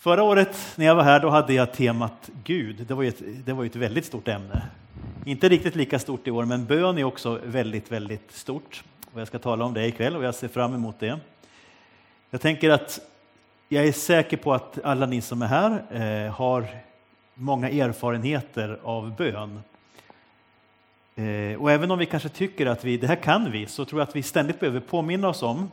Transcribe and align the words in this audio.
Förra 0.00 0.22
året 0.22 0.58
när 0.76 0.86
jag 0.86 0.94
var 0.94 1.02
här 1.02 1.20
då 1.20 1.28
hade 1.28 1.54
jag 1.54 1.72
temat 1.72 2.30
Gud. 2.44 2.84
Det 2.88 2.94
var 2.94 3.02
ju 3.02 3.08
ett, 3.08 3.22
det 3.46 3.52
var 3.52 3.64
ett 3.64 3.76
väldigt 3.76 4.04
stort 4.04 4.28
ämne. 4.28 4.62
Inte 5.24 5.48
riktigt 5.48 5.76
lika 5.76 5.98
stort 5.98 6.26
i 6.26 6.30
år, 6.30 6.44
men 6.44 6.66
bön 6.66 6.98
är 6.98 7.04
också 7.04 7.40
väldigt, 7.44 7.92
väldigt 7.92 8.32
stort. 8.32 8.84
Och 9.12 9.20
jag 9.20 9.28
ska 9.28 9.38
tala 9.38 9.64
om 9.64 9.74
det 9.74 9.86
ikväll 9.86 10.16
och 10.16 10.24
jag 10.24 10.34
ser 10.34 10.48
fram 10.48 10.74
emot 10.74 11.00
det. 11.00 11.18
Jag 12.30 12.40
tänker 12.40 12.70
att 12.70 13.00
jag 13.68 13.86
är 13.86 13.92
säker 13.92 14.36
på 14.36 14.54
att 14.54 14.78
alla 14.84 15.06
ni 15.06 15.20
som 15.20 15.42
är 15.42 15.46
här 15.46 15.82
eh, 16.26 16.32
har 16.32 16.66
många 17.34 17.70
erfarenheter 17.70 18.78
av 18.82 19.16
bön. 19.16 19.60
Eh, 21.14 21.60
och 21.60 21.70
även 21.70 21.90
om 21.90 21.98
vi 21.98 22.06
kanske 22.06 22.28
tycker 22.28 22.66
att 22.66 22.84
vi, 22.84 22.96
det 22.96 23.06
här 23.06 23.16
kan 23.16 23.52
vi, 23.52 23.66
så 23.66 23.84
tror 23.84 24.00
jag 24.00 24.08
att 24.08 24.16
vi 24.16 24.22
ständigt 24.22 24.60
behöver 24.60 24.80
påminna 24.80 25.28
oss 25.28 25.42
om 25.42 25.70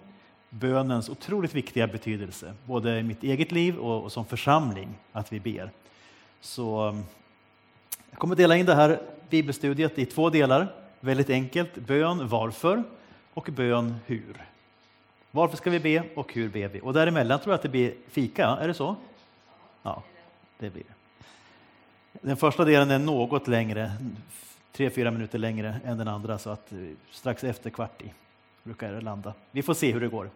bönens 0.60 1.10
otroligt 1.10 1.56
viktiga 1.56 1.88
betydelse, 1.88 2.54
både 2.66 3.00
i 3.00 3.04
mitt 3.04 3.24
eget 3.24 3.52
liv 3.52 3.78
och, 3.78 4.04
och 4.04 4.12
som 4.12 4.26
församling, 4.26 4.90
att 5.12 5.34
vi 5.34 5.40
ber. 5.40 5.72
Så 6.42 6.88
um, 6.88 7.04
jag 8.10 8.20
kommer 8.20 8.36
dela 8.36 8.58
in 8.58 8.66
det 8.66 8.76
här 8.76 9.02
bibelstudiet 9.30 10.00
i 10.00 10.06
två 10.06 10.30
delar. 10.30 10.68
Väldigt 11.00 11.30
enkelt, 11.30 11.76
bön 11.76 12.28
varför 12.28 12.84
och 13.34 13.50
bön 13.52 13.96
hur. 14.06 14.46
Varför 15.32 15.58
ska 15.58 15.70
vi 15.70 15.80
be 15.80 16.04
och 16.16 16.34
hur 16.34 16.50
ber 16.50 16.68
vi? 16.68 16.82
Och 16.82 16.94
däremellan 16.94 17.40
tror 17.40 17.52
jag 17.52 17.56
att 17.56 17.62
det 17.62 17.70
blir 17.70 17.94
fika, 18.10 18.48
är 18.48 18.68
det 18.68 18.74
så? 18.74 18.96
Ja, 19.84 20.04
det 20.58 20.70
blir 20.70 20.84
det. 20.84 20.94
Den 22.22 22.38
första 22.38 22.66
delen 22.66 22.92
är 22.92 23.00
något 23.00 23.48
längre, 23.48 23.92
tre, 24.72 24.90
fyra 24.90 25.12
minuter 25.12 25.40
längre 25.40 25.76
än 25.86 25.98
den 25.98 26.08
andra, 26.08 26.38
så 26.38 26.50
att 26.50 26.72
eh, 26.72 26.78
strax 27.12 27.44
efter 27.44 27.70
kvart 27.70 28.02
i 28.02 28.14
brukar 28.68 28.92
det 28.92 29.02
landa. 29.02 29.34
Vi 29.52 29.64
får 29.64 29.74
se 29.74 29.92
hur 29.92 30.02
det 30.02 30.08
går. 30.08 30.30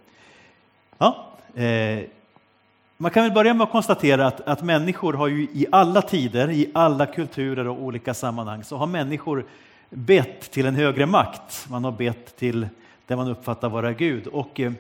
Ja, 0.98 1.32
eh, 1.56 2.00
man 2.98 3.12
kan 3.12 3.24
väl 3.24 3.32
börja 3.32 3.54
med 3.54 3.64
att 3.64 3.72
konstatera 3.72 4.28
att, 4.28 4.42
att 4.42 4.64
människor 4.64 5.14
har 5.14 5.28
ju 5.28 5.42
i 5.42 5.66
alla 5.72 6.02
tider, 6.02 6.50
i 6.50 6.72
alla 6.74 7.06
kulturer 7.06 7.68
och 7.68 7.82
olika 7.82 8.14
sammanhang, 8.14 8.64
så 8.64 8.78
har 8.78 8.88
människor 8.88 9.46
bett 9.90 10.52
till 10.52 10.66
en 10.66 10.76
högre 10.76 11.06
makt. 11.06 11.68
Man 11.70 11.84
har 11.84 11.92
bett 11.92 12.38
till 12.38 12.68
det 13.08 13.16
man 13.16 13.28
uppfattar 13.28 13.70
vara 13.70 13.94
Gud. 13.94 14.28
Och 14.28 14.60
eh, 14.60 14.72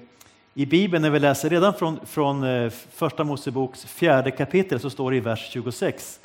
i 0.54 0.66
Bibeln, 0.66 1.02
när 1.02 1.09
vi 1.09 1.20
läser 1.20 1.50
redan 1.50 1.73
från, 1.73 2.00
från 2.06 2.44
eh, 2.44 2.70
Första 2.70 3.23
Moseboks 3.23 3.86
fjärde 3.86 4.31
kapitel, 4.31 4.80
så 4.80 4.89
står 4.89 5.11
det 5.11 5.17
i 5.17 5.20
vers 5.20 5.50
26. 5.52 6.20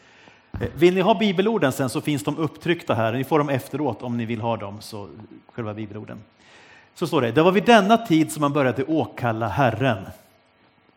Eh, 0.52 0.68
vill 0.74 0.94
ni 0.94 1.00
ha 1.00 1.14
bibelorden 1.14 1.72
sen 1.72 1.88
så 1.88 2.00
finns 2.00 2.24
de 2.24 2.38
upptryckta 2.38 2.94
här. 2.94 3.12
Ni 3.12 3.24
får 3.24 3.38
dem 3.38 3.48
efteråt 3.48 4.02
om 4.02 4.16
ni 4.16 4.24
vill 4.24 4.40
ha 4.40 4.56
dem, 4.56 4.80
så 4.80 5.08
själva 5.52 5.74
bibelorden 5.74 6.18
så 6.98 7.06
står 7.06 7.22
det, 7.22 7.32
det 7.32 7.42
var 7.42 7.52
vid 7.52 7.64
denna 7.64 7.96
tid 7.96 8.32
som 8.32 8.40
man 8.40 8.52
började 8.52 8.84
åkalla 8.84 9.48
Herren. 9.48 10.06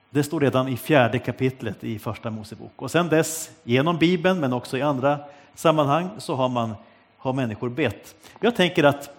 Det 0.09 0.23
står 0.23 0.39
redan 0.39 0.67
i 0.67 0.77
fjärde 0.77 1.19
kapitlet 1.19 1.83
i 1.83 1.99
Första 1.99 2.29
Mosebok. 2.29 2.71
Och 2.75 2.91
sen 2.91 3.09
dess, 3.09 3.51
genom 3.63 3.97
Bibeln 3.97 4.39
men 4.39 4.53
också 4.53 4.77
i 4.77 4.81
andra 4.81 5.19
sammanhang, 5.55 6.09
så 6.17 6.35
har, 6.35 6.49
man, 6.49 6.75
har 7.17 7.33
människor 7.33 7.69
bett. 7.69 8.15
Jag 8.39 8.55
tänker 8.55 8.83
att 8.83 9.09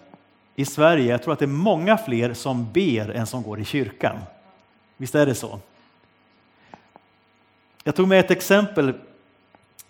i 0.55 0.65
Sverige, 0.65 1.11
jag 1.11 1.23
tror 1.23 1.33
att 1.33 1.39
det 1.39 1.45
är 1.45 1.47
många 1.47 1.97
fler 1.97 2.33
som 2.33 2.71
ber 2.71 3.09
än 3.09 3.27
som 3.27 3.43
går 3.43 3.59
i 3.59 3.65
kyrkan. 3.65 4.15
Visst 4.97 5.15
är 5.15 5.25
det 5.25 5.35
så? 5.35 5.59
Jag 7.83 7.95
tog 7.95 8.07
med 8.07 8.19
ett 8.19 8.31
exempel. 8.31 8.89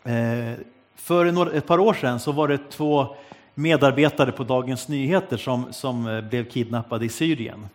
Eh, 0.04 0.54
för 0.96 1.56
ett 1.56 1.68
par 1.68 1.80
år 1.80 1.94
sedan 1.94 2.20
så 2.20 2.32
var 2.32 2.48
det 2.48 2.70
två 2.70 3.16
medarbetare 3.54 4.32
på 4.32 4.44
Dagens 4.44 4.88
Nyheter 4.88 5.38
som, 5.38 5.74
som 5.74 6.08
eh, 6.08 6.22
blev 6.22 6.50
kidnappade 6.50 7.06
i 7.06 7.10
Syrien. 7.10 7.68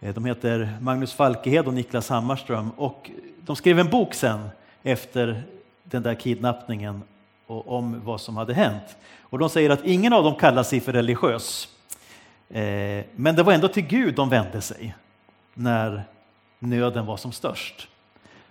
Eh, 0.00 0.14
de 0.14 0.24
heter 0.24 0.76
Magnus 0.80 1.12
Falkehed 1.12 1.66
och 1.66 1.74
Niklas 1.74 2.08
Hammarström 2.08 2.70
och 2.70 3.10
de 3.40 3.56
skrev 3.56 3.78
en 3.78 3.90
bok 3.90 4.14
sen 4.14 4.48
efter 4.82 5.42
den 5.84 6.02
där 6.02 6.14
kidnappningen 6.14 7.02
och 7.46 7.72
om 7.72 8.00
vad 8.04 8.20
som 8.20 8.36
hade 8.36 8.54
hänt. 8.54 8.96
Och 9.20 9.38
de 9.38 9.48
säger 9.48 9.70
att 9.70 9.84
ingen 9.84 10.12
av 10.12 10.24
dem 10.24 10.34
kallar 10.34 10.62
sig 10.62 10.80
för 10.80 10.92
religiös. 10.92 11.68
Eh, 12.48 13.04
men 13.16 13.36
det 13.36 13.42
var 13.42 13.52
ändå 13.52 13.68
till 13.68 13.86
Gud 13.86 14.14
de 14.14 14.28
vände 14.28 14.60
sig 14.60 14.94
när 15.54 16.02
nöden 16.58 17.06
var 17.06 17.16
som 17.16 17.32
störst. 17.32 17.88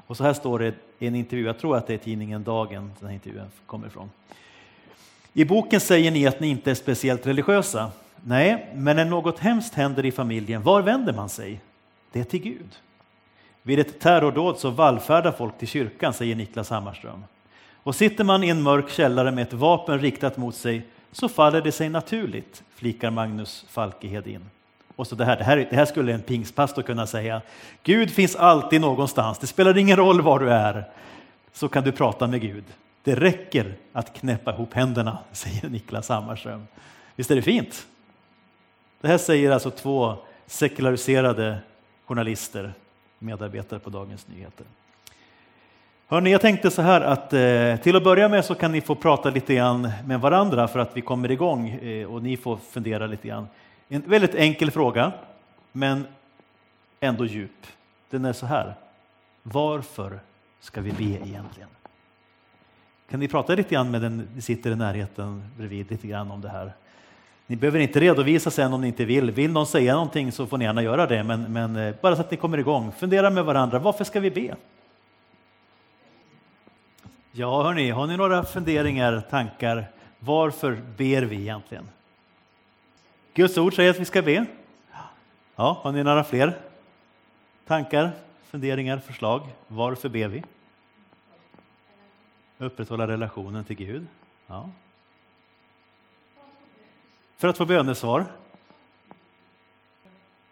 Och 0.08 0.18
så 0.18 0.24
här 0.24 0.34
står 0.34 0.60
det 0.60 0.74
i 1.00 1.08
en 1.08 1.16
intervju, 1.16 1.46
jag 1.46 1.60
tror 1.60 1.78
att 1.78 1.88
det 1.88 1.94
är 1.94 1.98
tidningen 1.98 2.44
Dagen 2.44 2.92
den 3.00 3.08
här 3.08 3.14
intervjun 3.14 3.52
kommer 3.66 3.88
ifrån. 3.88 4.10
I 5.34 5.46
boken 5.46 5.80
säger 5.80 6.12
ni 6.12 6.28
att 6.28 6.40
ni 6.40 6.48
inte 6.48 6.72
är 6.72 6.76
speciellt 6.76 7.28
religiösa. 7.28 7.92
Nej, 8.24 8.68
men 8.76 8.96
när 8.96 9.06
något 9.06 9.40
hemskt 9.40 9.74
händer 9.74 10.06
i 10.06 10.12
familjen, 10.12 10.64
var 10.64 10.82
vänder 10.82 11.14
man 11.14 11.30
sig? 11.30 11.60
Det 12.12 12.20
är 12.20 12.24
till 12.24 12.42
Gud. 12.42 12.76
Vid 13.64 13.80
ett 13.80 14.00
terrordåd 14.00 14.60
så 14.60 14.70
vallfärdar 14.70 15.32
folk 15.32 15.58
till 15.58 15.68
kyrkan, 15.68 16.14
säger 16.14 16.36
Niklas 16.36 16.70
Hammarström. 16.70 17.24
Och 17.84 17.96
sitter 17.96 18.24
man 18.24 18.44
i 18.44 18.50
en 18.50 18.62
mörk 18.62 18.90
källare 18.90 19.32
med 19.32 19.42
ett 19.42 19.54
vapen 19.54 20.00
riktat 20.00 20.38
mot 20.38 20.56
sig 20.56 20.82
så 21.12 21.30
faller 21.30 21.62
det 21.62 21.72
sig 21.72 21.90
naturligt, 21.90 22.64
flikar 22.76 23.12
Magnus 23.12 23.66
Falkehed 23.70 24.28
in. 24.28 24.50
Och 24.96 25.08
så 25.08 25.16
det, 25.16 25.26
här, 25.26 25.38
det, 25.38 25.44
här, 25.44 25.68
det 25.70 25.76
här 25.76 25.86
skulle 25.86 26.14
en 26.14 26.22
pingstpastor 26.22 26.82
kunna 26.82 27.08
säga. 27.08 27.42
Gud 27.84 28.12
finns 28.12 28.36
alltid 28.36 28.82
någonstans, 28.82 29.40
det 29.40 29.48
spelar 29.48 29.78
ingen 29.78 29.98
roll 29.98 30.22
var 30.22 30.40
du 30.40 30.50
är, 30.50 30.84
så 31.54 31.68
kan 31.68 31.84
du 31.84 31.92
prata 31.92 32.28
med 32.28 32.42
Gud. 32.42 32.64
Det 33.04 33.16
räcker 33.16 33.76
att 33.94 34.14
knäppa 34.14 34.54
ihop 34.54 34.74
händerna, 34.74 35.18
säger 35.32 35.70
Niklas 35.70 36.10
Hammarström. 36.10 36.68
Visst 37.16 37.32
är 37.32 37.36
det 37.36 37.42
fint? 37.42 37.88
Det 39.02 39.08
här 39.08 39.18
säger 39.18 39.52
alltså 39.52 39.72
två 39.72 40.16
sekulariserade 40.46 41.58
journalister, 42.06 42.74
medarbetare 43.20 43.80
på 43.80 43.90
Dagens 43.90 44.28
Nyheter. 44.28 44.66
Hörrni, 46.08 46.32
jag 46.32 46.42
tänkte 46.42 46.72
så 46.72 46.82
här 46.82 47.02
att 47.02 47.34
eh, 47.34 47.84
till 47.84 47.96
att 47.96 48.04
börja 48.04 48.30
med 48.30 48.46
så 48.46 48.56
kan 48.56 48.72
ni 48.72 48.82
få 48.82 48.96
prata 48.96 49.30
lite 49.30 49.56
grann 49.56 49.92
med 50.06 50.22
varandra 50.22 50.68
för 50.68 50.80
att 50.80 50.98
vi 50.98 51.02
kommer 51.02 51.32
igång 51.32 51.70
eh, 51.70 52.08
och 52.08 52.24
ni 52.24 52.38
får 52.38 52.58
fundera 52.58 53.08
lite 53.08 53.28
grann. 53.28 53.48
En 53.88 54.04
väldigt 54.06 54.36
enkel 54.36 54.72
fråga, 54.72 55.12
men 55.72 56.08
ändå 57.00 57.26
djup. 57.26 57.68
Den 58.10 58.26
är 58.26 58.34
så 58.34 58.46
här. 58.46 58.76
Varför 59.44 60.20
ska 60.60 60.82
vi 60.82 60.92
be 60.92 61.28
egentligen? 61.28 61.70
Kan 63.10 63.20
ni 63.20 63.28
prata 63.28 63.56
lite 63.56 63.76
grann 63.76 63.92
med 63.92 64.02
den 64.02 64.28
ni 64.36 64.42
sitter 64.42 64.72
i 64.72 64.76
närheten 64.76 65.44
bredvid 65.58 65.92
lite 65.92 66.08
grann 66.08 66.32
om 66.32 66.42
det 66.42 66.50
här? 66.50 66.74
Ni 67.48 67.56
behöver 67.56 67.80
inte 67.80 68.00
redovisa 68.00 68.52
sen 68.52 68.74
om 68.74 68.82
ni 68.82 68.88
inte 68.88 69.06
vill. 69.06 69.32
Vill 69.32 69.52
någon 69.52 69.68
säga 69.68 69.94
någonting 69.94 70.32
så 70.32 70.46
får 70.46 70.58
ni 70.58 70.66
gärna 70.66 70.84
göra 70.84 71.08
det, 71.08 71.24
men, 71.24 71.54
men 71.54 71.76
eh, 71.76 71.96
bara 72.02 72.16
så 72.16 72.22
att 72.22 72.32
ni 72.32 72.38
kommer 72.38 72.58
igång. 72.58 72.92
Fundera 72.92 73.30
med 73.30 73.46
varandra. 73.46 73.80
Varför 73.80 74.04
ska 74.04 74.20
vi 74.20 74.32
be? 74.32 74.56
Ja, 77.32 77.64
hörni, 77.64 77.90
har 77.90 78.08
ni 78.08 78.18
några 78.18 78.44
funderingar, 78.44 79.22
tankar? 79.30 79.86
Varför 80.20 80.82
ber 80.98 81.22
vi 81.22 81.36
egentligen? 81.36 81.90
Guds 83.34 83.58
ord 83.58 83.76
säger 83.76 83.90
att 83.90 84.00
vi 84.00 84.06
ska 84.06 84.22
be. 84.22 84.46
Ja, 85.56 85.80
har 85.82 85.92
ni 85.92 86.04
några 86.04 86.24
fler 86.24 86.58
tankar, 87.68 88.12
funderingar, 88.52 88.98
förslag? 88.98 89.42
Varför 89.68 90.10
ber 90.10 90.28
vi? 90.28 90.44
Upprätthålla 92.64 93.08
relationen 93.08 93.64
till 93.64 93.76
Gud. 93.76 94.08
Ja. 94.48 94.70
För 97.38 97.48
att 97.48 97.58
få 97.58 97.66
bönesvar. 97.66 98.26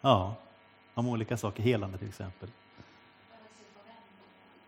Ja, 0.00 0.34
om 0.94 1.08
olika 1.08 1.36
saker, 1.36 1.62
helande 1.62 1.98
till 1.98 2.08
exempel. 2.08 2.48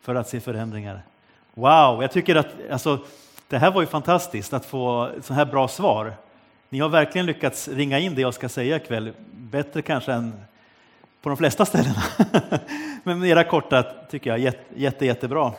För 0.00 0.14
att 0.14 0.28
se 0.28 0.40
förändringar. 0.40 1.02
Wow, 1.54 2.02
jag 2.02 2.12
tycker 2.12 2.36
att 2.36 2.48
alltså, 2.70 3.04
det 3.48 3.58
här 3.58 3.70
var 3.70 3.80
ju 3.80 3.86
fantastiskt 3.86 4.52
att 4.52 4.66
få 4.66 5.10
så 5.22 5.34
här 5.34 5.44
bra 5.44 5.68
svar. 5.68 6.14
Ni 6.68 6.78
har 6.78 6.88
verkligen 6.88 7.26
lyckats 7.26 7.68
ringa 7.68 7.98
in 7.98 8.14
det 8.14 8.20
jag 8.20 8.34
ska 8.34 8.48
säga 8.48 8.76
ikväll, 8.76 9.12
bättre 9.30 9.82
kanske 9.82 10.12
än 10.12 10.44
på 11.22 11.28
de 11.28 11.36
flesta 11.36 11.64
ställena. 11.64 12.02
Men 13.02 13.24
era 13.24 13.44
korta 13.44 13.82
tycker 13.82 14.30
jag 14.30 14.38
jätte, 14.38 14.80
jätte, 14.80 15.06
jättebra. 15.06 15.52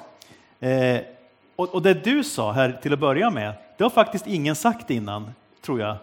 Eh, 0.60 1.02
och, 1.56 1.74
och 1.74 1.82
det 1.82 1.94
du 1.94 2.24
sa 2.24 2.52
här 2.52 2.80
till 2.82 2.94
att 2.94 3.00
börja 3.00 3.30
med, 3.30 3.54
det 3.78 3.84
har 3.84 3.90
faktiskt 3.90 4.28
ingen 4.28 4.56
sagt 4.56 4.90
innan, 4.90 5.32
tror 5.62 5.80
jag. 5.80 5.98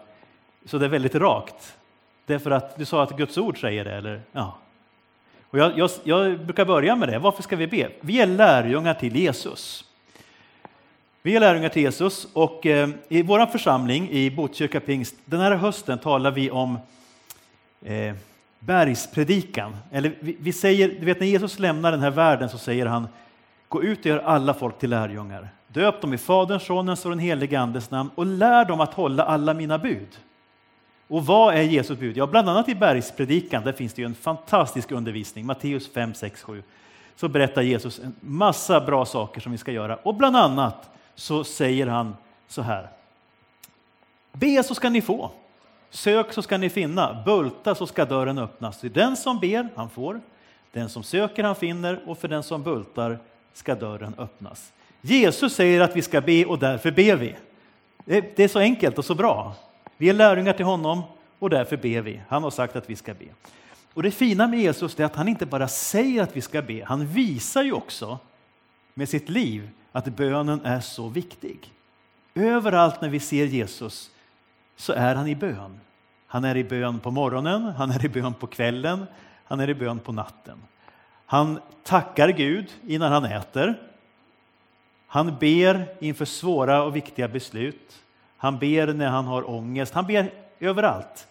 Så 0.65 0.77
det 0.77 0.85
är 0.85 0.89
väldigt 0.89 1.15
rakt. 1.15 1.77
Därför 2.25 2.51
att 2.51 2.77
du 2.77 2.85
sa 2.85 3.03
att 3.03 3.17
Guds 3.17 3.37
ord 3.37 3.61
säger 3.61 3.85
det, 3.85 3.95
eller? 3.95 4.21
Ja. 4.31 4.57
Och 5.49 5.59
jag, 5.59 5.77
jag, 5.77 5.89
jag 6.03 6.39
brukar 6.39 6.65
börja 6.65 6.95
med 6.95 7.09
det. 7.09 7.19
Varför 7.19 7.43
ska 7.43 7.55
vi 7.55 7.67
be? 7.67 7.89
Vi 8.01 8.21
är 8.21 8.27
lärjungar 8.27 8.93
till 8.93 9.15
Jesus. 9.15 9.85
Vi 11.21 11.35
är 11.35 11.39
lärjungar 11.39 11.69
till 11.69 11.81
Jesus 11.81 12.27
och 12.33 12.65
eh, 12.65 12.89
i 13.09 13.21
vår 13.21 13.45
församling 13.45 14.09
i 14.09 14.31
Botkyrka 14.31 14.79
Pingst, 14.79 15.15
den 15.25 15.39
här 15.39 15.55
hösten 15.55 15.99
talar 15.99 16.31
vi 16.31 16.51
om 16.51 16.77
eh, 17.81 18.15
bergspredikan. 18.59 19.77
Eller 19.91 20.15
vi, 20.19 20.37
vi, 20.39 20.53
säger, 20.53 20.87
du 20.99 21.05
vet 21.05 21.19
när 21.19 21.27
Jesus 21.27 21.59
lämnar 21.59 21.91
den 21.91 22.01
här 22.01 22.11
världen 22.11 22.49
så 22.49 22.57
säger 22.57 22.85
han 22.85 23.07
Gå 23.73 23.83
ut 23.83 23.99
och 23.99 24.05
gör 24.05 24.19
alla 24.19 24.53
folk 24.53 24.79
till 24.79 24.89
lärjungar. 24.89 25.49
Döp 25.67 26.01
dem 26.01 26.13
i 26.13 26.17
Faderns, 26.17 26.63
Sonens 26.63 27.05
och 27.05 27.11
den 27.11 27.19
helige 27.19 27.59
Andes 27.59 27.91
namn 27.91 28.09
och 28.15 28.25
lär 28.25 28.65
dem 28.65 28.81
att 28.81 28.93
hålla 28.93 29.23
alla 29.23 29.53
mina 29.53 29.77
bud. 29.77 30.07
Och 31.07 31.25
vad 31.25 31.55
är 31.55 31.61
Jesus 31.61 31.99
bud? 31.99 32.17
Ja, 32.17 32.27
bland 32.27 32.49
annat 32.49 32.69
i 32.69 32.75
bergspredikan, 32.75 33.63
där 33.63 33.71
finns 33.71 33.93
det 33.93 34.01
ju 34.01 34.05
en 34.05 34.15
fantastisk 34.15 34.91
undervisning, 34.91 35.45
Matteus 35.45 35.93
5, 35.93 36.13
6, 36.13 36.41
7. 36.41 36.63
så 37.15 37.27
berättar 37.27 37.61
Jesus 37.61 37.99
en 37.99 38.15
massa 38.19 38.81
bra 38.81 39.05
saker 39.05 39.41
som 39.41 39.51
vi 39.51 39.57
ska 39.57 39.71
göra. 39.71 39.95
Och 39.95 40.15
bland 40.15 40.37
annat 40.37 40.89
så 41.15 41.43
säger 41.43 41.87
han 41.87 42.15
så 42.47 42.61
här. 42.61 42.87
Be 44.31 44.63
så 44.63 44.75
ska 44.75 44.89
ni 44.89 45.01
få. 45.01 45.31
Sök 45.89 46.33
så 46.33 46.41
ska 46.41 46.57
ni 46.57 46.69
finna. 46.69 47.23
Bulta 47.25 47.75
så 47.75 47.87
ska 47.87 48.05
dörren 48.05 48.37
öppnas. 48.37 48.79
För 48.79 48.89
den 48.89 49.17
som 49.17 49.39
ber, 49.39 49.69
han 49.75 49.89
får. 49.89 50.21
Den 50.71 50.89
som 50.89 51.03
söker, 51.03 51.43
han 51.43 51.55
finner. 51.55 52.09
Och 52.09 52.17
för 52.17 52.27
den 52.27 52.43
som 52.43 52.63
bultar 52.63 53.19
ska 53.53 53.75
dörren 53.75 54.15
öppnas. 54.17 54.73
Jesus 55.01 55.55
säger 55.55 55.81
att 55.81 55.95
vi 55.95 56.01
ska 56.01 56.21
be 56.21 56.45
och 56.45 56.59
därför 56.59 56.91
ber 56.91 57.15
vi. 57.15 57.35
Det 58.05 58.39
är 58.39 58.47
så 58.47 58.59
enkelt 58.59 58.97
och 58.97 59.05
så 59.05 59.15
bra. 59.15 59.55
Vi 59.97 60.09
är 60.09 60.13
lärjungar 60.13 60.53
till 60.53 60.65
honom 60.65 61.01
och 61.39 61.49
därför 61.49 61.77
ber 61.77 62.01
vi. 62.01 62.21
Han 62.27 62.43
har 62.43 62.51
sagt 62.51 62.75
att 62.75 62.89
vi 62.89 62.95
ska 62.95 63.13
be. 63.13 63.25
Och 63.93 64.03
det 64.03 64.11
fina 64.11 64.47
med 64.47 64.59
Jesus 64.59 64.99
är 64.99 65.05
att 65.05 65.15
han 65.15 65.27
inte 65.27 65.45
bara 65.45 65.67
säger 65.67 66.23
att 66.23 66.35
vi 66.35 66.41
ska 66.41 66.61
be, 66.61 66.83
han 66.85 67.07
visar 67.07 67.63
ju 67.63 67.73
också 67.73 68.19
med 68.93 69.09
sitt 69.09 69.29
liv 69.29 69.69
att 69.91 70.05
bönen 70.05 70.61
är 70.65 70.79
så 70.79 71.09
viktig. 71.09 71.71
Överallt 72.33 73.01
när 73.01 73.09
vi 73.09 73.19
ser 73.19 73.45
Jesus 73.45 74.11
så 74.75 74.93
är 74.93 75.15
han 75.15 75.27
i 75.27 75.35
bön. 75.35 75.79
Han 76.27 76.43
är 76.43 76.57
i 76.57 76.63
bön 76.63 76.99
på 76.99 77.11
morgonen, 77.11 77.63
han 77.63 77.91
är 77.91 78.05
i 78.05 78.09
bön 78.09 78.33
på 78.33 78.47
kvällen, 78.47 79.05
han 79.43 79.59
är 79.59 79.69
i 79.69 79.75
bön 79.75 79.99
på 79.99 80.11
natten. 80.11 80.57
Han 81.33 81.59
tackar 81.83 82.29
Gud 82.29 82.71
innan 82.87 83.11
han 83.11 83.25
äter. 83.25 83.79
Han 85.07 85.37
ber 85.39 85.85
inför 85.99 86.25
svåra 86.25 86.83
och 86.83 86.95
viktiga 86.95 87.27
beslut. 87.27 88.03
Han 88.37 88.59
ber 88.59 88.93
när 88.93 89.07
han 89.07 89.25
har 89.25 89.49
ångest. 89.49 89.93
Han 89.93 90.07
ber 90.07 90.31
överallt. 90.59 91.27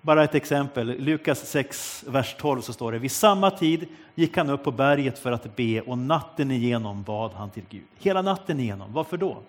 Bara 0.00 0.24
ett 0.24 0.34
exempel, 0.34 0.86
Lukas 0.98 1.48
6, 1.48 2.04
vers 2.08 2.36
12 2.38 2.60
så 2.60 2.72
står 2.72 2.92
det, 2.92 2.98
vid 2.98 3.12
samma 3.12 3.50
tid 3.50 3.88
gick 4.14 4.36
han 4.36 4.50
upp 4.50 4.64
på 4.64 4.70
berget 4.70 5.18
för 5.18 5.32
att 5.32 5.56
be 5.56 5.80
och 5.80 5.98
natten 5.98 6.50
igenom 6.50 7.02
bad 7.02 7.32
han 7.32 7.50
till 7.50 7.64
Gud. 7.70 7.86
Hela 7.98 8.22
natten 8.22 8.60
igenom, 8.60 8.92
varför 8.92 9.16
då? 9.16 9.42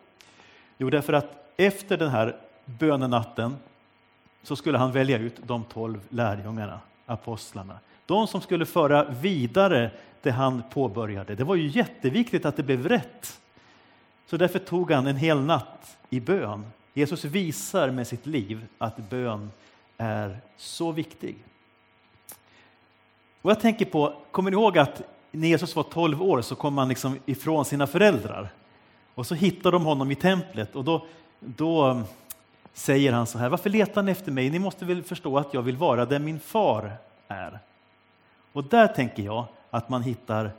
Jo, 0.77 0.89
därför 0.89 1.13
att 1.13 1.53
efter 1.57 1.97
den 1.97 2.09
här 2.09 2.35
bönenatten 2.65 3.55
så 4.41 4.55
skulle 4.55 4.77
han 4.77 4.91
välja 4.91 5.17
ut 5.17 5.35
de 5.43 5.63
tolv 5.63 5.99
lärjungarna, 6.09 6.79
apostlarna. 7.05 7.79
De 8.05 8.27
som 8.27 8.41
skulle 8.41 8.65
föra 8.65 9.03
vidare 9.03 9.91
det 10.21 10.31
han 10.31 10.63
påbörjade. 10.69 11.35
Det 11.35 11.43
var 11.43 11.55
ju 11.55 11.67
jätteviktigt 11.67 12.45
att 12.45 12.55
det 12.55 12.63
blev 12.63 12.87
rätt. 12.87 13.41
Så 14.25 14.37
därför 14.37 14.59
tog 14.59 14.91
han 14.91 15.07
en 15.07 15.17
hel 15.17 15.41
natt 15.41 15.97
i 16.09 16.19
bön. 16.19 16.65
Jesus 16.93 17.25
visar 17.25 17.89
med 17.89 18.07
sitt 18.07 18.25
liv 18.25 18.65
att 18.77 18.97
bön 18.97 19.51
är 19.97 20.37
så 20.57 20.91
viktig. 20.91 21.35
Och 23.41 23.51
jag 23.51 23.59
tänker 23.59 23.85
på, 23.85 24.13
kommer 24.31 24.51
ni 24.51 24.57
ihåg 24.57 24.77
att 24.77 25.01
när 25.31 25.47
Jesus 25.47 25.75
var 25.75 25.83
12 25.83 26.23
år 26.23 26.41
så 26.41 26.55
kom 26.55 26.77
han 26.77 26.89
liksom 26.89 27.19
ifrån 27.25 27.65
sina 27.65 27.87
föräldrar. 27.87 28.49
Och 29.15 29.27
så 29.27 29.35
hittar 29.35 29.71
de 29.71 29.85
honom 29.85 30.11
i 30.11 30.15
templet 30.15 30.75
och 30.75 30.83
då, 30.83 31.05
då 31.39 32.01
säger 32.73 33.13
han 33.13 33.27
så 33.27 33.37
här, 33.37 33.49
varför 33.49 33.69
letar 33.69 34.03
ni 34.03 34.11
efter 34.11 34.31
mig? 34.31 34.49
Ni 34.49 34.59
måste 34.59 34.85
väl 34.85 35.03
förstå 35.03 35.37
att 35.37 35.53
jag 35.53 35.61
vill 35.61 35.77
vara 35.77 36.05
där 36.05 36.19
min 36.19 36.39
far 36.39 36.91
är. 37.27 37.59
Och 38.53 38.63
där 38.63 38.87
tänker 38.87 39.23
jag 39.23 39.45
att 39.69 39.89
man 39.89 40.03
hittar 40.03 40.51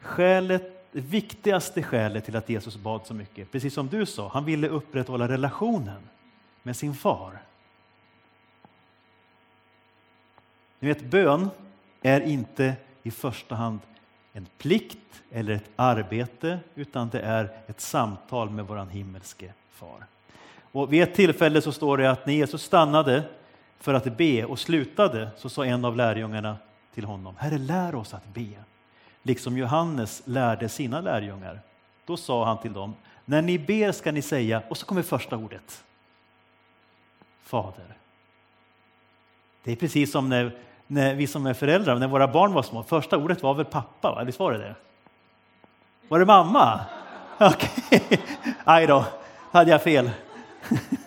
skälet, 0.00 0.92
det 0.92 1.00
viktigaste 1.00 1.82
skälet 1.82 2.24
till 2.24 2.36
att 2.36 2.48
Jesus 2.48 2.76
bad 2.76 3.00
så 3.04 3.14
mycket. 3.14 3.52
Precis 3.52 3.74
som 3.74 3.88
du 3.88 4.06
sa, 4.06 4.28
han 4.28 4.44
ville 4.44 4.68
upprätthålla 4.68 5.28
relationen 5.28 6.08
med 6.62 6.76
sin 6.76 6.94
far. 6.94 7.38
Ni 10.78 10.88
vet, 10.88 11.04
bön 11.04 11.50
är 12.02 12.20
inte 12.20 12.74
i 13.02 13.10
första 13.10 13.54
hand 13.54 13.80
en 14.32 14.46
plikt 14.58 15.22
eller 15.30 15.54
ett 15.54 15.70
arbete, 15.76 16.58
utan 16.74 17.08
det 17.08 17.20
är 17.20 17.50
ett 17.66 17.80
samtal 17.80 18.50
med 18.50 18.66
vår 18.66 18.86
himmelske 18.86 19.52
far. 19.70 20.06
Och 20.72 20.92
vid 20.92 21.02
ett 21.02 21.14
tillfälle 21.14 21.60
så 21.60 21.72
står 21.72 21.98
det 21.98 22.10
att 22.10 22.26
när 22.26 22.34
Jesus 22.34 22.62
stannade 22.62 23.22
för 23.78 23.94
att 23.94 24.16
be 24.16 24.44
och 24.44 24.58
slutade 24.58 25.28
så 25.36 25.48
sa 25.48 25.64
en 25.64 25.84
av 25.84 25.96
lärjungarna 25.96 26.56
till 26.94 27.04
honom, 27.04 27.34
Herre 27.38 27.58
lär 27.58 27.94
oss 27.94 28.14
att 28.14 28.34
be. 28.34 28.54
Liksom 29.22 29.58
Johannes 29.58 30.22
lärde 30.24 30.68
sina 30.68 31.00
lärjungar. 31.00 31.60
Då 32.06 32.16
sa 32.16 32.44
han 32.44 32.58
till 32.58 32.72
dem, 32.72 32.94
när 33.24 33.42
ni 33.42 33.58
ber 33.58 33.92
ska 33.92 34.12
ni 34.12 34.22
säga, 34.22 34.62
och 34.68 34.76
så 34.76 34.86
kommer 34.86 35.02
första 35.02 35.36
ordet. 35.36 35.84
Fader. 37.42 37.96
Det 39.62 39.72
är 39.72 39.76
precis 39.76 40.12
som 40.12 40.28
när 40.28 40.52
när 40.86 41.14
vi 41.14 41.26
som 41.26 41.46
är 41.46 41.54
föräldrar, 41.54 41.98
när 41.98 42.08
våra 42.08 42.28
barn 42.28 42.52
var 42.52 42.62
små, 42.62 42.82
första 42.82 43.16
ordet 43.16 43.42
var 43.42 43.54
väl 43.54 43.64
pappa? 43.64 44.14
Va? 44.14 44.24
Visst 44.24 44.38
var 44.38 44.52
det 44.52 44.58
det? 44.58 44.74
Var 46.08 46.18
det 46.18 46.24
mamma? 46.24 46.80
Okej, 47.38 47.70
okay. 47.90 48.18
aj 48.64 48.86
då, 48.86 49.04
hade 49.52 49.70
jag 49.70 49.82
fel. 49.82 50.10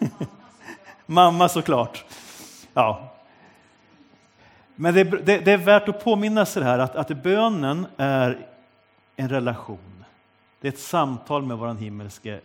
mamma 1.05 1.49
såklart. 1.49 2.05
Ja. 2.77 3.11
Men 4.75 4.93
det, 4.93 5.03
det, 5.03 5.37
det, 5.37 5.51
är 5.51 5.57
värt 5.57 5.89
att 5.89 6.03
påminna 6.03 6.45
sig 6.45 6.63
här 6.63 6.79
att, 6.79 6.95
att 6.95 7.23
bönen 7.23 7.87
är 7.97 8.47
en 9.15 9.29
relation. 9.29 10.05
Det 10.61 10.67
är 10.67 10.71
ett 10.71 10.79
samtal 10.79 11.43
med 11.43 11.57
vår 11.57 11.73
himmelske 11.73 12.39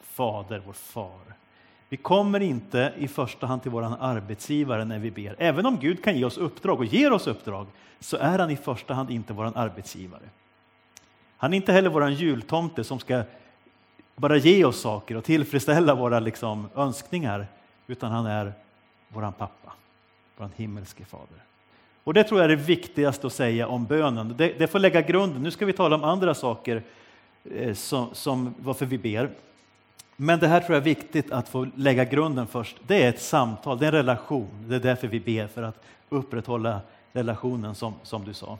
fader, 0.00 0.62
vår 0.66 0.72
far. 0.72 1.20
Vi 1.88 1.96
kommer 1.96 2.40
inte 2.40 2.92
i 2.96 3.08
första 3.08 3.46
hand 3.46 3.62
till 3.62 3.70
vår 3.70 3.96
arbetsgivare 4.00 4.84
när 4.84 4.98
vi 4.98 5.10
ber. 5.10 5.36
Även 5.38 5.66
om 5.66 5.78
Gud 5.80 6.04
kan 6.04 6.16
ge 6.16 6.24
oss 6.24 6.38
uppdrag 6.38 6.78
och 6.78 6.84
ger 6.84 7.12
oss 7.12 7.26
uppdrag 7.26 7.66
så 8.00 8.16
är 8.16 8.38
han 8.38 8.50
i 8.50 8.56
första 8.56 8.94
hand 8.94 9.10
inte 9.10 9.32
vår 9.32 9.52
arbetsgivare. 9.58 10.28
Han 11.36 11.52
är 11.52 11.56
inte 11.56 11.72
heller 11.72 11.90
vår 11.90 12.10
jultomte 12.10 12.84
som 12.84 12.98
ska 12.98 13.22
bara 14.16 14.36
ge 14.36 14.64
oss 14.64 14.80
saker 14.80 15.16
och 15.16 15.24
tillfredsställa 15.24 15.94
våra 15.94 16.20
liksom, 16.20 16.68
önskningar, 16.76 17.46
utan 17.86 18.12
han 18.12 18.26
är 18.26 18.52
vår 19.12 19.30
pappa, 19.30 19.72
vår 20.36 20.50
himmelske 20.56 21.04
fader. 21.04 21.44
Och 22.04 22.14
Det 22.14 22.24
tror 22.24 22.40
jag 22.40 22.44
är 22.50 22.56
det 22.56 22.62
viktigaste 22.62 23.26
att 23.26 23.32
säga 23.32 23.68
om 23.68 23.86
bönen. 23.86 24.34
Det, 24.36 24.58
det 24.58 24.66
får 24.66 24.78
lägga 24.78 25.00
grunden. 25.00 25.42
Nu 25.42 25.50
ska 25.50 25.66
vi 25.66 25.72
tala 25.72 25.96
om 25.96 26.04
andra 26.04 26.34
saker 26.34 26.82
eh, 27.44 27.74
som, 27.74 28.08
som 28.12 28.54
varför 28.58 28.86
vi 28.86 28.98
ber. 28.98 29.30
Men 30.16 30.38
det 30.38 30.48
här 30.48 30.60
tror 30.60 30.74
jag 30.74 30.80
är 30.80 30.84
viktigt 30.84 31.32
att 31.32 31.48
få 31.48 31.66
lägga 31.74 32.04
grunden 32.04 32.46
först. 32.46 32.76
Det 32.86 33.02
är 33.02 33.08
ett 33.08 33.22
samtal, 33.22 33.78
det 33.78 33.86
är 33.86 33.92
en 33.92 33.98
relation. 33.98 34.48
Det 34.68 34.74
är 34.74 34.80
därför 34.80 35.08
vi 35.08 35.20
ber, 35.20 35.46
för 35.46 35.62
att 35.62 35.84
upprätthålla 36.08 36.80
relationen 37.12 37.74
som, 37.74 37.94
som 38.02 38.24
du 38.24 38.34
sa. 38.34 38.58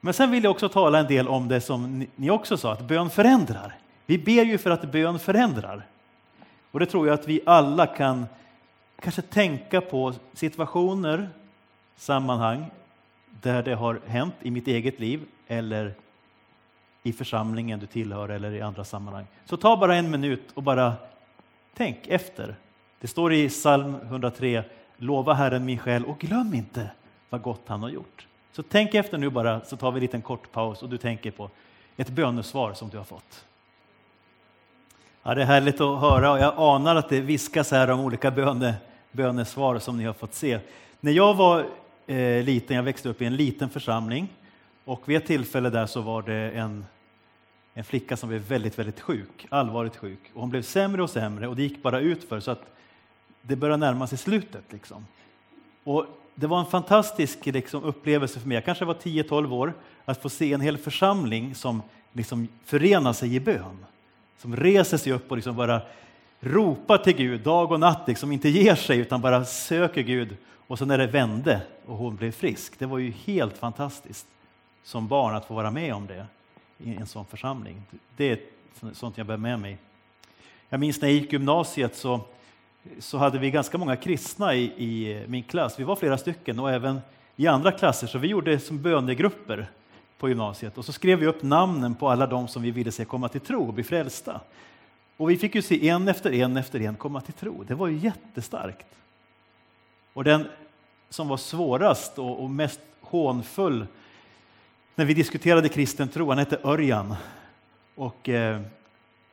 Men 0.00 0.14
sen 0.14 0.30
vill 0.30 0.44
jag 0.44 0.50
också 0.50 0.68
tala 0.68 0.98
en 0.98 1.06
del 1.06 1.28
om 1.28 1.48
det 1.48 1.60
som 1.60 2.06
ni 2.16 2.30
också 2.30 2.56
sa, 2.56 2.72
att 2.72 2.88
bön 2.88 3.10
förändrar. 3.10 3.74
Vi 4.06 4.18
ber 4.18 4.44
ju 4.44 4.58
för 4.58 4.70
att 4.70 4.92
bön 4.92 5.18
förändrar. 5.18 5.86
Och 6.72 6.80
det 6.80 6.86
tror 6.86 7.06
jag 7.06 7.14
att 7.14 7.28
vi 7.28 7.40
alla 7.46 7.86
kan 7.86 8.26
kanske 9.00 9.22
tänka 9.22 9.80
på 9.80 10.14
situationer, 10.32 11.30
sammanhang 11.96 12.70
där 13.40 13.62
det 13.62 13.74
har 13.74 14.00
hänt 14.06 14.34
i 14.40 14.50
mitt 14.50 14.68
eget 14.68 15.00
liv 15.00 15.20
eller 15.46 15.94
i 17.02 17.12
församlingen 17.12 17.80
du 17.80 17.86
tillhör 17.86 18.28
eller 18.28 18.52
i 18.52 18.60
andra 18.60 18.84
sammanhang. 18.84 19.26
Så 19.44 19.56
ta 19.56 19.76
bara 19.76 19.96
en 19.96 20.10
minut 20.10 20.52
och 20.54 20.62
bara 20.62 20.94
tänk 21.74 22.06
efter. 22.06 22.54
Det 23.00 23.08
står 23.08 23.32
i 23.32 23.48
psalm 23.48 23.94
103, 23.94 24.64
lova 24.96 25.32
Herren 25.34 25.64
min 25.64 25.78
själ 25.78 26.04
och 26.04 26.18
glöm 26.18 26.54
inte 26.54 26.90
vad 27.30 27.42
gott 27.42 27.62
han 27.66 27.82
har 27.82 27.90
gjort. 27.90 28.26
Så 28.52 28.62
tänk 28.62 28.94
efter 28.94 29.18
nu 29.18 29.30
bara, 29.30 29.64
så 29.64 29.76
tar 29.76 29.92
vi 29.92 29.96
en 29.96 30.02
liten 30.02 30.22
kort 30.22 30.52
paus 30.52 30.82
och 30.82 30.88
du 30.88 30.98
tänker 30.98 31.30
på 31.30 31.50
ett 31.96 32.10
bönesvar 32.10 32.72
som 32.72 32.88
du 32.88 32.96
har 32.96 33.04
fått. 33.04 33.46
Ja, 35.24 35.34
det 35.34 35.42
är 35.42 35.46
härligt 35.46 35.80
att 35.80 36.00
höra 36.00 36.32
och 36.32 36.38
jag 36.38 36.54
anar 36.56 36.96
att 36.96 37.08
det 37.08 37.20
viskas 37.20 37.70
här 37.70 37.90
om 37.90 38.00
olika 38.00 38.30
böne, 38.30 38.74
bönesvar 39.12 39.78
som 39.78 39.96
ni 39.96 40.04
har 40.04 40.12
fått 40.12 40.34
se. 40.34 40.58
När 41.00 41.12
jag 41.12 41.34
var 41.34 41.66
eh, 42.06 42.44
liten, 42.44 42.76
jag 42.76 42.82
växte 42.82 43.08
upp 43.08 43.22
i 43.22 43.24
en 43.24 43.36
liten 43.36 43.70
församling 43.70 44.28
och 44.84 45.08
vid 45.08 45.16
ett 45.16 45.26
tillfälle 45.26 45.70
där 45.70 45.86
så 45.86 46.00
var 46.00 46.22
det 46.22 46.50
en, 46.50 46.86
en 47.74 47.84
flicka 47.84 48.16
som 48.16 48.28
blev 48.28 48.40
väldigt, 48.40 48.78
väldigt 48.78 49.00
sjuk, 49.00 49.46
allvarligt 49.48 49.96
sjuk. 49.96 50.18
Och 50.34 50.40
hon 50.40 50.50
blev 50.50 50.62
sämre 50.62 51.02
och 51.02 51.10
sämre 51.10 51.48
och 51.48 51.56
det 51.56 51.62
gick 51.62 51.82
bara 51.82 52.00
utför 52.00 52.40
så 52.40 52.50
att 52.50 52.62
det 53.42 53.56
började 53.56 53.86
närma 53.86 54.06
sig 54.06 54.18
slutet. 54.18 54.64
Liksom. 54.70 55.06
Och 55.84 56.06
det 56.34 56.46
var 56.46 56.60
en 56.60 56.66
fantastisk 56.66 57.46
liksom, 57.46 57.84
upplevelse 57.84 58.40
för 58.40 58.48
mig, 58.48 58.54
jag 58.54 58.64
kanske 58.64 58.84
var 58.84 58.94
10-12 58.94 59.52
år, 59.52 59.74
att 60.04 60.22
få 60.22 60.28
se 60.28 60.52
en 60.52 60.60
hel 60.60 60.78
församling 60.78 61.54
som 61.54 61.82
liksom, 62.12 62.48
förenar 62.64 63.12
sig 63.12 63.34
i 63.34 63.40
bön. 63.40 63.84
Som 64.38 64.56
reser 64.56 64.96
sig 64.96 65.12
upp 65.12 65.30
och 65.30 65.36
liksom 65.36 65.56
bara 65.56 65.82
ropar 66.40 66.98
till 66.98 67.16
Gud 67.16 67.40
dag 67.40 67.72
och 67.72 67.80
natt, 67.80 68.08
liksom 68.08 68.32
inte 68.32 68.48
ger 68.48 68.74
sig 68.74 68.98
utan 68.98 69.20
bara 69.20 69.44
söker 69.44 70.02
Gud. 70.02 70.36
Och 70.66 70.78
så 70.78 70.84
när 70.84 70.98
det 70.98 71.06
vände 71.06 71.60
och 71.86 71.96
hon 71.96 72.16
blev 72.16 72.32
frisk, 72.32 72.78
det 72.78 72.86
var 72.86 72.98
ju 72.98 73.10
helt 73.10 73.58
fantastiskt 73.58 74.26
som 74.82 75.08
barn 75.08 75.34
att 75.34 75.44
få 75.44 75.54
vara 75.54 75.70
med 75.70 75.94
om 75.94 76.06
det 76.06 76.26
i 76.78 76.96
en 76.96 77.06
sån 77.06 77.24
församling. 77.24 77.82
Det 78.16 78.30
är 78.30 78.38
sånt 78.92 79.18
jag 79.18 79.26
bär 79.26 79.36
med 79.36 79.60
mig. 79.60 79.78
Jag 80.68 80.80
minns 80.80 81.00
när 81.00 81.08
jag 81.08 81.14
gick 81.14 81.32
gymnasiet 81.32 81.96
så, 81.96 82.20
så 82.98 83.18
hade 83.18 83.38
vi 83.38 83.50
ganska 83.50 83.78
många 83.78 83.96
kristna 83.96 84.54
i, 84.54 84.64
i 84.64 85.24
min 85.26 85.42
klass. 85.42 85.80
Vi 85.80 85.84
var 85.84 85.96
flera 85.96 86.18
stycken 86.18 86.58
och 86.58 86.70
även 86.70 87.00
i 87.36 87.46
andra 87.46 87.72
klasser, 87.72 88.06
så 88.06 88.18
vi 88.18 88.28
gjorde 88.28 88.58
som 88.58 88.82
bönegrupper 88.82 89.70
på 90.22 90.28
gymnasiet 90.28 90.78
och 90.78 90.84
så 90.84 90.92
skrev 90.92 91.18
vi 91.18 91.26
upp 91.26 91.42
namnen 91.42 91.94
på 91.94 92.08
alla 92.08 92.26
de 92.26 92.48
som 92.48 92.62
vi 92.62 92.70
ville 92.70 92.92
se 92.92 93.04
komma 93.04 93.28
till 93.28 93.40
tro 93.40 93.66
och 93.66 93.74
bli 93.74 93.84
frälsta. 93.84 94.40
Och 95.16 95.30
vi 95.30 95.36
fick 95.36 95.54
ju 95.54 95.62
se 95.62 95.88
en 95.88 96.08
efter 96.08 96.32
en 96.32 96.56
efter 96.56 96.80
en 96.80 96.96
komma 96.96 97.20
till 97.20 97.34
tro. 97.34 97.62
Det 97.62 97.74
var 97.74 97.88
ju 97.88 97.96
jättestarkt. 97.96 98.86
Och 100.12 100.24
den 100.24 100.48
som 101.10 101.28
var 101.28 101.36
svårast 101.36 102.18
och, 102.18 102.50
mest 102.50 102.80
hånfull 103.00 103.86
när 104.94 105.04
vi 105.04 105.14
diskuterade 105.14 105.68
kristen 105.68 106.08
tro, 106.08 106.28
han 106.28 106.38
hette 106.38 106.58
Örjan. 106.64 107.14
Och, 107.94 108.28
eh, 108.28 108.60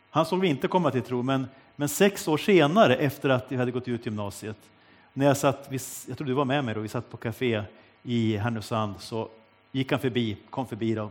han 0.10 0.26
såg 0.26 0.40
vi 0.40 0.48
inte 0.48 0.68
komma 0.68 0.92
till 0.92 1.02
tro, 1.02 1.22
men, 1.22 1.48
men 1.76 1.90
sex 1.90 2.28
år 2.28 2.38
senare, 2.38 2.96
efter 2.96 3.30
att 3.30 3.46
vi 3.52 3.56
hade 3.56 3.72
gått 3.72 3.88
ut 3.88 4.06
gymnasiet, 4.06 4.58
när 5.14 5.26
jag 5.26 5.38
satt, 5.38 5.70
jag 6.08 6.18
tror 6.18 6.28
du 6.28 6.34
var 6.34 6.46
med 6.46 6.64
mig 6.66 6.76
då, 6.76 6.82
vi 6.82 6.88
satt 6.88 7.12
på 7.12 7.18
café 7.18 7.64
i 8.04 8.38
Härnösand, 8.38 8.96
så 9.00 9.30
gick 9.72 9.92
han 9.92 10.00
förbi, 10.00 10.38
kom 10.50 10.68
förbi 10.68 10.96
då. 10.96 11.10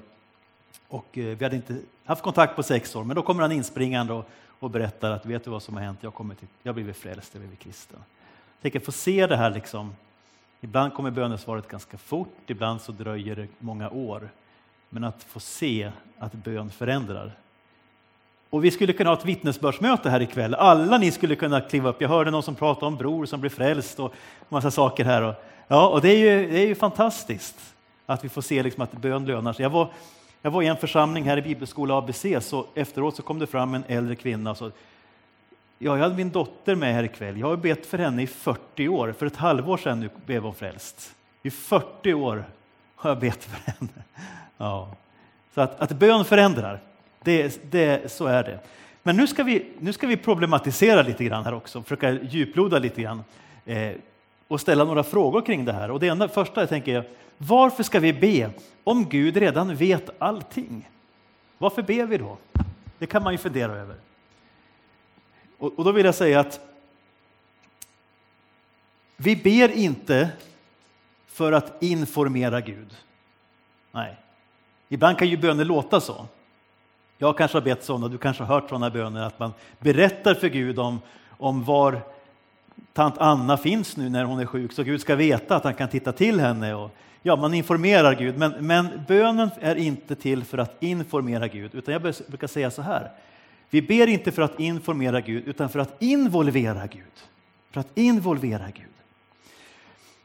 Och 0.88 1.19
eh, 1.19 1.37
vi 1.37 1.45
hade 1.45 1.57
inte 1.57 1.77
haft 2.05 2.23
kontakt 2.23 2.57
på 2.57 2.62
sex 2.62 2.97
år, 2.97 3.05
men 3.05 3.17
då 3.17 3.23
kommer 3.23 3.43
han 3.43 3.53
inspringande 3.53 4.12
och, 4.12 4.29
och 4.59 4.71
berättar 4.71 5.11
att 5.11 5.27
vet 5.27 5.45
du 5.45 5.50
vad 5.50 5.62
som 5.62 5.77
har 5.77 5.83
hänt? 5.83 5.99
Jag 6.03 6.12
har 6.17 6.35
jag 6.62 6.75
blivit 6.75 6.97
frälst, 6.97 7.35
jag 7.35 7.41
har 7.41 7.47
blivit 7.47 7.59
kristen. 7.59 7.99
Jag 8.57 8.62
tänker 8.62 8.81
få 8.81 8.93
se 8.93 9.27
det 9.27 9.37
här 9.37 9.50
liksom. 9.50 9.95
Ibland 10.61 10.95
kommer 10.95 11.11
bönesvaret 11.11 11.69
ganska 11.69 11.99
fort, 11.99 12.37
ibland 12.47 12.81
så 12.81 12.93
dröjer 12.93 13.37
det 13.37 13.49
många 13.59 13.91
år. 13.91 14.29
Men 14.91 15.05
att 15.05 15.23
få 15.23 15.41
se 15.41 15.93
att 16.19 16.33
bön 16.33 16.71
förändrar. 16.71 17.33
Och 18.50 18.65
vi 18.65 18.71
skulle 18.71 18.93
kunna 18.93 19.11
ha 19.11 19.17
ett 19.17 19.25
vittnesbördsmöte 19.25 20.11
här 20.11 20.21
ikväll. 20.21 20.55
Alla 20.55 20.99
ni 20.99 21.11
skulle 21.11 21.37
kunna 21.37 21.61
kliva 21.61 21.88
upp. 21.88 22.00
Jag 22.00 22.09
hörde 22.09 22.31
någon 22.31 22.43
som 22.43 22.55
pratade 22.55 22.87
om 22.87 22.97
bror 22.97 23.27
som 23.27 23.41
blev 23.41 23.50
frälst 23.50 24.00
och 24.00 24.15
massa 24.49 24.71
saker 24.71 25.05
här. 25.05 25.35
Ja, 25.69 25.88
och 25.88 26.00
det 26.00 26.09
är 26.09 26.19
ju, 26.19 26.50
det 26.50 26.59
är 26.59 26.67
ju 26.67 26.75
fantastiskt 26.75 27.75
att 28.12 28.25
vi 28.25 28.29
får 28.29 28.43
se 28.43 28.62
liksom 28.62 28.83
att 28.83 28.93
bön 28.93 29.25
lönar 29.25 29.53
sig. 29.53 29.62
Jag 29.62 29.71
var, 29.71 29.88
jag 30.43 30.50
var 30.50 30.62
i 30.62 30.67
en 30.67 30.77
församling 30.77 31.25
här 31.25 31.37
i 31.37 31.43
Bibelskola 31.43 31.99
ABC, 31.99 32.27
så 32.41 32.67
efteråt 32.75 33.17
så 33.17 33.23
kom 33.23 33.38
det 33.38 33.47
fram 33.47 33.75
en 33.75 33.85
äldre 33.88 34.17
kvinna. 34.17 34.55
Så, 34.55 34.71
ja, 35.79 35.97
jag 35.97 36.03
hade 36.03 36.15
min 36.15 36.31
dotter 36.31 36.75
med 36.75 36.95
här 36.95 37.05
ikväll. 37.05 37.38
Jag 37.38 37.47
har 37.47 37.57
bett 37.57 37.87
för 37.87 37.99
henne 37.99 38.23
i 38.23 38.27
40 38.27 38.88
år. 38.88 39.15
För 39.19 39.27
ett 39.27 39.37
halvår 39.37 39.77
sedan 39.77 40.00
nu 40.00 40.11
blev 40.27 40.43
hon 40.43 40.55
frälst. 40.55 41.15
I 41.43 41.50
40 41.50 42.15
år 42.15 42.45
har 42.97 43.11
jag 43.11 43.19
bett 43.19 43.45
för 43.45 43.73
henne. 43.73 43.93
Ja. 44.61 44.88
Så 45.55 45.61
att, 45.61 45.81
att 45.81 45.93
bön 45.93 46.25
förändrar, 46.25 46.81
det, 47.23 47.73
det, 47.73 48.12
så 48.12 48.27
är 48.27 48.43
det. 48.43 48.59
Men 49.03 49.17
nu 49.17 49.27
ska, 49.27 49.43
vi, 49.43 49.67
nu 49.79 49.93
ska 49.93 50.07
vi 50.07 50.17
problematisera 50.17 51.03
lite 51.03 51.25
grann 51.25 51.45
här 51.45 51.55
också, 51.55 51.83
försöka 51.83 52.12
djuploda 52.12 52.79
lite 52.79 53.03
grann 53.03 53.25
eh, 53.67 53.93
och 54.49 54.61
ställa 54.61 54.85
några 54.85 55.02
frågor 55.02 55.40
kring 55.43 55.64
det 55.64 55.73
här. 55.73 55.90
Och 55.90 56.00
det 56.00 56.09
enda, 56.09 56.28
första 56.28 56.61
jag 56.61 56.69
tänker 56.69 56.95
är, 56.95 57.09
varför 57.38 57.83
ska 57.83 58.00
vi 58.00 58.12
be 58.12 58.50
om 58.85 59.09
Gud 59.09 59.37
redan 59.37 59.76
vet 59.76 60.11
allting? 60.19 60.88
Varför 61.59 61.83
ber 61.83 62.07
vi 62.07 62.19
då? 62.19 62.37
Det 62.99 63.07
kan 63.07 63.23
man 63.23 63.33
ju 63.33 63.38
fundera 63.38 63.73
över. 63.73 63.97
Och, 65.59 65.78
och 65.78 65.85
då 65.85 65.93
vill 65.93 66.07
jag 66.07 66.14
säga 66.14 66.40
att 66.40 66.61
vi 69.17 69.37
ber 69.37 69.69
inte 69.69 70.31
för 71.26 71.52
att 71.52 71.83
informera 71.83 72.61
Gud. 72.61 72.97
Nej. 73.93 74.17
Ibland 74.88 75.19
kan 75.19 75.28
ju 75.28 75.37
böner 75.37 75.64
låta 75.64 76.00
så. 76.00 76.26
Jag 77.19 77.38
kanske 77.38 77.57
har 77.57 77.62
bett 77.62 77.85
sådana, 77.85 78.09
du 78.09 78.19
kanske 78.19 78.43
har 78.43 78.55
hört 78.55 78.69
sådana 78.69 78.90
böner, 78.90 79.23
att 79.23 79.38
man 79.38 79.52
berättar 79.78 80.35
för 80.35 80.49
Gud 80.49 80.78
om, 80.78 81.00
om 81.28 81.64
var 81.64 82.00
tant 82.92 83.18
Anna 83.18 83.56
finns 83.56 83.97
nu 83.97 84.08
när 84.08 84.25
hon 84.25 84.40
är 84.40 84.47
sjuk, 84.47 84.73
så 84.73 84.82
Gud 84.82 85.00
ska 85.00 85.16
veta 85.16 85.56
att 85.56 85.64
han 85.64 85.75
kan 85.75 85.88
titta 85.88 86.12
till 86.12 86.40
henne. 86.40 86.75
Och, 86.75 86.90
ja, 87.23 87.37
man 87.37 87.54
informerar 87.54 88.14
Gud, 88.14 88.38
men, 88.38 88.52
men 88.66 89.02
bönen 89.08 89.50
är 89.61 89.76
inte 89.76 90.14
till 90.14 90.44
för 90.44 90.58
att 90.58 90.82
informera 90.82 91.49
Gud, 91.49 91.75
utan 91.75 91.92
jag 91.92 92.02
brukar 92.02 92.47
säga 92.47 92.70
så 92.70 92.82
här. 92.82 93.11
Vi 93.70 93.82
ber 93.82 94.06
inte 94.06 94.32
för 94.32 94.42
att 94.42 94.61
informera 94.61 95.20
Gud, 95.20 95.49
utan 95.49 95.68
för 95.68 95.78
att 95.78 96.02
involvera 96.02 96.87
Gud. 96.87 97.02
För 97.70 97.80
att 97.80 97.99
involvera 97.99 98.66
Gud. 98.75 98.85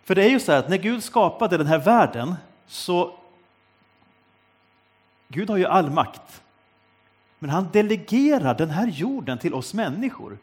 För 0.03 0.15
det 0.15 0.23
är 0.23 0.29
ju 0.29 0.39
så 0.39 0.51
här 0.51 0.59
att 0.59 0.69
när 0.69 0.77
Gud 0.77 1.03
skapade 1.03 1.57
den 1.57 1.67
här 1.67 1.79
världen 1.79 2.35
så 2.67 3.15
Gud 5.27 5.49
har 5.49 5.57
ju 5.57 5.65
all 5.65 5.89
makt. 5.89 6.41
Men 7.39 7.49
han 7.49 7.67
delegerar 7.71 8.55
den 8.55 8.69
här 8.69 8.87
jorden 8.87 9.37
till 9.37 9.53
oss 9.53 9.73
människor. 9.73 10.37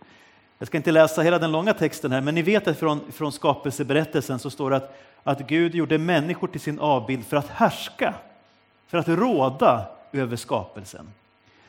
Jag 0.61 0.67
ska 0.67 0.77
inte 0.77 0.93
läsa 0.93 1.23
hela 1.23 1.39
den 1.39 1.53
långa 1.53 1.75
texten 1.75 2.13
här, 2.13 2.21
men 2.21 2.35
ni 2.35 2.43
vet 2.43 2.69
att 2.69 2.79
från, 2.79 3.13
från 3.13 3.33
skapelseberättelsen 3.33 4.39
så 4.39 4.51
står 4.51 4.71
det 4.71 4.77
att, 4.77 4.97
att 5.23 5.41
Gud 5.41 5.75
gjorde 5.75 5.99
människor 5.99 6.49
till 6.49 6.61
sin 6.61 6.79
avbild 6.79 7.27
för 7.27 7.37
att 7.37 7.49
härska, 7.49 8.15
för 8.87 8.99
att 8.99 9.09
råda 9.09 9.87
över 10.13 10.37
skapelsen. 10.37 11.13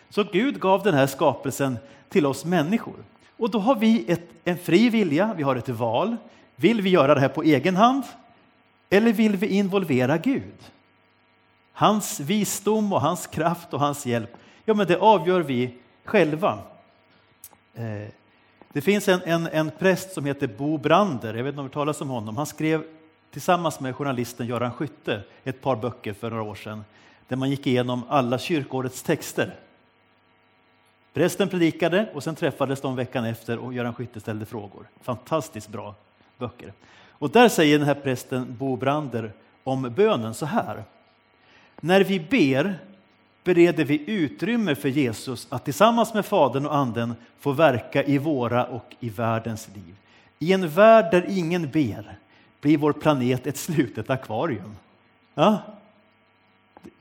Så 0.10 0.24
Gud 0.24 0.60
gav 0.60 0.84
den 0.84 0.94
här 0.94 1.08
skapelsen 1.08 1.78
till 2.10 2.26
oss 2.26 2.46
människor. 2.46 2.96
Och 3.38 3.50
då 3.50 3.60
har 3.60 3.76
vi 3.76 4.12
ett, 4.12 4.30
en 4.44 4.58
fri 4.58 4.90
vilja, 4.90 5.34
vi 5.38 5.44
har 5.44 5.56
ett 5.56 5.70
val. 5.70 6.18
Vill 6.56 6.82
vi 6.82 6.90
göra 6.90 7.16
det 7.16 7.22
här 7.22 7.30
på 7.30 7.44
egen 7.44 7.76
hand? 7.76 8.04
Eller 8.90 9.14
vill 9.14 9.36
vi 9.36 9.48
involvera 9.48 10.18
Gud? 10.18 10.72
Hans 11.74 12.20
visdom 12.20 12.94
och 12.94 13.02
hans 13.02 13.28
kraft 13.28 13.74
och 13.74 13.80
hans 13.80 14.06
hjälp, 14.06 14.38
ja 14.66 14.74
men 14.74 14.88
det 14.88 14.98
avgör 14.98 15.42
vi 15.42 15.78
själva. 16.06 16.60
Eh, 17.74 18.21
det 18.74 18.82
finns 18.82 19.08
en, 19.08 19.22
en, 19.26 19.48
en 19.48 19.72
präst 19.80 20.14
som 20.14 20.26
heter 20.26 20.48
Bo 20.48 20.78
Brander, 20.78 21.34
jag 21.34 21.44
vet 21.44 21.52
inte 21.52 21.62
om 21.62 21.68
du 21.68 21.74
talas 21.74 22.02
om 22.02 22.10
honom. 22.10 22.38
Han 22.38 22.46
skrev 22.46 22.84
tillsammans 23.32 23.80
med 23.80 23.96
journalisten 23.96 24.48
Göran 24.48 24.72
Skytte 24.72 25.22
ett 25.44 25.62
par 25.62 25.76
böcker 25.76 26.14
för 26.14 26.30
några 26.30 26.44
år 26.44 26.56
sedan 26.56 26.84
där 27.28 27.36
man 27.36 27.50
gick 27.50 27.68
igenom 27.68 28.04
alla 28.08 28.38
kyrkårets 28.38 29.04
texter. 29.04 29.56
Prästen 31.14 31.50
predikade 31.50 32.10
och 32.14 32.24
sen 32.24 32.36
träffades 32.36 32.82
de 32.82 32.96
veckan 32.96 33.26
efter 33.26 33.58
och 33.58 33.74
Göran 33.74 33.94
Skytte 33.94 34.20
ställde 34.20 34.46
frågor. 34.46 34.88
Fantastiskt 35.02 35.70
bra 35.70 35.96
böcker. 36.38 36.74
Och 37.10 37.30
där 37.30 37.50
säger 37.50 37.78
den 37.78 37.88
här 37.88 37.96
prästen 37.96 38.56
Bo 38.60 38.76
Brander 38.76 39.34
om 39.64 39.82
bönen 39.96 40.34
så 40.34 40.46
här. 40.46 40.84
När 41.80 42.04
vi 42.04 42.20
ber 42.20 42.80
bereder 43.44 43.86
vi 43.86 44.04
utrymme 44.12 44.76
för 44.76 44.90
Jesus 44.90 45.48
att 45.50 45.66
tillsammans 45.66 46.14
med 46.14 46.26
Fadern 46.26 46.66
och 46.66 46.76
Anden 46.76 47.16
få 47.40 47.52
verka 47.52 48.04
i 48.04 48.18
våra 48.18 48.66
och 48.66 48.96
i 49.00 49.10
världens 49.10 49.70
liv. 49.76 49.96
I 50.40 50.54
en 50.54 50.70
värld 50.70 51.12
där 51.12 51.26
ingen 51.30 51.70
ber 51.72 52.18
blir 52.62 52.78
vår 52.78 52.94
planet 52.94 53.48
ett 53.48 53.58
slutet 53.58 54.10
akvarium. 54.10 54.76
Ja? 55.34 55.62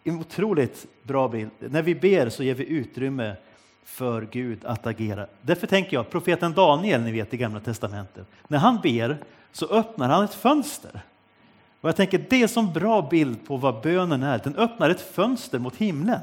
En 0.04 0.18
otroligt 0.18 0.87
bra 1.02 1.28
bild. 1.28 1.50
När 1.59 1.82
vi 1.82 1.94
ber 1.94 2.28
så 2.28 2.42
ger 2.42 2.54
vi 2.54 2.66
utrymme 2.66 3.37
för 3.85 4.28
Gud 4.30 4.64
att 4.64 4.87
agera. 4.87 5.26
Därför 5.42 5.66
tänker 5.66 5.97
jag, 5.97 6.11
profeten 6.11 6.52
Daniel, 6.52 7.02
ni 7.02 7.12
vet 7.12 7.35
i 7.35 7.37
Gamla 7.37 7.61
Testamentet, 7.61 8.26
när 8.49 8.59
han 8.59 8.80
ber 8.82 9.18
så 9.52 9.66
öppnar 9.66 10.09
han 10.09 10.25
ett 10.25 10.35
fönster 10.35 11.00
och 11.80 11.88
jag 11.88 11.96
tänker 11.96 12.25
det 12.30 12.37
är 12.37 12.42
en 12.42 12.49
sån 12.49 12.72
bra 12.72 13.08
bild 13.10 13.46
på 13.46 13.56
vad 13.56 13.82
bönen 13.82 14.22
är. 14.22 14.40
Den 14.44 14.56
öppnar 14.56 14.90
ett 14.90 15.00
fönster 15.00 15.58
mot 15.58 15.76
himlen. 15.76 16.20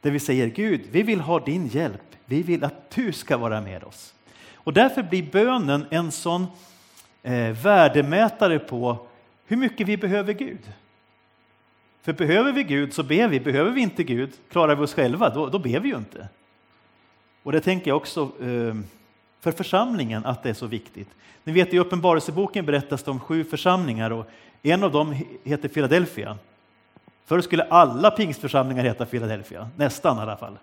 Där 0.00 0.10
vi 0.10 0.20
säger 0.20 0.46
Gud, 0.46 0.80
vi 0.90 1.02
vill 1.02 1.20
ha 1.20 1.40
din 1.40 1.66
hjälp. 1.66 2.02
Vi 2.24 2.42
vill 2.42 2.64
att 2.64 2.90
du 2.90 3.12
ska 3.12 3.36
vara 3.36 3.60
med 3.60 3.84
oss. 3.84 4.14
Och 4.54 4.72
därför 4.72 5.02
blir 5.02 5.30
bönen 5.32 5.86
en 5.90 6.12
sån 6.12 6.46
eh, 7.22 7.50
värdemätare 7.50 8.58
på 8.58 9.06
hur 9.46 9.56
mycket 9.56 9.88
vi 9.88 9.96
behöver 9.96 10.32
Gud. 10.32 10.72
För 12.02 12.12
behöver 12.12 12.52
vi 12.52 12.62
Gud 12.62 12.94
så 12.94 13.02
ber 13.02 13.28
vi. 13.28 13.40
Behöver 13.40 13.70
vi 13.70 13.80
inte 13.80 14.04
Gud, 14.04 14.30
klarar 14.50 14.74
vi 14.74 14.82
oss 14.82 14.94
själva, 14.94 15.30
då, 15.30 15.46
då 15.46 15.58
ber 15.58 15.80
vi 15.80 15.88
ju 15.88 15.96
inte. 15.96 16.28
Och 17.42 17.52
det 17.52 17.60
tänker 17.60 17.90
jag 17.90 17.96
också 17.96 18.20
eh, 18.20 18.74
för 19.40 19.52
församlingen 19.52 20.26
att 20.26 20.42
det 20.42 20.50
är 20.50 20.54
så 20.54 20.66
viktigt. 20.66 21.08
Ni 21.44 21.52
vet 21.52 21.74
i 21.74 21.78
Uppenbarelseboken 21.78 22.66
berättas 22.66 23.02
det 23.02 23.10
om 23.10 23.20
sju 23.20 23.44
församlingar 23.44 24.10
och 24.10 24.30
en 24.72 24.82
av 24.82 24.92
dem 24.92 25.16
heter 25.44 25.68
Philadelphia. 25.68 26.38
Förr 27.24 27.40
skulle 27.40 27.62
alla 27.62 28.10
pingstförsamlingar 28.10 28.84
heta 28.84 29.06
Philadelphia, 29.06 29.68
nästan 29.76 30.18
i 30.18 30.20
alla 30.20 30.36
fall. 30.36 30.58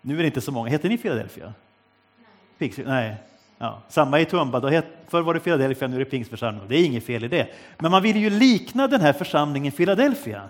Nu 0.00 0.14
är 0.14 0.18
det 0.18 0.26
inte 0.26 0.40
så 0.40 0.52
många. 0.52 0.70
Heter 0.70 0.88
ni 0.88 0.98
Philadelphia? 0.98 1.52
Nej. 2.58 2.72
Nej. 2.76 3.14
Ja. 3.58 3.82
Samma 3.88 4.20
i 4.20 4.24
Tumba. 4.24 4.82
Förr 5.08 5.22
var 5.22 5.34
det 5.34 5.40
Philadelphia, 5.40 5.88
nu 5.88 5.94
är 5.94 5.98
det 5.98 6.04
pingstförsamling. 6.04 6.62
Det 6.68 6.76
är 6.76 6.84
inget 6.84 7.04
fel 7.04 7.24
i 7.24 7.28
det. 7.28 7.48
Men 7.78 7.90
man 7.90 8.02
vill 8.02 8.16
ju 8.16 8.30
likna 8.30 8.86
den 8.86 9.00
här 9.00 9.12
församlingen 9.12 9.72
Philadelphia. 9.72 10.42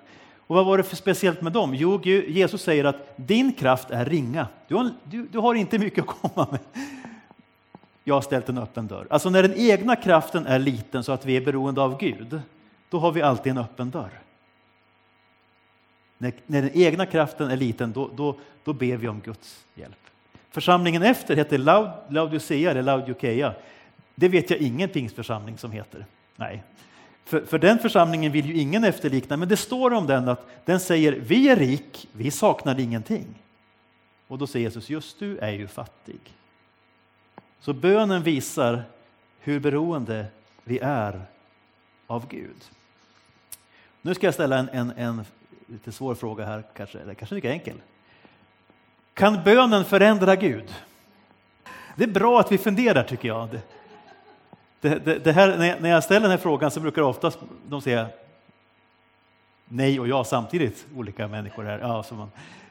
Och 0.47 0.57
vad 0.57 0.67
var 0.67 0.77
det 0.77 0.85
för 0.85 0.97
speciellt 0.97 1.43
med 1.43 1.53
dem? 1.53 1.75
Jo, 1.75 2.01
Jesus 2.05 2.63
säger 2.63 2.85
att 2.85 3.13
din 3.17 3.53
kraft 3.53 3.91
är 3.91 4.05
ringa. 4.05 4.47
Du 4.69 4.75
har, 4.75 4.91
du, 5.05 5.27
du 5.27 5.39
har 5.39 5.55
inte 5.55 5.79
mycket 5.79 6.05
att 6.09 6.21
komma 6.21 6.47
med 6.51 6.61
jag 8.09 8.15
har 8.15 8.23
ställt 8.23 8.49
en 8.49 8.59
öppen 8.59 8.87
dörr. 8.87 9.07
Alltså 9.11 9.31
när 9.31 9.43
den 9.43 9.55
egna 9.57 9.97
kraften 9.97 10.47
är 10.47 10.59
liten 10.59 11.05
så 11.05 11.13
att 11.13 11.27
vi 11.27 11.37
är 11.37 11.41
beroende 11.41 11.81
av 11.81 11.99
Gud, 11.99 12.41
då 12.91 12.99
har 12.99 13.13
vi 13.13 13.23
alltid 13.23 13.51
en 13.51 13.59
öppen 13.59 13.91
dörr. 13.91 14.21
När, 16.19 16.33
när 16.47 16.63
den 16.63 16.71
egna 16.75 17.07
kraften 17.07 17.51
är 17.51 17.57
liten, 17.57 17.93
då, 17.93 18.11
då, 18.17 18.39
då 18.65 18.73
ber 18.73 18.97
vi 18.97 19.09
om 19.09 19.21
Guds 19.21 19.67
hjälp. 19.75 19.99
Församlingen 20.51 21.03
efter 21.03 21.37
heter 21.37 21.59
Laud, 21.59 21.91
Laodicea 22.09 22.71
eller 22.71 22.83
Laodikeia. 22.83 23.55
Det 24.15 24.29
vet 24.29 24.51
jag 24.51 24.59
ingen 24.59 24.89
pingstförsamling 24.89 25.59
som 25.59 25.73
heter. 25.73 26.07
Nej. 26.37 26.63
För, 27.25 27.41
för 27.41 27.59
den 27.59 27.79
församlingen 27.79 28.33
vill 28.33 28.47
ju 28.47 28.55
ingen 28.55 28.85
efterlikna, 28.85 29.37
men 29.37 29.49
det 29.49 29.57
står 29.57 29.93
om 29.93 30.07
den 30.07 30.29
att 30.29 30.47
den 30.65 30.81
säger 30.81 31.13
vi 31.13 31.49
är 31.49 31.57
rik, 31.57 32.09
vi 32.13 32.31
saknar 32.31 32.81
ingenting. 32.81 33.27
Och 34.27 34.39
då 34.39 34.47
säger 34.47 34.67
Jesus, 34.67 34.91
just 34.91 35.19
du 35.19 35.39
är 35.39 35.51
ju 35.51 35.67
fattig. 35.67 36.21
Så 37.61 37.73
bönen 37.73 38.23
visar 38.23 38.83
hur 39.39 39.61
beroende 39.61 40.27
vi 40.65 40.79
är 40.79 41.23
av 42.07 42.29
Gud. 42.29 42.65
Nu 44.03 44.15
ska 44.15 44.27
jag 44.27 44.35
ställa 44.35 44.59
en, 44.59 44.69
en, 44.69 44.93
en 44.97 45.25
lite 45.67 45.93
svår 45.93 46.15
fråga 46.15 46.45
här, 46.45 46.65
kanske, 46.77 46.99
eller 46.99 47.15
kanske 47.15 47.35
lika 47.35 47.51
enkel. 47.51 47.77
Kan 49.15 49.45
bönen 49.45 49.85
förändra 49.85 50.37
Gud? 50.37 50.75
Det 51.97 52.05
är 52.05 52.09
bra 52.09 52.41
att 52.41 52.53
vi 52.53 52.59
funderar 52.59 53.03
tycker 53.03 53.29
jag. 53.29 53.49
Det, 54.81 54.99
det, 55.05 55.25
det 55.25 55.33
här, 55.33 55.79
när 55.81 55.91
jag 55.91 56.05
ställer 56.05 56.21
den 56.21 56.31
här 56.31 56.39
frågan 56.39 56.71
så 56.71 56.81
brukar 56.81 57.03
oftast 57.03 57.39
de 57.69 57.81
säga 57.81 58.07
nej 59.65 60.01
och 60.01 60.09
ja 60.09 60.25
samtidigt, 60.25 60.87
olika 60.97 61.29
människor 61.29 61.65
här. 61.65 61.79
Ja, 61.79 62.03
så 62.03 62.15
man, 62.15 62.31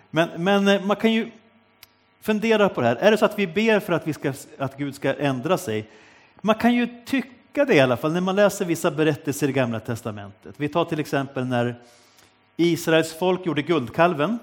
men, 0.10 0.30
men 0.44 0.68
eh, 0.68 0.86
man 0.86 0.96
kan 0.96 1.14
ju 1.14 1.32
fundera 2.22 2.70
på 2.70 2.82
det 2.82 2.88
här. 2.88 2.96
Är 2.96 3.12
det 3.12 3.18
så 3.18 3.26
att 3.26 3.40
vi 3.40 3.48
ber 3.48 3.80
för 3.80 3.94
att, 3.94 4.08
vi 4.08 4.14
ska, 4.14 4.34
att 4.58 4.78
Gud 4.78 4.96
ska 4.96 5.14
ändra 5.14 5.58
sig? 5.58 5.90
Man 6.42 6.56
kan 6.56 6.74
ju 6.74 6.88
tycka 7.06 7.30
det 7.52 7.74
i 7.74 7.80
alla 7.80 7.98
fall 7.98 8.14
när 8.14 8.22
man 8.22 8.36
läser 8.36 8.66
vissa 8.66 8.92
berättelser 8.92 9.50
i 9.50 9.52
Gamla 9.52 9.80
Testamentet. 9.80 10.56
Vi 10.58 10.70
tar 10.70 10.86
till 10.86 11.00
exempel 11.00 11.46
när 11.46 11.76
Israels 12.56 13.14
folk 13.14 13.46
gjorde 13.46 13.62
guldkalven 13.62 14.40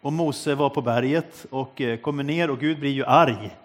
och 0.00 0.12
Mose 0.12 0.54
var 0.54 0.70
på 0.70 0.82
berget 0.82 1.46
och 1.50 1.80
eh, 1.80 1.98
kommer 1.98 2.22
ner 2.22 2.50
och 2.50 2.60
Gud 2.60 2.80
blir 2.80 2.90
ju 2.90 3.04
arg 3.04 3.56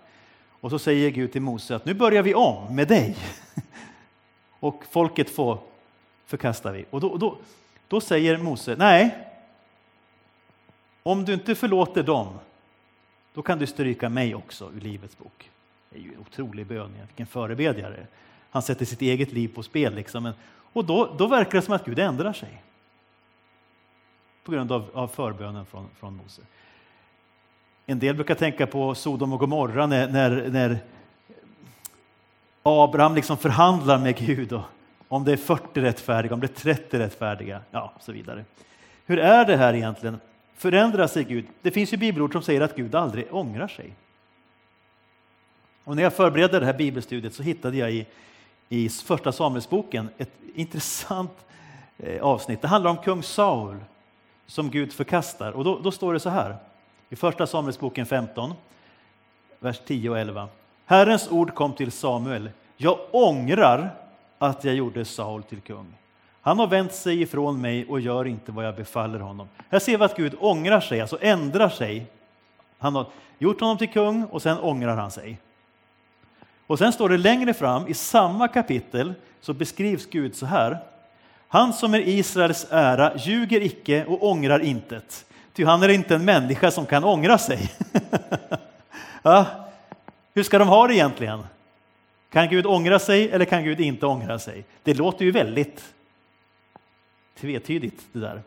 och 0.66 0.70
så 0.70 0.80
säger 0.80 1.10
Gud 1.10 1.32
till 1.32 1.42
Mose 1.42 1.75
att 1.75 1.86
nu 1.86 1.94
börjar 1.94 2.24
vi 2.24 2.34
om 2.34 2.75
med 2.75 2.88
dig. 2.88 3.18
Och 4.60 4.84
folket 4.90 5.30
får 5.30 5.60
förkasta 6.25 6.72
vi. 6.72 6.86
Och 6.90 7.02
då, 7.02 7.18
då, 7.18 7.38
då 7.88 8.02
säger 8.02 8.38
Mose, 8.38 8.75
nej, 8.78 9.18
om 11.04 11.25
du 11.25 11.34
inte 11.34 11.56
förlåter 11.56 12.04
dem, 12.04 12.40
då 13.34 13.42
kan 13.42 13.60
du 13.60 13.68
stryka 13.68 14.10
mig 14.10 14.36
också 14.36 14.72
ur 14.75 14.82
Livets 14.82 15.18
bok. 15.18 15.50
Det 15.90 15.98
är 15.98 16.02
ju 16.02 16.14
en 16.14 16.20
otrolig 16.20 16.66
bön, 16.66 16.94
vilken 17.08 17.28
förebedjare. 17.28 18.08
Han 18.55 18.62
sätter 18.62 18.85
sitt 18.85 19.01
eget 19.01 19.31
liv 19.31 19.47
på 19.55 19.63
spel. 19.63 19.95
Liksom. 19.95 20.31
Och 20.74 20.85
då, 20.85 21.15
då 21.17 21.27
verkar 21.27 21.51
det 21.51 21.62
som 21.62 21.74
att 21.74 21.85
Gud 21.85 22.00
ändrar 22.00 22.33
sig. 22.33 22.63
På 24.43 24.51
grund 24.51 24.71
av, 24.71 24.89
av 24.93 25.07
förbönen 25.07 25.65
från, 25.65 25.88
från 26.00 26.15
Mose. 26.15 26.41
En 27.85 28.00
del 28.00 28.15
brukar 28.15 28.35
tänka 28.35 28.67
på 28.67 28.95
Sodom 28.95 29.33
och 29.33 29.39
Gomorra 29.39 29.88
när, 29.88 30.07
när, 30.07 30.50
när 30.50 30.77
Abraham 32.63 33.15
liksom 33.15 33.38
förhandlar 33.38 33.97
med 33.97 34.17
Gud. 34.17 34.53
Och 34.53 34.63
om 35.07 35.24
det 35.24 35.31
är 35.31 35.38
40 35.38 35.81
rättfärdiga, 35.81 36.33
om 36.33 36.39
det 36.39 36.47
är 36.47 36.74
30 36.74 37.00
rättfärdiga, 37.00 37.62
ja, 37.71 37.93
så 38.00 38.12
vidare. 38.12 38.45
Hur 39.05 39.19
är 39.19 39.45
det 39.45 39.57
här 39.57 39.74
egentligen? 39.74 40.19
Förändrar 40.55 41.07
sig 41.07 41.24
Gud? 41.24 41.45
Det 41.62 41.71
finns 41.71 41.93
ju 41.93 41.97
bibelord 41.97 42.31
som 42.31 42.41
säger 42.41 42.62
att 42.62 42.75
Gud 42.75 42.95
aldrig 42.95 43.33
ångrar 43.33 43.67
sig. 43.67 43.95
Och 45.83 45.95
när 45.95 46.03
jag 46.03 46.13
förberedde 46.13 46.59
det 46.59 46.65
här 46.65 46.74
bibelstudiet 46.74 47.33
så 47.33 47.43
hittade 47.43 47.77
jag 47.77 47.91
i, 47.91 48.05
i 48.69 48.89
första 48.89 49.31
Samuelsboken 49.31 50.10
ett 50.17 50.31
intressant 50.55 51.45
eh, 51.98 52.24
avsnitt. 52.24 52.62
Det 52.62 52.67
handlar 52.67 52.91
om 52.91 52.98
kung 52.98 53.24
Saul 53.24 53.77
som 54.45 54.72
Gud 54.72 54.93
förkastar. 54.93 55.51
Och 55.51 55.63
då, 55.63 55.79
då 55.79 55.91
står 55.91 56.13
det 56.13 56.19
så 56.19 56.29
här 56.29 56.55
i 57.10 57.15
Första 57.15 57.48
Samuelsboken 57.48 58.05
15, 58.05 58.53
vers 59.60 59.81
10 59.86 60.10
och 60.10 60.19
11. 60.19 60.48
Herrens 60.86 61.31
ord 61.31 61.53
kom 61.53 61.74
till 61.74 61.91
Samuel. 61.91 62.50
Jag 62.77 63.00
ångrar 63.12 63.89
att 64.38 64.63
jag 64.63 64.75
gjorde 64.75 65.05
Saul 65.05 65.43
till 65.43 65.62
kung. 65.62 65.93
Han 66.41 66.60
har 66.60 66.67
vänt 66.67 66.93
sig 66.93 67.22
ifrån 67.22 67.62
mig 67.62 67.86
och 67.89 68.00
gör 68.00 68.27
inte 68.27 68.51
vad 68.51 68.65
jag 68.65 68.75
befaller 68.75 69.19
honom. 69.19 69.48
Här 69.69 69.79
ser 69.79 69.98
vi 69.98 70.03
att 70.03 70.17
Gud 70.17 70.36
ångrar 70.39 70.79
sig, 70.79 71.01
alltså 71.01 71.17
ändrar 71.22 71.69
sig. 71.69 72.05
Han 72.77 72.96
har 72.96 73.05
gjort 73.37 73.59
honom 73.59 73.77
till 73.77 73.90
kung 73.90 74.24
och 74.24 74.42
sen 74.42 74.59
ångrar 74.59 74.96
han 74.96 75.11
sig. 75.11 75.37
Och 76.68 76.80
sen 76.80 76.94
står 76.94 77.10
det 77.10 77.18
längre 77.18 77.54
fram 77.54 77.88
i 77.88 77.94
samma 77.94 78.48
kapitel 78.48 79.14
så 79.42 79.54
beskrivs 79.54 80.06
Gud 80.06 80.36
så 80.36 80.46
här. 80.46 80.78
Han 81.48 81.74
som 81.74 81.94
är 81.94 82.00
Israels 82.00 82.68
ära 82.70 83.18
ljuger 83.18 83.62
icke 83.62 84.06
och 84.06 84.24
ångrar 84.24 84.60
intet. 84.60 85.25
Ty 85.54 85.66
han 85.66 85.84
är 85.84 85.90
inte 85.90 86.16
en 86.16 86.25
människa 86.25 86.72
som 86.72 86.86
kan 86.86 87.04
ångra 87.04 87.38
sig. 87.38 87.72
ja, 89.22 89.46
hur 90.34 90.44
ska 90.44 90.60
de 90.60 90.68
ha 90.68 90.88
det 90.88 90.94
egentligen? 90.94 91.44
Kan 92.32 92.50
Gud 92.50 92.66
ångra 92.66 93.00
sig 93.00 93.30
eller 93.30 93.46
kan 93.46 93.64
Gud 93.64 93.80
inte 93.80 94.06
ångra 94.06 94.40
sig? 94.40 94.66
Det 94.84 94.94
låter 94.94 95.25
ju 95.25 95.32
väldigt 95.32 95.94
tvetydigt 97.40 98.01
det 98.12 98.20
där. 98.20 98.42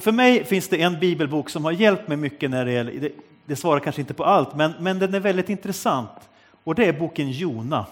För 0.00 0.12
mig 0.12 0.44
finns 0.44 0.68
det 0.68 0.82
en 0.82 1.00
bibelbok 1.00 1.50
som 1.50 1.64
har 1.64 1.72
hjälpt 1.72 2.08
mig 2.08 2.16
mycket 2.16 2.50
när 2.50 2.64
det 2.64 2.72
gäller, 2.72 2.92
det, 2.92 3.12
det 3.46 3.56
svarar 3.56 3.80
kanske 3.80 4.00
inte 4.00 4.14
på 4.14 4.24
allt, 4.24 4.54
men, 4.54 4.72
men 4.80 4.98
den 4.98 5.14
är 5.14 5.20
väldigt 5.20 5.48
intressant. 5.48 6.29
Och 6.64 6.74
det 6.74 6.84
är 6.84 6.92
boken 6.92 7.30
Jona. 7.30 7.86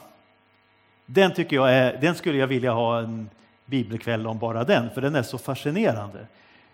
Den, 1.07 1.35
tycker 1.35 1.57
jag 1.57 1.75
är, 1.75 2.01
den 2.01 2.15
skulle 2.15 2.39
jag 2.39 2.47
vilja 2.47 2.73
ha 2.73 2.99
en 2.99 3.31
bibelkväll 3.67 4.27
om 4.27 4.39
bara 4.39 4.65
den, 4.65 4.91
för 4.91 5.01
den 5.01 5.15
är 5.15 5.23
så 5.23 5.39
fascinerande. 5.39 6.27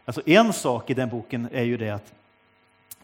Alltså 0.04 0.22
en 0.26 0.52
sak 0.52 0.90
i 0.90 0.94
den 0.94 1.08
boken 1.08 1.48
är 1.52 1.62
ju 1.62 1.76
det 1.76 1.90
att 1.90 2.12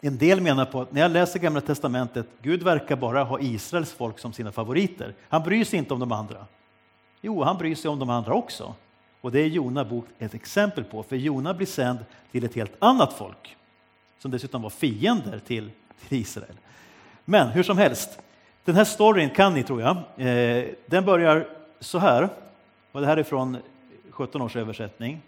en 0.01 0.17
del 0.17 0.41
menar 0.41 0.65
på 0.65 0.81
att 0.81 0.91
när 0.91 1.01
jag 1.01 1.11
läser 1.11 1.39
Gamla 1.39 1.61
Testamentet, 1.61 2.27
Gud 2.41 2.63
verkar 2.63 2.95
bara 2.95 3.23
ha 3.23 3.39
Israels 3.39 3.93
folk 3.93 4.19
som 4.19 4.33
sina 4.33 4.51
favoriter. 4.51 5.13
Han 5.29 5.43
bryr 5.43 5.65
sig 5.65 5.79
inte 5.79 5.93
om 5.93 5.99
de 5.99 6.11
andra. 6.11 6.45
Jo, 7.21 7.43
han 7.43 7.57
bryr 7.57 7.75
sig 7.75 7.89
om 7.89 7.99
de 7.99 8.09
andra 8.09 8.33
också. 8.33 8.75
Och 9.21 9.31
det 9.31 9.39
är 9.39 9.47
Jona 9.47 9.85
bok 9.85 10.05
ett 10.19 10.33
exempel 10.33 10.83
på, 10.83 11.03
för 11.03 11.15
Jona 11.15 11.53
blir 11.53 11.67
sänd 11.67 11.99
till 12.31 12.43
ett 12.43 12.55
helt 12.55 12.75
annat 12.79 13.13
folk 13.13 13.57
som 14.19 14.31
dessutom 14.31 14.61
var 14.61 14.69
fiender 14.69 15.39
till, 15.39 15.71
till 16.07 16.17
Israel. 16.17 16.55
Men 17.25 17.47
hur 17.47 17.63
som 17.63 17.77
helst, 17.77 18.19
den 18.65 18.75
här 18.75 18.83
storyn 18.83 19.29
kan 19.29 19.53
ni 19.53 19.63
tror 19.63 19.81
jag. 19.81 19.97
Eh, 20.27 20.65
den 20.85 21.05
börjar 21.05 21.47
så 21.79 21.97
här, 21.97 22.29
och 22.91 23.01
det 23.01 23.07
här 23.07 23.17
är 23.17 23.23
från 23.23 23.57
17 24.09 24.41
års 24.41 24.55
översättning. 24.55 25.21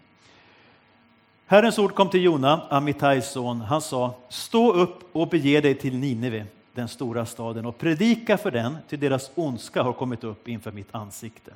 Herrens 1.46 1.78
ord 1.78 1.94
kom 1.94 2.10
till 2.10 2.22
Jona, 2.22 2.60
Amittais 2.70 3.32
son. 3.32 3.60
Han 3.60 3.80
sa, 3.80 4.14
stå 4.28 4.72
upp 4.72 5.16
och 5.16 5.28
bege 5.28 5.60
dig 5.60 5.74
till 5.74 5.96
Nineve, 5.96 6.46
den 6.72 6.88
stora 6.88 7.26
staden, 7.26 7.66
och 7.66 7.78
predika 7.78 8.38
för 8.38 8.50
den, 8.50 8.76
till 8.88 9.00
deras 9.00 9.30
ondska 9.34 9.82
har 9.82 9.92
kommit 9.92 10.24
upp 10.24 10.48
inför 10.48 10.72
mitt 10.72 10.94
ansikte. 10.94 11.52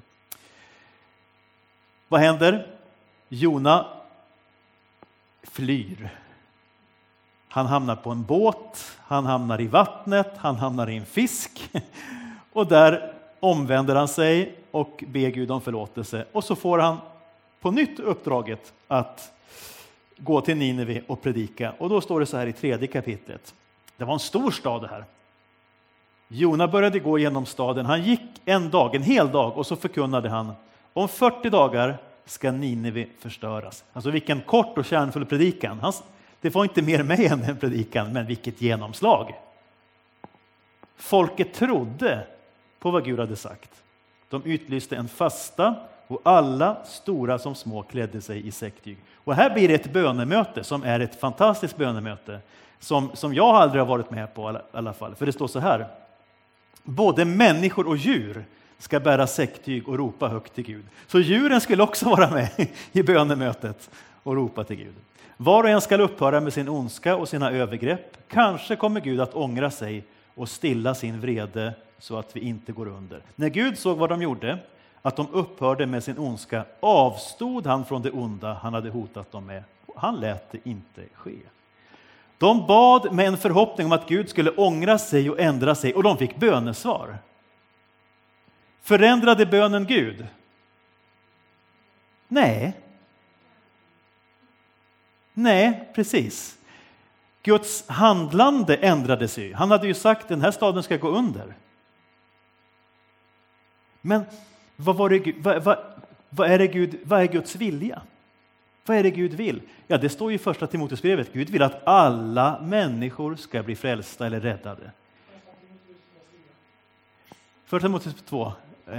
Vad 2.08 2.20
händer? 2.20 2.66
Jona 3.28 3.86
flyr. 5.42 6.10
Han 7.58 7.66
hamnar 7.66 7.96
på 7.96 8.10
en 8.10 8.24
båt, 8.24 8.96
han 8.98 9.26
hamnar 9.26 9.60
i 9.60 9.66
vattnet, 9.66 10.32
han 10.36 10.56
hamnar 10.56 10.90
i 10.90 10.96
en 10.96 11.06
fisk. 11.06 11.70
Och 12.52 12.66
där 12.66 13.12
omvänder 13.40 13.94
han 13.94 14.08
sig 14.08 14.58
och 14.70 15.04
ber 15.06 15.28
Gud 15.28 15.50
om 15.50 15.60
förlåtelse. 15.60 16.24
Och 16.32 16.44
så 16.44 16.56
får 16.56 16.78
han 16.78 16.96
på 17.60 17.70
nytt 17.70 18.00
uppdraget 18.00 18.72
att 18.88 19.32
gå 20.16 20.40
till 20.40 20.56
Nineve 20.56 21.02
och 21.06 21.22
predika. 21.22 21.72
Och 21.78 21.88
då 21.88 22.00
står 22.00 22.20
det 22.20 22.26
så 22.26 22.36
här 22.36 22.46
i 22.46 22.52
tredje 22.52 22.86
kapitlet. 22.86 23.54
Det 23.96 24.04
var 24.04 24.12
en 24.12 24.18
stor 24.18 24.50
stad 24.50 24.82
det 24.82 24.88
här. 24.88 25.04
Jona 26.28 26.68
började 26.68 26.98
gå 26.98 27.18
genom 27.18 27.46
staden. 27.46 27.86
Han 27.86 28.02
gick 28.02 28.42
en 28.44 28.70
dag, 28.70 28.94
en 28.94 29.02
hel 29.02 29.30
dag, 29.30 29.58
och 29.58 29.66
så 29.66 29.76
förkunnade 29.76 30.28
han 30.28 30.52
om 30.92 31.08
40 31.08 31.50
dagar 31.50 31.98
ska 32.24 32.52
Nineve 32.52 33.06
förstöras. 33.18 33.84
Alltså 33.92 34.10
vilken 34.10 34.40
kort 34.40 34.78
och 34.78 34.84
kärnfull 34.84 35.26
predikan. 35.26 35.78
Han, 35.80 35.92
det 36.40 36.55
var 36.55 36.64
inte 36.64 36.83
mer 36.83 37.03
med 37.03 37.20
än 37.20 37.40
den 37.40 37.57
predikan, 37.57 38.12
men 38.12 38.27
vilket 38.27 38.62
genomslag. 38.62 39.35
Folket 40.96 41.55
trodde 41.55 42.27
på 42.79 42.90
vad 42.90 43.05
Gud 43.05 43.18
hade 43.18 43.37
sagt. 43.37 43.70
De 44.29 44.44
utlyste 44.44 44.96
en 44.96 45.09
fasta 45.09 45.74
och 46.07 46.20
alla, 46.24 46.85
stora 46.85 47.38
som 47.38 47.55
små, 47.55 47.83
klädde 47.83 48.20
sig 48.20 48.46
i 48.46 48.51
säcktyg. 48.51 48.98
Och 49.14 49.35
här 49.35 49.51
blir 49.51 49.68
det 49.68 49.74
ett 49.74 49.92
bönemöte 49.92 50.64
som 50.64 50.83
är 50.83 51.01
ett 51.01 51.20
fantastiskt 51.20 51.77
bönemöte 51.77 52.40
som, 52.79 53.11
som 53.14 53.35
jag 53.35 53.46
aldrig 53.46 53.83
har 53.83 53.87
varit 53.87 54.11
med 54.11 54.35
på 54.35 54.51
i 54.53 54.77
alla 54.77 54.92
fall. 54.92 55.14
För 55.14 55.27
det 55.27 55.33
står 55.33 55.48
så 55.48 55.59
här. 55.59 55.87
Både 56.83 57.24
människor 57.24 57.87
och 57.88 57.96
djur 57.96 58.44
ska 58.79 59.01
bära 59.01 59.27
säcktyg 59.27 59.88
och 59.88 59.98
ropa 59.98 60.29
högt 60.29 60.55
till 60.55 60.64
Gud. 60.64 60.85
Så 61.07 61.20
djuren 61.20 61.61
skulle 61.61 61.83
också 61.83 62.09
vara 62.09 62.31
med 62.31 62.68
i 62.92 63.03
bönemötet 63.03 63.90
och 64.22 64.37
ropa 64.37 64.64
till 64.64 64.77
Gud. 64.77 64.94
Var 65.40 65.64
och 65.64 65.70
en 65.70 65.81
ska 65.81 65.96
upphöra 65.96 66.40
med 66.40 66.53
sin 66.53 66.68
ondska 66.68 67.16
och 67.16 67.29
sina 67.29 67.51
övergrepp. 67.51 68.29
Kanske 68.29 68.77
kommer 68.77 69.01
Gud 69.01 69.20
att 69.20 69.35
ångra 69.35 69.70
sig 69.70 70.05
och 70.35 70.48
stilla 70.48 70.94
sin 70.94 71.20
vrede 71.20 71.74
så 71.98 72.18
att 72.18 72.37
vi 72.37 72.40
inte 72.40 72.72
går 72.72 72.88
under. 72.88 73.22
När 73.35 73.48
Gud 73.48 73.79
såg 73.79 73.98
vad 73.98 74.09
de 74.09 74.22
gjorde 74.22 74.59
att 75.03 75.16
de 75.16 75.27
upphörde 75.33 75.87
med 75.87 76.05
sin 76.05 76.18
ondska 76.18 76.64
avstod 76.81 77.66
han 77.66 77.85
från 77.85 78.03
det 78.03 78.11
onda 78.11 78.53
han 78.53 78.74
hade 78.74 78.90
hotat 78.90 79.33
dem 79.33 79.46
med. 79.46 79.62
Han 79.96 80.20
lät 80.20 80.53
det 80.53 80.59
inte 80.64 81.03
ske. 81.14 81.37
De 82.38 82.66
bad 82.66 83.12
med 83.12 83.27
en 83.27 83.37
förhoppning 83.37 83.87
om 83.87 83.92
att 83.92 84.09
Gud 84.09 84.29
skulle 84.29 84.51
ångra 84.51 84.98
sig 84.98 85.31
och 85.31 85.40
ändra 85.40 85.74
sig 85.74 85.94
och 85.94 86.03
de 86.03 86.16
fick 86.16 86.37
bönesvar. 86.37 87.18
Förändrade 88.83 89.46
bönen 89.46 89.87
Gud? 89.87 90.27
Nej. 92.29 92.77
Nej, 95.38 95.88
precis. 95.94 96.59
Guds 97.42 97.88
handlande 97.88 98.77
ändrades 98.77 99.38
ju. 99.38 99.55
Han 99.55 99.70
hade 99.70 99.87
ju 99.87 99.94
sagt 99.94 100.22
att 100.22 100.29
den 100.29 100.40
här 100.40 100.51
staden 100.51 100.83
ska 100.83 100.96
gå 100.96 101.09
under. 101.09 101.55
Men 104.01 104.22
vad, 104.77 104.96
var 104.96 105.11
det, 105.11 105.35
vad, 105.38 105.64
vad, 105.64 105.79
vad, 106.31 106.51
är 106.51 106.59
det 106.59 106.66
Gud, 106.66 106.98
vad 107.05 107.20
är 107.20 107.27
Guds 107.27 107.57
vilja? 107.57 108.03
Vad 108.87 108.96
är 108.96 109.03
det 109.03 109.11
Gud 109.11 109.35
vill? 109.35 109.62
Ja, 109.87 109.98
det 109.98 110.09
står 110.09 110.33
i 110.33 110.38
första 110.38 110.66
Timoteusbrevet. 110.66 111.33
Gud 111.33 111.51
vill 111.51 111.62
att 111.62 111.87
alla 111.87 112.61
människor 112.61 113.37
ska 113.37 113.62
bli 113.62 113.77
frälsta 113.77 114.27
eller 114.27 114.40
räddade. 114.40 114.90
Första 117.64 117.87
Timoteus 117.87 118.22
2. 118.29 118.53
Eh, 118.87 118.98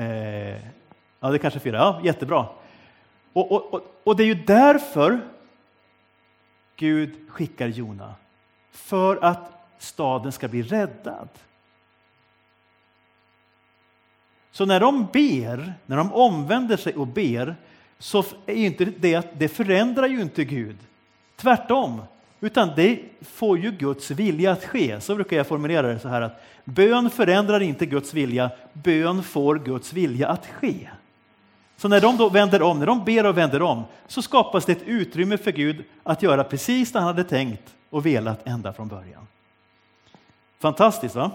ja, 1.20 1.30
det 1.30 1.36
är 1.36 1.38
kanske 1.38 1.60
fyra. 1.60 1.78
Ja, 1.78 2.02
jättebra. 2.04 2.46
Och, 3.34 3.52
och, 3.52 3.74
och, 3.74 3.82
och 4.04 4.16
det 4.16 4.24
är 4.24 4.28
ju 4.28 4.44
därför 4.44 5.20
Gud 6.80 7.30
skickar 7.30 7.68
Jona. 7.68 8.16
För 8.72 9.24
att 9.26 9.52
staden 9.78 10.32
ska 10.32 10.48
bli 10.48 10.62
räddad. 10.62 11.30
Så 14.52 14.66
när 14.66 14.80
de 14.80 15.08
ber, 15.14 15.74
när 15.86 15.98
de 15.98 16.14
omvänder 16.14 16.78
sig 16.78 16.96
och 16.96 17.08
ber, 17.08 17.56
så 17.98 18.24
är 18.46 18.54
inte 18.54 18.86
det, 18.86 19.40
det 19.40 19.50
förändrar 19.50 20.08
ju 20.08 20.22
inte 20.22 20.46
Gud. 20.46 20.78
Tvärtom, 21.36 22.02
utan 22.40 22.72
det 22.76 23.00
får 23.22 23.60
ju 23.60 23.72
Guds 23.72 24.12
vilja 24.12 24.52
att 24.52 24.66
ske. 24.66 25.02
Så 25.02 25.16
brukar 25.16 25.38
jag 25.38 25.48
formulera 25.48 25.88
det 25.88 26.00
så 26.00 26.08
här 26.08 26.22
att 26.22 26.44
bön 26.64 27.10
förändrar 27.10 27.60
inte 27.60 27.86
Guds 27.86 28.14
vilja, 28.14 28.52
bön 28.74 29.24
får 29.24 29.60
Guds 29.60 29.94
vilja 29.94 30.28
att 30.28 30.48
ske. 30.48 30.90
Så 31.80 31.88
när 31.88 32.02
de 32.02 32.18
då 32.18 32.30
vänder 32.30 32.62
om, 32.62 32.80
när 32.80 32.86
de 32.86 33.06
ber 33.06 33.26
och 33.26 33.38
vänder 33.38 33.62
om, 33.62 33.84
så 34.08 34.22
skapas 34.22 34.66
det 34.66 34.72
ett 34.72 34.84
utrymme 34.84 35.38
för 35.38 35.52
Gud 35.52 35.84
att 36.04 36.24
göra 36.24 36.44
precis 36.44 36.92
det 36.92 37.00
han 37.00 37.08
hade 37.08 37.24
tänkt 37.24 37.76
och 37.90 38.06
velat 38.06 38.48
ända 38.48 38.74
från 38.74 38.88
början. 38.88 39.28
Fantastiskt 40.60 41.16
va? 41.16 41.32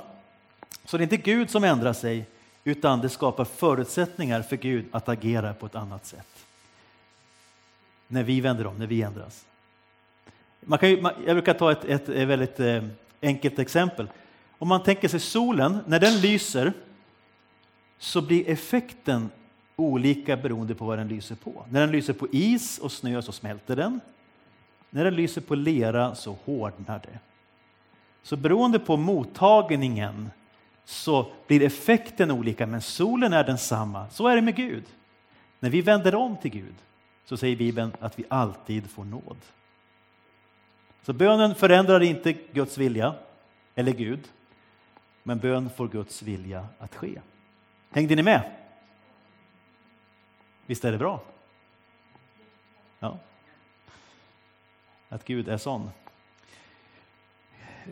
Så 0.84 0.96
det 0.96 1.00
är 1.00 1.04
inte 1.04 1.16
Gud 1.16 1.50
som 1.50 1.64
ändrar 1.64 1.92
sig, 1.92 2.26
utan 2.64 3.00
det 3.00 3.08
skapar 3.08 3.44
förutsättningar 3.44 4.42
för 4.42 4.56
Gud 4.56 4.86
att 4.92 5.08
agera 5.08 5.54
på 5.54 5.66
ett 5.66 5.74
annat 5.74 6.06
sätt. 6.06 6.46
När 8.08 8.22
vi 8.22 8.40
vänder 8.40 8.66
om, 8.66 8.78
när 8.78 8.86
vi 8.86 9.02
ändras. 9.02 9.44
Man 10.60 10.78
kan 10.78 10.90
ju, 10.90 11.02
jag 11.26 11.36
brukar 11.36 11.54
ta 11.54 11.72
ett, 11.72 11.84
ett, 11.84 12.08
ett 12.08 12.28
väldigt 12.28 12.60
eh, 12.60 12.84
enkelt 13.22 13.58
exempel. 13.58 14.08
Om 14.58 14.68
man 14.68 14.82
tänker 14.82 15.08
sig 15.08 15.20
solen, 15.20 15.78
när 15.86 16.00
den 16.00 16.20
lyser 16.20 16.72
så 17.98 18.22
blir 18.22 18.48
effekten 18.48 19.30
olika 19.76 20.36
beroende 20.36 20.74
på 20.74 20.84
vad 20.84 20.98
den 20.98 21.08
lyser 21.08 21.34
på. 21.34 21.66
När 21.70 21.80
den 21.80 21.90
lyser 21.90 22.12
på 22.12 22.28
is 22.32 22.78
och 22.78 22.92
snö 22.92 23.22
så 23.22 23.32
smälter 23.32 23.76
den. 23.76 24.00
När 24.90 25.04
den 25.04 25.14
lyser 25.14 25.40
på 25.40 25.54
lera 25.54 26.14
så 26.14 26.36
hårdnar 26.44 26.98
det. 26.98 27.18
Så 28.22 28.36
beroende 28.36 28.78
på 28.78 28.96
mottagningen 28.96 30.30
så 30.84 31.26
blir 31.46 31.62
effekten 31.62 32.30
olika, 32.30 32.66
men 32.66 32.82
solen 32.82 33.32
är 33.32 33.44
densamma. 33.44 34.08
Så 34.10 34.28
är 34.28 34.36
det 34.36 34.42
med 34.42 34.56
Gud. 34.56 34.84
När 35.60 35.70
vi 35.70 35.80
vänder 35.80 36.14
om 36.14 36.36
till 36.36 36.50
Gud 36.50 36.74
så 37.24 37.36
säger 37.36 37.56
Bibeln 37.56 37.92
att 38.00 38.18
vi 38.18 38.24
alltid 38.28 38.90
får 38.90 39.04
nåd. 39.04 39.36
Så 41.02 41.12
bönen 41.12 41.54
förändrar 41.54 42.02
inte 42.02 42.32
Guds 42.32 42.78
vilja, 42.78 43.14
eller 43.74 43.92
Gud, 43.92 44.20
men 45.22 45.38
bön 45.38 45.70
får 45.70 45.88
Guds 45.88 46.22
vilja 46.22 46.66
att 46.78 46.94
ske. 46.94 47.20
Hängde 47.90 48.14
ni 48.14 48.22
med? 48.22 48.50
Visst 50.66 50.84
är 50.84 50.92
det 50.92 50.98
bra? 50.98 51.20
Ja. 52.98 53.18
Att 55.08 55.24
Gud 55.24 55.48
är 55.48 55.56
sån. 55.56 55.90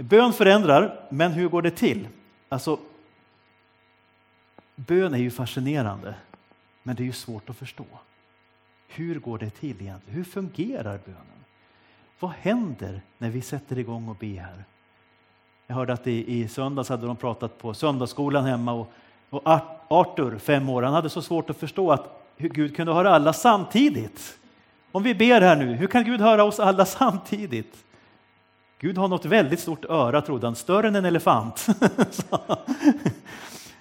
Bön 0.01 0.33
förändrar, 0.33 1.07
men 1.11 1.33
hur 1.33 1.49
går 1.49 1.63
det 1.63 1.71
till? 1.71 2.09
Alltså, 2.49 2.79
bön 4.75 5.15
är 5.15 5.19
ju 5.19 5.31
fascinerande, 5.31 6.15
men 6.83 6.97
det 6.97 7.03
är 7.03 7.05
ju 7.05 7.13
svårt 7.13 7.51
att 7.51 7.57
förstå. 7.57 7.85
Hur 8.89 9.21
går 9.21 9.39
det 9.39 9.51
till 9.51 9.81
egentligen? 9.81 10.17
Hur 10.17 10.25
fungerar 10.25 11.01
bönen? 11.05 11.45
Vad 12.21 12.31
händer 12.31 13.03
när 13.19 13.31
vi 13.31 13.41
sätter 13.41 13.79
igång 13.79 14.09
och 14.09 14.17
ber? 14.17 14.65
Jag 15.67 15.75
hörde 15.75 15.93
att 15.93 16.07
i, 16.07 16.41
i 16.41 16.49
söndags 16.49 16.89
hade 16.89 17.07
de 17.07 17.17
pratat 17.17 17.59
på 17.59 17.75
söndagsskolan 17.75 18.45
hemma 18.45 18.73
och, 18.73 18.93
och 19.31 19.43
Arthur, 19.89 20.39
fem 20.39 20.69
år, 20.69 20.83
han 20.83 20.95
hade 20.95 21.11
så 21.11 21.23
svårt 21.23 21.51
att 21.51 21.57
förstå 21.57 21.93
att 21.93 22.22
hur 22.37 22.49
Gud 22.49 22.77
kunde 22.77 22.93
höra 22.93 23.15
alla 23.15 23.33
samtidigt. 23.33 24.39
Om 24.93 25.03
vi 25.03 25.15
ber 25.15 25.41
här 25.41 25.57
nu, 25.57 25.75
hur 25.75 25.87
kan 25.87 26.05
Gud 26.05 26.21
höra 26.21 26.45
oss 26.45 26.61
alla 26.61 26.85
samtidigt? 26.85 27.77
Gud 28.79 28.99
har 28.99 29.09
något 29.09 29.25
väldigt 29.25 29.61
stort 29.61 29.85
öra, 29.85 30.21
trodde 30.21 30.47
han, 30.47 30.57
större 30.57 30.89
än 30.89 30.97
en 30.97 31.05
elefant. 31.05 31.67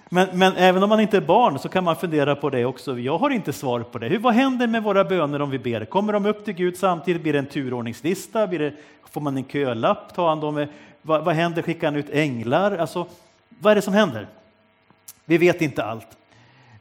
men, 0.08 0.28
men, 0.32 0.56
även 0.56 0.82
om 0.82 0.88
man 0.88 1.00
inte 1.00 1.16
är 1.16 1.20
barn 1.20 1.58
så 1.58 1.68
kan 1.68 1.84
man 1.84 1.96
fundera 1.96 2.36
på 2.36 2.50
det 2.50 2.64
också. 2.64 2.98
Jag 2.98 3.18
har 3.18 3.30
inte 3.30 3.52
svar 3.52 3.80
på 3.80 3.98
det. 3.98 4.08
Hur, 4.08 4.18
vad 4.18 4.34
händer 4.34 4.66
med 4.66 4.82
våra 4.82 5.04
böner 5.04 5.42
om 5.42 5.50
vi 5.50 5.58
ber? 5.58 5.84
Kommer 5.84 6.12
de 6.12 6.26
upp 6.26 6.44
till 6.44 6.54
Gud 6.54 6.76
samtidigt? 6.76 7.22
Blir 7.22 7.32
det 7.32 7.38
en 7.38 7.46
turordningslista? 7.46 8.46
Blir 8.46 8.58
det, 8.58 8.74
får 9.10 9.20
man 9.20 9.36
en 9.36 9.44
kölapp? 9.44 10.14
Tar 10.14 10.28
han 10.28 10.40
dem 10.40 10.58
eh, 10.58 10.68
vad, 11.02 11.24
vad 11.24 11.34
händer? 11.34 11.62
Skickar 11.62 11.86
han 11.86 11.96
ut 11.96 12.10
änglar? 12.10 12.78
Alltså, 12.78 13.06
vad 13.48 13.70
är 13.70 13.74
det 13.74 13.82
som 13.82 13.94
händer? 13.94 14.26
Vi 15.24 15.38
vet 15.38 15.62
inte 15.62 15.84
allt. 15.84 16.08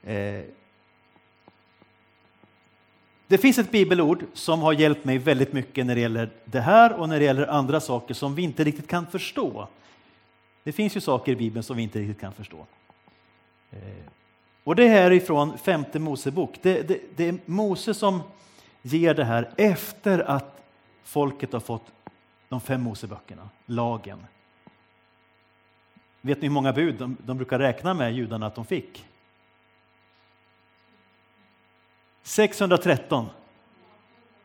Eh, 0.04 0.42
det 3.32 3.38
finns 3.38 3.58
ett 3.58 3.72
bibelord 3.72 4.26
som 4.34 4.62
har 4.62 4.74
hjälpt 4.74 5.06
mig 5.06 5.18
väldigt 5.18 5.54
mycket 5.54 5.86
när 5.86 5.96
det 5.96 6.02
gäller 6.02 6.30
det 6.46 6.60
här 6.60 6.94
och 6.94 7.10
när 7.10 7.20
det 7.20 7.26
gäller 7.26 7.48
andra 7.48 7.80
saker 7.80 8.14
som 8.14 8.36
vi 8.36 8.42
inte 8.42 8.64
riktigt 8.64 8.88
kan 8.88 9.08
förstå. 9.08 9.68
Det 10.64 10.72
finns 10.72 10.98
ju 10.98 11.02
saker 11.02 11.32
i 11.32 11.36
Bibeln 11.36 11.64
som 11.64 11.78
vi 11.78 11.84
inte 11.84 12.00
riktigt 12.00 12.20
kan 12.20 12.34
förstå. 12.34 12.66
Eh, 13.72 13.80
och 14.64 14.76
det 14.76 14.88
här 14.88 15.04
är 15.04 15.12
ifrån 15.12 15.58
femte 15.58 16.00
Mosebok. 16.00 16.60
Det, 16.62 16.88
det, 16.88 17.00
det 17.16 17.28
är 17.28 17.38
Mose 17.46 17.94
som 17.94 18.22
ger 18.82 19.14
det 19.14 19.24
här 19.24 19.50
efter 19.58 20.20
att 20.20 20.62
folket 21.04 21.54
har 21.54 21.60
fått 21.60 21.86
de 22.50 22.62
fem 22.62 22.82
Moseböckerna, 22.82 23.50
lagen. 23.66 24.26
Vet 26.22 26.42
ni 26.42 26.48
hur 26.48 26.54
många 26.54 26.74
bud 26.74 26.96
de, 26.96 27.18
de 27.26 27.38
brukar 27.38 27.60
räkna 27.60 27.94
med 27.94 28.14
judarna 28.14 28.48
att 28.48 28.56
de 28.56 28.66
fick? 28.66 29.06
613. 32.24 33.30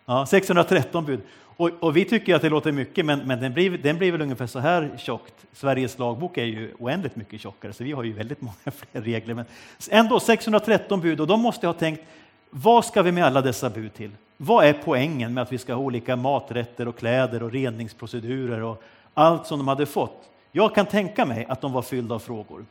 Ja, 0.07 0.27
613 0.27 1.05
bud. 1.05 1.21
Och, 1.57 1.71
och, 1.81 1.97
vi 1.97 2.05
tycker 2.05 2.35
att 2.35 2.43
det 2.43 2.49
låter 2.49 2.73
mycket, 2.73 3.07
men, 3.07 3.19
men 3.19 3.41
den, 3.41 3.53
blir, 3.53 3.79
den 3.79 3.99
blir 3.99 4.13
väl 4.13 4.21
ungefär 4.21 4.47
så 4.47 4.59
här 4.59 4.91
tjockt. 4.99 5.35
Sveriges 5.53 5.99
lagbok 5.99 6.39
är 6.39 6.45
ju 6.45 6.75
oändligt 6.79 7.17
mycket 7.17 7.41
tjockare, 7.41 7.73
så 7.73 7.85
vi 7.85 7.93
har 7.93 8.05
ju 8.05 8.13
väldigt 8.13 8.41
många 8.41 8.55
fler 8.65 9.03
regler. 9.03 9.35
Men 9.35 9.45
ändå 9.91 10.21
613 10.21 11.01
bud, 11.01 11.21
och 11.21 11.27
de 11.27 11.41
måste 11.41 11.67
ha 11.67 11.75
tänkt, 11.75 12.03
vad 12.51 12.85
ska 12.85 13.03
vi 13.03 13.13
med 13.13 13.25
alla 13.25 13.43
dessa 13.43 13.71
bud 13.71 13.95
till? 13.95 14.11
Vad 14.37 14.67
är 14.67 14.73
poängen 14.73 15.35
med 15.35 15.43
att 15.43 15.53
vi 15.53 15.59
ska 15.59 15.75
ha 15.75 15.81
olika 15.81 16.17
maträtter 16.17 16.89
och 16.89 16.99
kläder 16.99 17.43
och 17.43 17.53
reningsprocedurer 17.53 18.63
och 18.63 18.83
allt 19.15 19.47
som 19.47 19.59
de 19.59 19.69
hade 19.69 19.87
fått? 19.87 20.31
Jag 20.53 20.75
kan 20.75 20.87
tänka 20.87 21.27
mig 21.27 21.47
att 21.49 21.61
de 21.61 21.73
var 21.73 21.83
fyllda 21.83 22.15
av 22.15 22.19
frågor. 22.19 22.67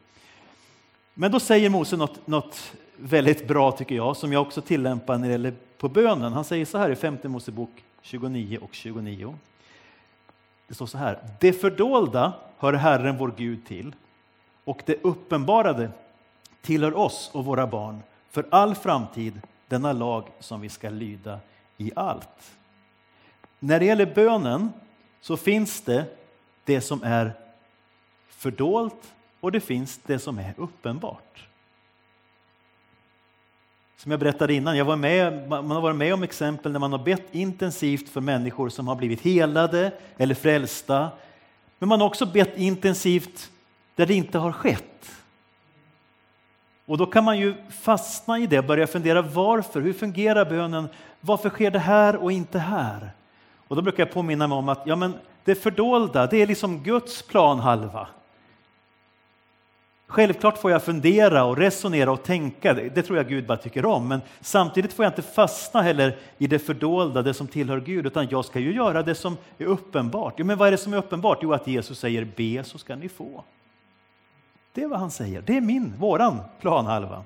Men 1.14 1.32
då 1.32 1.40
säger 1.40 1.70
Mose 1.70 1.98
något, 1.98 2.28
något 2.28 2.74
väldigt 2.98 3.48
bra 3.48 3.72
tycker 3.72 3.96
jag, 3.96 4.18
som 4.18 4.34
jag 4.34 4.42
också 4.42 4.62
tillämpar 4.62 5.18
när 5.18 5.28
det 5.28 5.32
gäller 5.32 5.54
på 5.78 5.90
bönen. 5.90 6.34
Han 6.34 6.44
säger 6.44 6.66
så 6.66 6.78
här 6.78 6.90
i 6.90 6.96
5 6.96 7.18
Mosebok 7.24 7.84
29 8.02 8.60
och 8.62 8.74
29. 8.74 9.36
Det 10.68 10.74
står 10.74 10.86
så 10.86 10.98
här. 10.98 11.20
Det 11.40 11.54
fördolda 11.54 12.34
hör 12.58 12.74
Herren 12.74 13.18
vår 13.18 13.34
Gud 13.38 13.66
till 13.66 13.96
och 14.64 14.82
det 14.86 15.04
uppenbarade 15.04 15.92
tillhör 16.62 16.98
oss 16.98 17.30
och 17.34 17.46
våra 17.46 17.68
barn 17.68 18.04
för 18.30 18.46
all 18.52 18.76
framtid 18.76 19.42
denna 19.68 19.94
lag 19.94 20.28
som 20.40 20.62
vi 20.62 20.70
ska 20.70 20.90
lyda 20.90 21.40
i 21.78 21.92
allt. 21.96 22.58
När 23.60 23.80
det 23.80 23.86
gäller 23.86 24.14
bönen 24.16 24.72
så 25.22 25.38
finns 25.38 25.82
det 25.82 26.06
det 26.64 26.82
som 26.82 27.04
är 27.04 27.34
fördolt 28.30 29.14
och 29.40 29.52
det 29.52 29.60
finns 29.60 30.00
det 30.06 30.20
som 30.20 30.40
är 30.40 30.54
uppenbart. 30.58 31.48
Som 33.98 34.12
jag 34.12 34.20
berättade 34.20 34.54
innan, 34.54 34.78
jag 34.78 34.86
var 34.86 34.96
med, 34.96 35.50
man 35.50 35.72
har 35.72 35.82
varit 35.82 35.96
med 35.96 36.14
om 36.14 36.24
exempel 36.24 36.72
när 36.72 36.80
man 36.80 36.92
har 36.92 37.00
bett 37.00 37.28
intensivt 37.32 38.10
för 38.10 38.22
människor 38.22 38.70
som 38.70 38.88
har 38.88 38.96
blivit 38.96 39.22
helade 39.22 39.92
eller 40.18 40.36
frälsta. 40.36 41.10
Men 41.80 41.90
man 41.90 42.00
har 42.00 42.08
också 42.08 42.26
bett 42.26 42.58
intensivt 42.58 43.52
där 43.96 44.06
det 44.06 44.14
inte 44.14 44.38
har 44.38 44.52
skett. 44.52 45.12
Och 46.86 46.98
då 46.98 47.06
kan 47.06 47.24
man 47.24 47.40
ju 47.40 47.56
fastna 47.82 48.40
i 48.40 48.48
det 48.48 48.60
och 48.60 48.66
börja 48.66 48.88
fundera 48.88 49.22
varför, 49.22 49.82
hur 49.82 49.94
fungerar 49.94 50.46
bönen? 50.46 50.88
Varför 51.22 51.50
sker 51.50 51.72
det 51.72 51.80
här 51.80 52.16
och 52.16 52.32
inte 52.32 52.60
här? 52.60 53.12
Och 53.68 53.76
då 53.76 53.82
brukar 53.82 54.06
jag 54.06 54.14
påminna 54.14 54.48
mig 54.48 54.58
om 54.58 54.70
att 54.70 54.82
ja, 54.86 54.96
men 54.96 55.14
det 55.44 55.56
fördolda, 55.56 56.28
det 56.28 56.42
är 56.42 56.48
liksom 56.48 56.84
Guds 56.84 57.22
planhalva. 57.22 58.08
Självklart 60.16 60.58
får 60.58 60.72
jag 60.72 60.84
fundera 60.84 61.44
och 61.44 61.58
resonera 61.58 62.12
och 62.12 62.24
tänka, 62.24 62.74
det 62.74 63.02
tror 63.02 63.18
jag 63.18 63.28
Gud 63.28 63.46
bara 63.46 63.58
tycker 63.58 63.86
om, 63.86 64.08
men 64.08 64.22
samtidigt 64.42 64.94
får 64.94 65.06
jag 65.06 65.12
inte 65.12 65.22
fastna 65.22 65.82
heller 65.82 66.18
i 66.38 66.48
det 66.48 66.60
fördolda, 66.60 67.22
det 67.22 67.34
som 67.34 67.48
tillhör 67.48 67.80
Gud, 67.80 68.06
utan 68.06 68.28
jag 68.30 68.46
ska 68.46 68.60
ju 68.60 68.76
göra 68.76 69.04
det 69.04 69.16
som 69.16 69.38
är 69.58 69.66
uppenbart. 69.66 70.34
Jo, 70.38 70.46
men 70.46 70.58
vad 70.58 70.68
är 70.68 70.72
det 70.72 70.78
som 70.78 70.94
är 70.94 70.98
uppenbart? 70.98 71.40
Jo, 71.42 71.54
att 71.54 71.68
Jesus 71.68 72.00
säger 72.00 72.28
be 72.36 72.64
så 72.64 72.78
ska 72.78 72.96
ni 72.96 73.10
få. 73.10 73.44
Det 74.74 74.84
är 74.84 74.88
vad 74.88 75.00
han 75.00 75.12
säger. 75.12 75.42
Det 75.42 75.58
är 75.58 75.62
min, 75.62 75.94
våran 75.98 76.40
planhalva. 76.60 77.24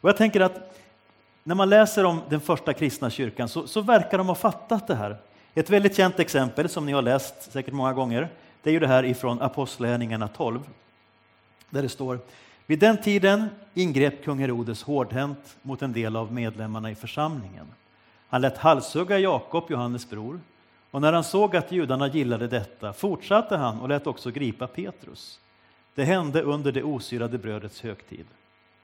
Och 0.00 0.08
jag 0.08 0.16
tänker 0.16 0.40
att 0.40 0.80
när 1.44 1.54
man 1.54 1.68
läser 1.68 2.04
om 2.04 2.20
den 2.28 2.40
första 2.40 2.72
kristna 2.72 3.10
kyrkan 3.10 3.48
så, 3.48 3.66
så 3.66 3.80
verkar 3.80 4.18
de 4.18 4.28
ha 4.28 4.34
fattat 4.34 4.86
det 4.86 4.94
här. 4.94 5.16
Ett 5.54 5.70
väldigt 5.70 5.96
känt 5.96 6.18
exempel 6.18 6.68
som 6.68 6.86
ni 6.86 6.92
har 6.92 7.02
läst 7.02 7.52
säkert 7.52 7.74
många 7.74 7.92
gånger, 7.92 8.28
det 8.62 8.70
är 8.70 8.74
ju 8.74 8.80
det 8.80 8.88
här 8.88 9.04
ifrån 9.04 9.42
Apostlagärningarna 9.42 10.28
12. 10.28 10.60
Där 11.70 11.82
det 11.82 11.88
står 11.88 12.18
vid 12.66 12.78
den 12.78 12.96
tiden 12.96 13.48
ingrep 13.74 14.24
kung 14.24 14.38
Herodes 14.38 14.82
hårdhänt 14.82 15.56
mot 15.62 15.82
en 15.82 15.92
del 15.92 16.16
av 16.16 16.32
medlemmarna 16.32 16.90
i 16.90 16.94
församlingen. 16.94 17.66
Han 18.28 18.40
lät 18.40 18.58
halshugga 18.58 19.18
Jakob, 19.18 19.64
Johannes 19.70 20.10
bror, 20.10 20.40
och 20.90 21.00
när 21.00 21.12
han 21.12 21.24
såg 21.24 21.56
att 21.56 21.72
judarna 21.72 22.08
gillade 22.08 22.48
detta 22.48 22.92
fortsatte 22.92 23.56
han 23.56 23.80
och 23.80 23.88
lät 23.88 24.06
också 24.06 24.30
gripa 24.30 24.66
Petrus. 24.66 25.40
Det 25.94 26.04
hände 26.04 26.42
under 26.42 26.72
det 26.72 26.82
osyrade 26.82 27.38
brödets 27.38 27.80
högtid. 27.80 28.26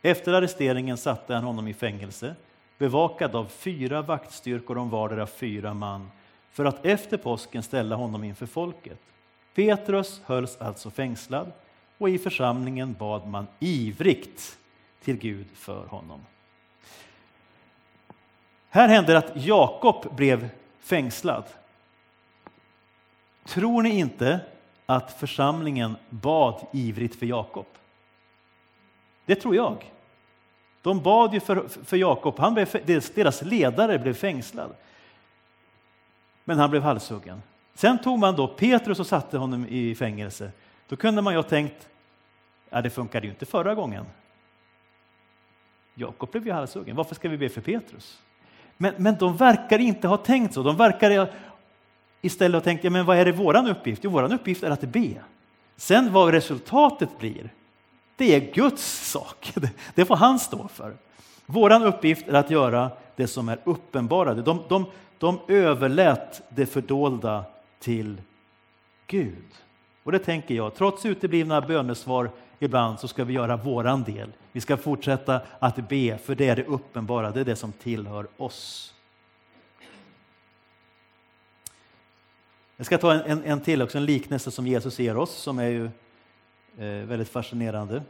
Efter 0.03 0.33
arresteringen 0.33 0.97
satte 0.97 1.35
han 1.35 1.45
honom 1.45 1.69
i 1.69 1.75
fängelse, 1.75 2.35
bevakad 2.79 3.35
av 3.35 3.45
fyra 3.45 4.03
vaktstyrkor 4.03 4.79
om 4.79 4.91
vardera 4.91 5.27
fyra 5.27 5.75
man, 5.75 6.11
för 6.51 6.65
att 6.65 6.87
efter 6.87 7.17
påsken 7.17 7.63
ställa 7.63 7.97
honom 7.97 8.25
inför 8.25 8.47
folket. 8.47 8.99
Petrus 9.55 10.21
hölls 10.25 10.57
alltså 10.61 10.91
fängslad 10.91 11.53
och 11.99 12.11
i 12.11 12.19
församlingen 12.19 12.95
bad 12.99 13.27
man 13.27 13.47
ivrigt 13.59 14.59
till 15.01 15.17
Gud 15.17 15.47
för 15.55 15.87
honom. 15.87 16.21
Här 18.69 18.89
händer 18.89 19.15
att 19.15 19.33
Jakob 19.35 20.17
blev 20.17 20.49
fängslad. 20.81 21.45
Tror 23.45 23.83
ni 23.83 23.99
inte 23.99 24.41
att 24.87 25.13
församlingen 25.13 25.97
bad 26.11 26.67
ivrigt 26.73 27.19
för 27.19 27.27
Jakob? 27.27 27.67
Det 29.27 29.35
tror 29.35 29.57
jag. 29.57 29.93
De 30.83 31.03
bad 31.03 31.35
ju 31.35 31.41
för, 31.41 31.69
för 31.85 31.97
Jakob, 31.97 32.39
han 32.39 32.55
blev, 32.55 32.69
deras 33.15 33.43
ledare 33.43 33.99
blev 33.99 34.15
fängslad. 34.15 34.75
Men 36.45 36.59
han 36.59 36.71
blev 36.71 36.83
halshuggen. 36.83 37.43
Sen 37.75 37.99
tog 37.99 38.19
man 38.19 38.37
då 38.37 38.49
Petrus 38.49 39.01
och 39.01 39.07
satte 39.07 39.39
honom 39.39 39.67
i 39.69 39.95
fängelse. 39.95 40.51
Då 40.89 40.97
kunde 40.97 41.23
man 41.23 41.33
ju 41.33 41.39
ha 41.39 41.43
tänkt, 41.43 41.89
ja 42.71 42.83
det 42.83 42.91
funkade 42.91 43.27
ju 43.27 43.33
inte 43.33 43.47
förra 43.47 43.75
gången. 43.75 44.05
Jakob 45.95 46.31
blev 46.31 46.47
ju 46.47 46.53
halshuggen, 46.53 46.97
varför 46.97 47.15
ska 47.15 47.29
vi 47.29 47.37
be 47.37 47.49
för 47.49 47.61
Petrus? 47.61 48.23
Men, 48.77 48.95
men 48.97 49.17
de 49.17 49.37
verkar 49.37 49.79
inte 49.79 50.09
ha 50.09 50.17
tänkt 50.17 50.55
så, 50.55 50.63
de 50.63 50.77
verkar 50.77 51.33
istället 52.21 52.55
ha 52.55 52.65
tänkt, 52.65 52.85
ja, 52.85 52.91
men 52.91 53.07
vad 53.07 53.17
är 53.17 53.25
det 53.25 53.33
våran 53.33 53.67
uppgift? 53.67 54.05
Jo, 54.05 54.11
våran 54.11 54.33
uppgift 54.33 54.63
är 54.63 54.71
att 54.71 54.81
be. 54.81 55.15
Sen 55.77 56.13
vad 56.13 56.31
resultatet 56.31 57.19
blir, 57.19 57.51
det 58.17 58.35
är 58.35 58.53
Guds 58.53 59.11
sak. 59.11 59.53
Det 59.95 60.05
får 60.05 60.17
han 60.17 60.39
stå 60.39 60.69
för. 60.69 60.97
Våran 61.47 61.83
uppgift 61.83 62.29
är 62.29 62.33
att 62.33 62.51
göra 62.51 62.91
det 63.17 63.27
som 63.27 63.49
är 63.49 63.59
uppenbarade. 63.65 64.43
De, 64.43 64.63
de, 64.69 64.87
de 65.19 65.41
överlät 65.49 66.43
det 66.49 66.67
fördolda 66.67 67.45
till 67.79 68.23
Gud. 69.07 69.45
Och 70.07 70.13
det 70.13 70.19
tänker 70.19 70.55
jag, 70.55 70.75
trots 70.75 71.07
uteblivna 71.07 71.61
bönesvar 71.61 72.31
ibland 72.59 73.01
så 73.01 73.09
ska 73.09 73.25
vi 73.25 73.33
göra 73.33 73.57
våran 73.57 74.03
del. 74.03 74.33
Vi 74.53 74.61
ska 74.61 74.77
fortsätta 74.77 75.41
att 75.59 75.89
be, 75.89 76.19
för 76.19 76.35
det 76.35 76.49
är 76.49 76.57
det 76.57 76.65
uppenbara, 76.65 77.31
det 77.31 77.41
är 77.41 77.45
det 77.45 77.57
som 77.57 77.73
tillhör 77.73 78.27
oss. 78.37 78.95
Jag 82.77 82.87
ska 82.87 82.99
ta 82.99 83.13
en, 83.13 83.21
en, 83.21 83.45
en 83.45 83.61
till 83.61 83.83
också, 83.83 83.99
en 83.99 84.05
liknelse 84.05 84.51
som 84.51 84.67
Jesus 84.67 84.99
ger 84.99 85.17
oss, 85.17 85.35
som 85.35 85.59
är 85.59 85.69
ju 85.69 85.85
eh, 86.79 87.07
väldigt 87.07 87.29
fascinerande. 87.29 88.03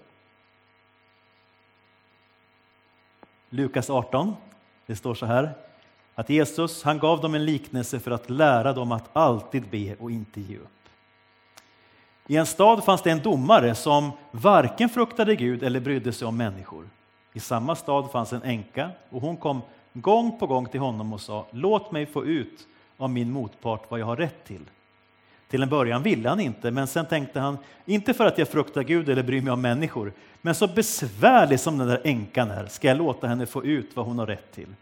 Lukas 3.48 3.90
18, 3.90 4.34
det 4.86 4.96
står 4.96 5.14
så 5.14 5.26
här, 5.26 5.54
att 6.14 6.30
Jesus 6.30 6.82
han 6.82 6.98
gav 6.98 7.20
dem 7.20 7.34
en 7.34 7.44
liknelse 7.44 8.00
för 8.00 8.10
att 8.10 8.30
lära 8.30 8.72
dem 8.72 8.92
att 8.92 9.16
alltid 9.16 9.68
be 9.70 9.94
och 9.94 10.10
inte 10.10 10.40
ge 10.40 10.56
upp. 10.56 10.68
I 12.26 12.36
en 12.36 12.46
stad 12.46 12.84
fanns 12.84 13.02
det 13.02 13.10
en 13.10 13.22
domare 13.22 13.74
som 13.74 14.12
varken 14.30 14.88
fruktade 14.88 15.36
Gud 15.36 15.62
eller 15.62 15.80
brydde 15.80 16.12
sig 16.12 16.28
om 16.28 16.36
människor. 16.36 16.88
I 17.32 17.40
samma 17.40 17.76
stad 17.76 18.10
fanns 18.10 18.32
en 18.32 18.42
änka 18.42 18.90
och 19.10 19.20
hon 19.20 19.36
kom 19.36 19.62
gång 19.92 20.38
på 20.38 20.46
gång 20.46 20.66
till 20.66 20.80
honom 20.80 21.12
och 21.12 21.20
sa 21.20 21.46
Låt 21.50 21.92
mig 21.92 22.06
få 22.06 22.24
ut 22.24 22.66
av 22.96 23.10
min 23.10 23.30
motpart 23.30 23.90
vad 23.90 24.00
jag 24.00 24.06
har 24.06 24.16
rätt 24.16 24.44
till. 24.44 24.64
Till 25.48 25.62
en 25.62 25.68
början 25.68 26.02
ville 26.02 26.28
han 26.28 26.40
inte, 26.40 26.70
men 26.70 26.86
sen 26.86 27.06
tänkte 27.06 27.40
han, 27.40 27.58
inte 27.84 28.14
för 28.14 28.26
att 28.26 28.38
jag 28.38 28.48
fruktar 28.48 28.82
Gud 28.82 29.08
eller 29.08 29.22
bryr 29.22 29.42
mig 29.42 29.52
om 29.52 29.60
människor, 29.60 30.12
men 30.42 30.54
så 30.54 30.68
besvärlig 30.68 31.60
som 31.60 31.78
den 31.78 31.88
där 31.88 32.00
änkan 32.04 32.50
är 32.50 32.66
ska 32.66 32.88
jag 32.88 32.96
låta 32.96 33.26
henne 33.26 33.46
få 33.46 33.64
ut 33.64 33.96
vad 33.96 34.06
hon 34.06 34.18
har 34.18 34.26
rätt 34.26 34.52
till. 34.52 34.74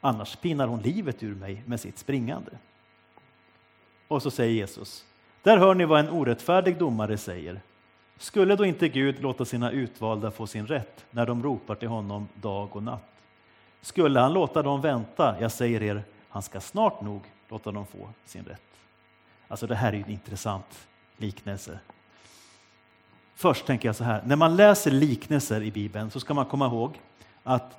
Annars 0.00 0.36
pinar 0.36 0.66
hon 0.66 0.80
livet 0.80 1.22
ur 1.22 1.34
mig 1.34 1.62
med 1.66 1.80
sitt 1.80 1.98
springande. 1.98 2.50
Och 4.08 4.22
så 4.22 4.30
säger 4.30 4.52
Jesus, 4.52 5.04
där 5.42 5.56
hör 5.56 5.74
ni 5.74 5.84
vad 5.84 6.00
en 6.00 6.10
orättfärdig 6.10 6.78
domare 6.78 7.18
säger. 7.18 7.60
Skulle 8.18 8.56
då 8.56 8.64
inte 8.64 8.88
Gud 8.88 9.22
låta 9.22 9.44
sina 9.44 9.70
utvalda 9.70 10.30
få 10.30 10.46
sin 10.46 10.66
rätt 10.66 11.04
när 11.10 11.26
de 11.26 11.42
ropar 11.42 11.74
till 11.74 11.88
honom 11.88 12.28
dag 12.34 12.76
och 12.76 12.82
natt? 12.82 13.04
Skulle 13.80 14.20
han 14.20 14.32
låta 14.32 14.62
dem 14.62 14.80
vänta, 14.80 15.36
jag 15.40 15.52
säger 15.52 15.82
er, 15.82 16.02
han 16.28 16.42
ska 16.42 16.60
snart 16.60 17.00
nog 17.00 17.22
låta 17.48 17.72
dem 17.72 17.86
få 17.86 18.08
sin 18.24 18.44
rätt. 18.44 18.60
Alltså 19.48 19.66
det 19.66 19.74
här 19.74 19.92
är 19.92 19.96
en 19.96 20.10
intressant 20.10 20.88
liknelse. 21.16 21.78
Först 23.34 23.66
tänker 23.66 23.88
jag 23.88 23.96
så 23.96 24.04
här, 24.04 24.22
när 24.26 24.36
man 24.36 24.56
läser 24.56 24.90
liknelser 24.90 25.62
i 25.62 25.70
Bibeln 25.70 26.10
så 26.10 26.20
ska 26.20 26.34
man 26.34 26.46
komma 26.46 26.66
ihåg 26.66 27.00
att 27.42 27.78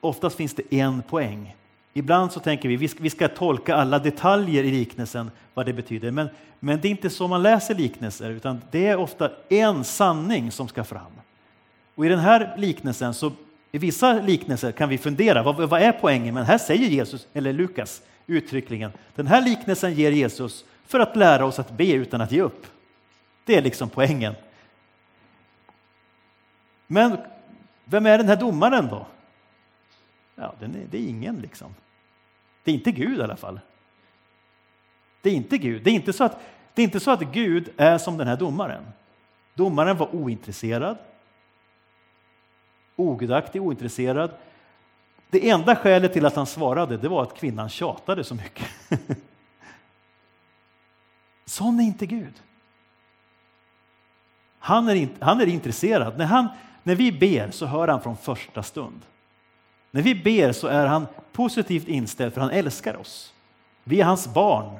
oftast 0.00 0.36
finns 0.36 0.54
det 0.54 0.74
en 0.74 1.02
poäng. 1.02 1.56
Ibland 1.96 2.32
så 2.32 2.40
tänker 2.40 2.68
vi 2.68 2.76
vi 2.98 3.10
ska 3.10 3.28
tolka 3.28 3.74
alla 3.74 3.98
detaljer 3.98 4.64
i 4.64 4.70
liknelsen, 4.70 5.30
vad 5.54 5.66
det 5.66 5.72
betyder. 5.72 6.10
Men, 6.10 6.28
men 6.60 6.80
det 6.80 6.88
är 6.88 6.90
inte 6.90 7.10
så 7.10 7.28
man 7.28 7.42
läser 7.42 7.74
liknelser, 7.74 8.30
utan 8.30 8.62
det 8.70 8.86
är 8.86 8.96
ofta 8.96 9.30
en 9.48 9.84
sanning 9.84 10.50
som 10.50 10.68
ska 10.68 10.84
fram. 10.84 11.12
Och 11.94 12.06
i 12.06 12.08
den 12.08 12.18
här 12.18 12.54
liknelsen, 12.56 13.14
så 13.14 13.32
i 13.72 13.78
vissa 13.78 14.12
liknelser 14.12 14.72
kan 14.72 14.88
vi 14.88 14.98
fundera, 14.98 15.42
vad, 15.42 15.68
vad 15.68 15.82
är 15.82 15.92
poängen? 15.92 16.34
Men 16.34 16.44
här 16.44 16.58
säger 16.58 16.88
Jesus, 16.88 17.26
eller 17.32 17.52
Lukas 17.52 18.02
uttryckligen, 18.26 18.92
den 19.14 19.26
här 19.26 19.42
liknelsen 19.42 19.94
ger 19.94 20.10
Jesus 20.10 20.64
för 20.86 21.00
att 21.00 21.16
lära 21.16 21.44
oss 21.44 21.58
att 21.58 21.70
be 21.70 21.92
utan 21.92 22.20
att 22.20 22.32
ge 22.32 22.42
upp. 22.42 22.66
Det 23.44 23.56
är 23.56 23.62
liksom 23.62 23.88
poängen. 23.88 24.34
Men 26.86 27.16
vem 27.84 28.06
är 28.06 28.18
den 28.18 28.28
här 28.28 28.36
domaren 28.36 28.88
då? 28.88 29.06
Ja, 30.34 30.54
är, 30.60 30.68
det 30.90 30.98
är 30.98 31.08
ingen 31.08 31.40
liksom. 31.40 31.74
Det 32.64 32.70
är 32.70 32.74
inte 32.74 32.92
Gud 32.92 33.18
i 33.18 33.22
alla 33.22 33.36
fall. 33.36 33.60
Det 35.22 35.30
är 35.30 35.34
inte 35.34 35.58
Gud. 35.58 35.84
Det 35.84 35.90
är 35.90 35.94
inte, 35.94 36.12
så 36.12 36.24
att, 36.24 36.40
det 36.74 36.82
är 36.82 36.84
inte 36.84 37.00
så 37.00 37.10
att 37.10 37.20
Gud 37.20 37.70
är 37.76 37.98
som 37.98 38.16
den 38.16 38.28
här 38.28 38.36
domaren. 38.36 38.84
Domaren 39.54 39.96
var 39.96 40.14
ointresserad, 40.14 40.98
ogudaktig, 42.96 43.62
ointresserad. 43.62 44.30
Det 45.30 45.50
enda 45.50 45.76
skälet 45.76 46.12
till 46.12 46.26
att 46.26 46.36
han 46.36 46.46
svarade 46.46 46.96
det 46.96 47.08
var 47.08 47.22
att 47.22 47.36
kvinnan 47.36 47.68
tjatade 47.68 48.24
så 48.24 48.34
mycket. 48.34 48.66
Sån 51.44 51.80
är 51.80 51.84
inte 51.84 52.06
Gud. 52.06 52.42
Han 54.58 54.88
är, 54.88 54.94
in, 54.94 55.08
han 55.20 55.40
är 55.40 55.46
intresserad. 55.46 56.18
När, 56.18 56.24
han, 56.24 56.48
när 56.82 56.94
vi 56.94 57.12
ber 57.12 57.50
så 57.50 57.66
hör 57.66 57.88
han 57.88 58.02
från 58.02 58.16
första 58.16 58.62
stund. 58.62 59.00
När 59.94 60.02
vi 60.02 60.14
ber 60.14 60.52
så 60.52 60.66
är 60.66 60.86
han 60.86 61.06
positivt 61.32 61.88
inställd 61.88 62.34
för 62.34 62.40
han 62.40 62.50
älskar 62.50 62.96
oss. 62.96 63.34
Vi 63.84 64.00
är 64.00 64.04
hans 64.04 64.34
barn. 64.34 64.78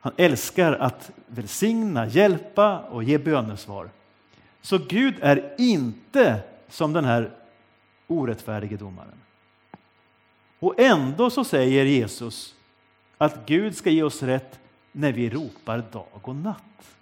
Han 0.00 0.12
älskar 0.16 0.72
att 0.72 1.10
välsigna, 1.26 2.06
hjälpa 2.06 2.78
och 2.78 3.04
ge 3.04 3.18
bönesvar. 3.18 3.90
Så 4.60 4.78
Gud 4.78 5.14
är 5.20 5.54
inte 5.58 6.40
som 6.68 6.92
den 6.92 7.04
här 7.04 7.30
orättfärdige 8.06 8.76
domaren. 8.76 9.20
Och 10.58 10.80
ändå 10.80 11.30
så 11.30 11.44
säger 11.44 11.84
Jesus 11.84 12.54
att 13.18 13.46
Gud 13.46 13.76
ska 13.76 13.90
ge 13.90 14.02
oss 14.02 14.22
rätt 14.22 14.60
när 14.92 15.12
vi 15.12 15.30
ropar 15.30 15.84
dag 15.92 16.06
och 16.10 16.36
natt. 16.36 16.96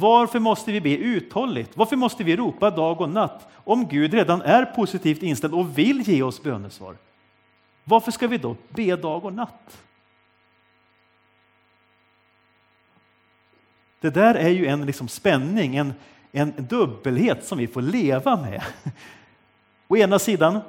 Varför 0.00 0.38
måste 0.40 0.72
vi 0.72 0.80
be 0.80 0.96
uthålligt? 0.96 1.76
Varför 1.76 1.96
måste 1.96 2.24
vi 2.24 2.36
ropa 2.36 2.70
dag 2.70 3.00
och 3.00 3.08
natt 3.08 3.48
om 3.54 3.88
Gud 3.88 4.14
redan 4.14 4.42
är 4.42 4.64
positivt 4.64 5.22
inställd 5.22 5.54
och 5.54 5.78
vill 5.78 6.08
ge 6.08 6.22
oss 6.22 6.42
bönesvar? 6.42 6.96
Varför 7.84 8.10
ska 8.10 8.26
vi 8.26 8.38
då 8.38 8.56
be 8.68 8.96
dag 8.96 9.24
och 9.24 9.32
natt? 9.32 9.78
Det 14.00 14.10
där 14.10 14.34
är 14.34 14.48
ju 14.48 14.66
en 14.66 14.86
liksom 14.86 15.08
spänning, 15.08 15.76
en, 15.76 15.94
en 16.32 16.52
dubbelhet 16.56 17.44
som 17.44 17.58
vi 17.58 17.66
får 17.66 17.82
leva 17.82 18.36
med. 18.36 18.62
Å 19.88 19.96
ena 19.96 20.18
sidan, 20.18 20.60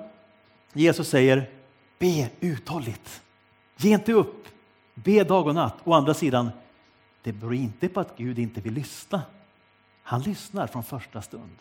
Jesus 0.73 1.09
säger 1.09 1.49
be 1.99 2.29
uthålligt. 2.39 3.21
Ge 3.77 3.93
inte 3.93 4.13
upp. 4.13 4.47
Be 4.93 5.23
dag 5.23 5.47
och 5.47 5.55
natt. 5.55 5.75
Å 5.83 5.93
andra 5.93 6.13
sidan, 6.13 6.49
det 7.31 7.33
beror 7.33 7.53
inte 7.53 7.89
på 7.89 7.99
att 7.99 8.17
Gud 8.17 8.39
inte 8.39 8.61
vill 8.61 8.73
lyssna. 8.73 9.21
Han 10.03 10.21
lyssnar 10.21 10.67
från 10.67 10.83
första 10.83 11.21
stund. 11.21 11.57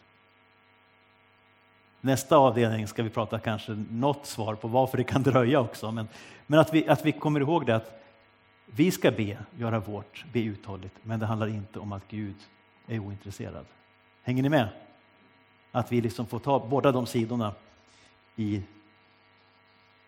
Nästa 2.01 2.37
avdelning 2.37 2.89
ska 2.89 3.03
vi 3.03 3.11
prata 3.11 3.39
kanske 3.39 3.73
något 3.91 4.27
svar 4.27 4.55
på 4.55 4.69
varför 4.69 4.99
det 4.99 5.05
kan 5.05 5.23
dröja 5.23 5.61
också. 5.61 5.93
Men, 5.93 6.09
men 6.47 6.61
att, 6.61 6.75
vi, 6.75 6.89
att 6.89 7.07
vi 7.07 7.13
kommer 7.13 7.41
ihåg 7.41 7.67
det 7.67 7.77
att 7.77 8.03
vi 8.67 8.91
ska 8.91 9.11
be, 9.11 9.39
göra 9.57 9.81
vårt, 9.81 10.25
be 10.33 10.41
uthålligt. 10.41 10.95
Men 11.03 11.21
det 11.21 11.27
handlar 11.27 11.47
inte 11.47 11.79
om 11.79 11.93
att 11.93 12.09
Gud 12.09 12.37
är 12.87 12.99
ointresserad. 12.99 13.67
Hänger 14.23 14.43
ni 14.43 14.49
med? 14.49 14.69
Att 15.73 15.93
vi 15.93 16.01
liksom 16.01 16.27
får 16.27 16.39
ta 16.39 16.67
båda 16.67 16.93
de 16.93 17.07
sidorna 17.07 17.55
i 18.37 18.63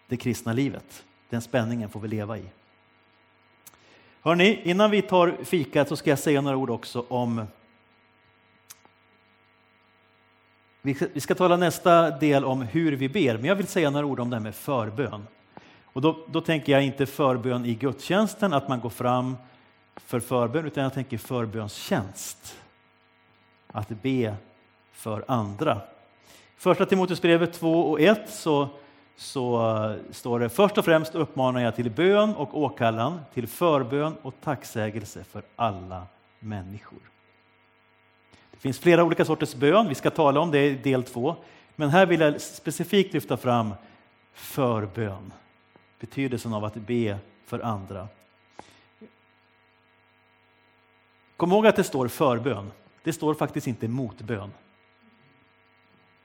det 0.06 0.16
kristna 0.16 0.52
livet. 0.52 1.04
Den 1.28 1.42
spänningen 1.42 1.88
får 1.88 2.00
vi 2.00 2.08
leva 2.08 2.38
i. 2.38 2.44
Hörrni, 4.22 4.60
innan 4.64 4.90
vi 4.90 5.02
tar 5.02 5.36
fikat 5.44 5.88
så 5.88 5.96
ska 5.96 6.10
jag 6.10 6.18
säga 6.18 6.40
några 6.40 6.56
ord 6.56 6.70
också 6.70 7.04
om 7.08 7.46
Vi 10.82 10.94
ska, 10.94 11.06
vi 11.12 11.20
ska 11.20 11.34
tala 11.34 11.56
nästa 11.56 12.10
del 12.10 12.44
om 12.44 12.62
hur 12.62 12.92
vi 12.92 13.08
ber, 13.08 13.36
men 13.36 13.44
jag 13.44 13.56
vill 13.56 13.66
säga 13.66 13.90
några 13.90 14.06
ord 14.06 14.20
om 14.20 14.30
det 14.30 14.36
här 14.36 14.42
med 14.42 14.54
förbön. 14.54 15.26
Och 15.84 16.00
då, 16.00 16.26
då 16.28 16.40
tänker 16.40 16.72
jag 16.72 16.82
inte 16.82 17.06
förbön 17.06 17.64
i 17.64 17.74
gudstjänsten, 17.74 18.52
att 18.52 18.68
man 18.68 18.80
går 18.80 18.90
fram 18.90 19.36
för 19.96 20.20
förbön, 20.20 20.66
utan 20.66 20.82
jag 20.82 20.94
tänker 20.94 21.18
förbönstjänst. 21.18 22.56
Att 23.66 23.88
be 23.88 24.34
för 24.92 25.24
andra. 25.28 25.80
Första 26.56 26.86
Timoteusbrevet 26.86 27.52
2 27.52 27.90
och 27.90 28.00
1 28.00 28.30
så, 28.30 28.68
så 29.20 29.96
står 30.10 30.40
det 30.40 30.48
först 30.48 30.78
och 30.78 30.84
främst 30.84 31.14
uppmanar 31.14 31.60
jag 31.60 31.76
till 31.76 31.90
bön 31.90 32.34
och 32.34 32.58
åkallan, 32.58 33.20
till 33.34 33.46
förbön 33.46 34.16
och 34.22 34.34
tacksägelse 34.40 35.24
för 35.24 35.42
alla 35.56 36.06
människor. 36.38 36.98
Det 38.50 38.56
finns 38.56 38.78
flera 38.78 39.04
olika 39.04 39.24
sorters 39.24 39.54
bön, 39.54 39.88
vi 39.88 39.94
ska 39.94 40.10
tala 40.10 40.40
om 40.40 40.50
det 40.50 40.66
i 40.66 40.74
del 40.74 41.02
två. 41.02 41.36
Men 41.76 41.88
här 41.88 42.06
vill 42.06 42.20
jag 42.20 42.40
specifikt 42.40 43.14
lyfta 43.14 43.36
fram 43.36 43.74
förbön, 44.32 45.32
betydelsen 46.00 46.54
av 46.54 46.64
att 46.64 46.74
be 46.74 47.18
för 47.46 47.60
andra. 47.60 48.08
Kom 51.36 51.52
ihåg 51.52 51.66
att 51.66 51.76
det 51.76 51.84
står 51.84 52.08
förbön, 52.08 52.70
det 53.02 53.12
står 53.12 53.34
faktiskt 53.34 53.66
inte 53.66 53.88
motbön. 53.88 54.50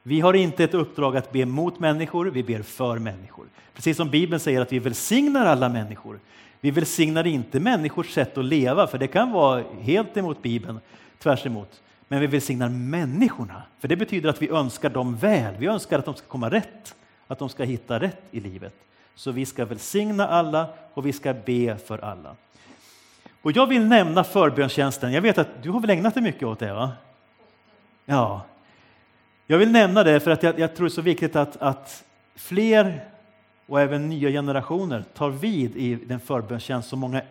Vi 0.07 0.21
har 0.21 0.33
inte 0.33 0.63
ett 0.63 0.73
uppdrag 0.73 1.17
att 1.17 1.31
be 1.31 1.45
mot 1.45 1.79
människor, 1.79 2.25
vi 2.25 2.43
ber 2.43 2.61
för 2.61 2.99
människor. 2.99 3.45
Precis 3.73 3.97
som 3.97 4.09
Bibeln 4.09 4.39
säger 4.39 4.61
att 4.61 4.71
vi 4.71 4.79
välsignar 4.79 5.45
alla 5.45 5.69
människor. 5.69 6.19
Vi 6.61 6.71
välsignar 6.71 7.27
inte 7.27 7.59
människors 7.59 8.13
sätt 8.13 8.37
att 8.37 8.45
leva, 8.45 8.87
för 8.87 8.97
det 8.97 9.07
kan 9.07 9.31
vara 9.31 9.63
helt 9.81 10.17
emot 10.17 10.41
Bibeln, 10.41 10.79
tvärs 11.19 11.45
emot. 11.45 11.81
Men 12.07 12.19
vi 12.19 12.27
välsignar 12.27 12.69
människorna, 12.69 13.63
för 13.79 13.87
det 13.87 13.95
betyder 13.95 14.29
att 14.29 14.41
vi 14.41 14.49
önskar 14.49 14.89
dem 14.89 15.15
väl. 15.15 15.55
Vi 15.57 15.65
önskar 15.65 15.99
att 15.99 16.05
de 16.05 16.15
ska 16.15 16.27
komma 16.27 16.49
rätt, 16.49 16.95
att 17.27 17.39
de 17.39 17.49
ska 17.49 17.63
hitta 17.63 17.99
rätt 17.99 18.21
i 18.31 18.39
livet. 18.39 18.75
Så 19.15 19.31
vi 19.31 19.45
ska 19.45 19.65
välsigna 19.65 20.27
alla 20.27 20.67
och 20.93 21.05
vi 21.05 21.13
ska 21.13 21.33
be 21.33 21.77
för 21.77 21.97
alla. 21.97 22.35
Och 23.41 23.51
jag 23.51 23.67
vill 23.67 23.85
nämna 23.85 24.23
förbönstjänsten. 24.23 25.11
Jag 25.11 25.21
vet 25.21 25.37
att 25.37 25.63
du 25.63 25.69
har 25.69 25.79
väl 25.79 25.89
ägnat 25.89 26.13
dig 26.13 26.23
mycket 26.23 26.43
åt 26.43 26.59
det? 26.59 26.73
va? 26.73 26.91
Ja, 28.05 28.41
jag 29.47 29.57
vill 29.57 29.71
nämna 29.71 30.03
det 30.03 30.19
för 30.19 30.31
att 30.31 30.43
jag, 30.43 30.59
jag 30.59 30.75
tror 30.75 30.85
det 30.85 30.91
är 30.91 30.93
så 30.93 31.01
viktigt 31.01 31.35
att, 31.35 31.57
att, 31.61 32.03
fler 32.35 33.05
och 33.65 33.81
även 33.81 34.09
nya 34.09 34.29
generationer 34.29 35.03
tar 35.13 35.29
vid 35.29 35.77
i 35.77 35.95
den 35.95 36.19
förbönstjänst 36.19 36.89
som 36.89 36.99
många 36.99 37.21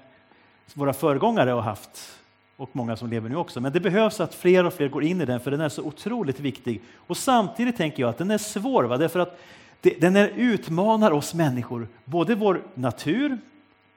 våra 0.75 0.93
föregångare 0.93 1.51
har 1.51 1.61
haft 1.61 2.19
och 2.57 2.71
många 2.73 2.97
som 2.97 3.11
lever 3.11 3.29
nu 3.29 3.37
också. 3.37 3.61
Men 3.61 3.73
det 3.73 3.81
behövs 3.81 4.21
att 4.21 4.35
fler 4.35 4.65
och 4.65 4.75
fler 4.75 4.89
går 4.89 5.05
in 5.05 5.21
i 5.21 5.25
den 5.25 5.41
för 5.41 5.51
den 5.51 5.61
är 5.61 5.69
så 5.69 5.83
otroligt 5.83 6.41
viktig. 6.41 6.83
Och 6.95 7.17
samtidigt 7.17 7.77
tänker 7.77 8.03
jag 8.03 8.11
att 8.11 8.19
den 8.19 8.31
är 8.31 8.39
svår, 8.39 8.85
va? 8.85 8.97
därför 8.97 9.21
att 9.21 9.41
det, 9.81 10.01
den 10.01 10.17
är, 10.17 10.29
utmanar 10.29 11.11
oss 11.11 11.35
människor, 11.35 11.89
både 12.05 12.35
vår 12.35 12.63
natur 12.75 13.39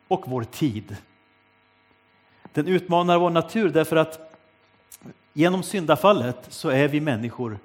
och 0.08 0.24
vår 0.28 0.44
tid. 0.44 0.96
Den 2.54 2.68
utmanar 2.68 3.18
vår 3.18 3.30
natur 3.30 3.70
därför 3.70 3.96
att 3.96 4.36
genom 5.34 5.64
syndafallet 5.64 6.46
så 6.50 6.70
är 6.70 6.88
vi 6.88 7.02
människor 7.02 7.60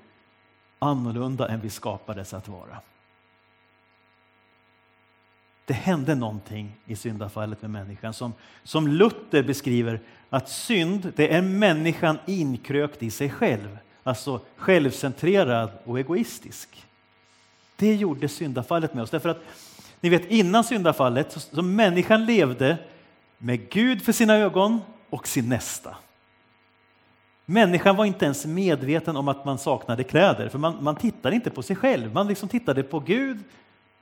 annorlunda 0.82 1.48
än 1.48 1.60
vi 1.60 1.70
skapades 1.70 2.34
att 2.34 2.48
vara. 2.48 2.80
Det 5.64 5.74
hände 5.74 6.14
någonting 6.14 6.76
i 6.86 6.96
syndafallet 6.96 7.62
med 7.62 7.70
människan 7.70 8.14
som, 8.14 8.32
som 8.62 8.88
Luther 8.88 9.42
beskriver 9.42 10.00
att 10.30 10.48
synd, 10.48 11.12
det 11.16 11.34
är 11.34 11.42
människan 11.42 12.18
inkrökt 12.26 13.02
i 13.02 13.10
sig 13.10 13.30
själv. 13.30 13.78
Alltså 14.02 14.40
självcentrerad 14.56 15.70
och 15.84 15.98
egoistisk. 15.98 16.86
Det 17.76 17.94
gjorde 17.94 18.28
syndafallet 18.28 18.94
med 18.94 19.02
oss. 19.02 19.10
Därför 19.10 19.28
att 19.28 19.42
ni 20.00 20.08
vet 20.08 20.30
innan 20.30 20.64
syndafallet 20.64 21.32
så, 21.32 21.40
så 21.40 21.62
människan 21.62 22.26
levde 22.26 22.78
med 23.38 23.68
Gud 23.70 24.02
för 24.02 24.12
sina 24.12 24.36
ögon 24.36 24.80
och 25.10 25.28
sin 25.28 25.48
nästa. 25.48 25.96
Människan 27.52 27.96
var 27.96 28.04
inte 28.04 28.24
ens 28.24 28.46
medveten 28.46 29.16
om 29.16 29.28
att 29.28 29.44
man 29.44 29.58
saknade 29.58 30.04
kläder, 30.04 30.48
för 30.48 30.58
man, 30.58 30.84
man 30.84 30.96
tittade 30.96 31.34
inte 31.34 31.50
på 31.50 31.62
sig 31.62 31.76
själv. 31.76 32.12
Man 32.12 32.28
liksom 32.28 32.48
tittade 32.48 32.82
på 32.82 33.00
Gud 33.00 33.38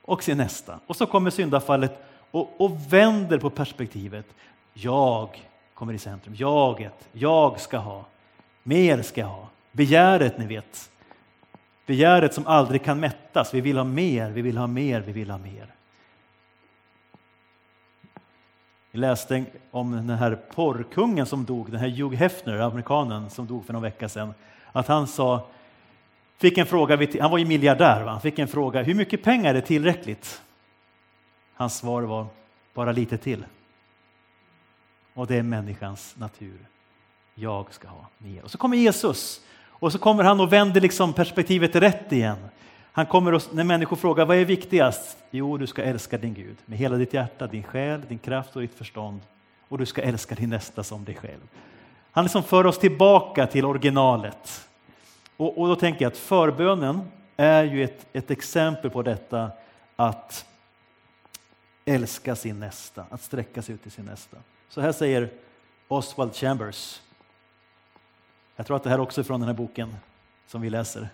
och 0.01 0.23
sin 0.23 0.37
nästa. 0.37 0.79
Och 0.87 0.95
så 0.95 1.05
kommer 1.05 1.29
syndafallet 1.29 2.03
och, 2.31 2.61
och 2.61 2.93
vänder 2.93 3.37
på 3.37 3.49
perspektivet. 3.49 4.25
Jag 4.73 5.29
kommer 5.73 5.93
i 5.93 5.97
centrum. 5.97 6.35
Jaget, 6.35 7.09
jag 7.11 7.59
ska 7.59 7.77
ha. 7.77 8.05
Mer 8.63 9.01
ska 9.01 9.21
jag 9.21 9.27
ha. 9.27 9.47
Begäret, 9.71 10.37
ni 10.37 10.45
vet. 10.45 10.89
Begäret 11.85 12.33
som 12.33 12.47
aldrig 12.47 12.83
kan 12.83 12.99
mättas. 12.99 13.53
Vi 13.53 13.61
vill 13.61 13.77
ha 13.77 13.83
mer, 13.83 14.29
vi 14.29 14.41
vill 14.41 14.57
ha 14.57 14.67
mer, 14.67 15.01
vi 15.01 15.11
vill 15.11 15.29
ha 15.29 15.37
mer. 15.37 15.73
Vi 18.91 18.99
läste 18.99 19.45
om 19.71 19.91
den 19.91 20.09
här 20.09 20.35
porrkungen 20.35 21.25
som 21.25 21.45
dog, 21.45 21.71
den 21.71 21.79
här 21.79 21.89
Hugh 21.89 22.15
Hefner, 22.15 22.59
amerikanen 22.59 23.29
som 23.29 23.47
dog 23.47 23.65
för 23.65 23.73
någon 23.73 23.81
vecka 23.81 24.09
sedan. 24.09 24.33
Att 24.71 24.87
han 24.87 25.07
sa, 25.07 25.47
fick 26.37 26.57
en 26.57 26.65
fråga, 26.65 27.07
han 27.21 27.31
var 27.31 27.37
ju 27.37 27.45
miljardär, 27.45 28.03
va? 28.03 28.11
han 28.11 28.21
fick 28.21 28.39
en 28.39 28.47
fråga, 28.47 28.83
hur 28.83 28.93
mycket 28.93 29.23
pengar 29.23 29.55
är 29.55 29.61
tillräckligt? 29.61 30.41
Hans 31.53 31.77
svar 31.77 32.01
var, 32.01 32.25
bara 32.73 32.91
lite 32.91 33.17
till. 33.17 33.45
Och 35.13 35.27
det 35.27 35.35
är 35.35 35.43
människans 35.43 36.15
natur. 36.17 36.67
Jag 37.35 37.73
ska 37.73 37.87
ha 37.87 38.07
mer. 38.17 38.43
Och 38.43 38.51
så 38.51 38.57
kommer 38.57 38.77
Jesus 38.77 39.41
och 39.67 39.91
så 39.91 39.99
kommer 39.99 40.23
han 40.23 40.39
och 40.39 40.53
vänder 40.53 40.81
liksom 40.81 41.13
perspektivet 41.13 41.75
rätt 41.75 42.11
igen. 42.11 42.37
Han 42.91 43.05
kommer 43.05 43.33
och, 43.33 43.41
när 43.51 43.63
människor 43.63 43.97
frågar 43.97 44.25
vad 44.25 44.37
är 44.37 44.45
viktigast? 44.45 45.17
Jo, 45.31 45.57
du 45.57 45.67
ska 45.67 45.83
älska 45.83 46.17
din 46.17 46.33
Gud 46.33 46.57
med 46.65 46.77
hela 46.77 46.95
ditt 46.97 47.13
hjärta, 47.13 47.47
din 47.47 47.63
själ, 47.63 48.01
din 48.07 48.19
kraft 48.19 48.55
och 48.55 48.61
ditt 48.61 48.75
förstånd. 48.75 49.21
Och 49.67 49.77
du 49.77 49.85
ska 49.85 50.01
älska 50.01 50.35
din 50.35 50.49
nästa 50.49 50.83
som 50.83 51.03
dig 51.03 51.15
själv. 51.15 51.41
Han 52.11 52.23
liksom 52.25 52.43
för 52.43 52.65
oss 52.65 52.79
tillbaka 52.79 53.47
till 53.47 53.65
originalet. 53.65 54.69
Och, 55.37 55.57
och 55.57 55.67
då 55.67 55.75
tänker 55.75 56.01
jag 56.05 56.11
att 56.11 56.17
förbönen 56.17 57.01
är 57.37 57.63
ju 57.63 57.83
ett, 57.83 58.05
ett 58.13 58.31
exempel 58.31 58.91
på 58.91 59.01
detta 59.01 59.51
att 59.95 60.45
älska 61.85 62.35
sin 62.35 62.59
nästa, 62.59 63.05
att 63.09 63.21
sträcka 63.21 63.61
sig 63.61 63.75
ut 63.75 63.81
till 63.81 63.91
sin 63.91 64.05
nästa. 64.05 64.37
Så 64.69 64.81
här 64.81 64.91
säger 64.91 65.29
Oswald 65.87 66.35
Chambers. 66.35 67.01
Jag 68.55 68.65
tror 68.65 68.77
att 68.77 68.83
det 68.83 68.89
här 68.89 68.99
också 68.99 69.21
är 69.21 69.25
från 69.25 69.39
den 69.39 69.47
här 69.47 69.55
boken 69.55 69.95
som 70.47 70.61
vi 70.61 70.69
läser 70.69 71.09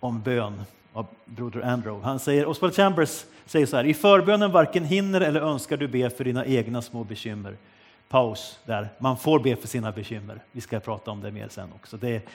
om 0.00 0.20
bön 0.20 0.62
av 0.92 1.06
broder 1.24 1.60
Andrew. 1.60 2.04
Han 2.04 2.18
säger, 2.18 2.46
Oswald 2.46 2.74
Chambers 2.74 3.24
säger 3.46 3.66
så 3.66 3.76
här, 3.76 3.84
i 3.84 3.94
förbönen 3.94 4.52
varken 4.52 4.84
hinner 4.84 5.20
eller 5.20 5.40
önskar 5.40 5.76
du 5.76 5.88
be 5.88 6.10
för 6.10 6.24
dina 6.24 6.46
egna 6.46 6.82
små 6.82 7.04
bekymmer. 7.04 7.56
Paus 8.08 8.58
där, 8.64 8.88
man 8.98 9.16
får 9.16 9.40
be 9.40 9.56
för 9.56 9.68
sina 9.68 9.92
bekymmer. 9.92 10.38
Vi 10.52 10.60
ska 10.60 10.80
prata 10.80 11.10
om 11.10 11.20
det 11.20 11.30
mer 11.30 11.48
sen 11.48 11.68
också. 11.74 11.96
Det, 11.96 12.28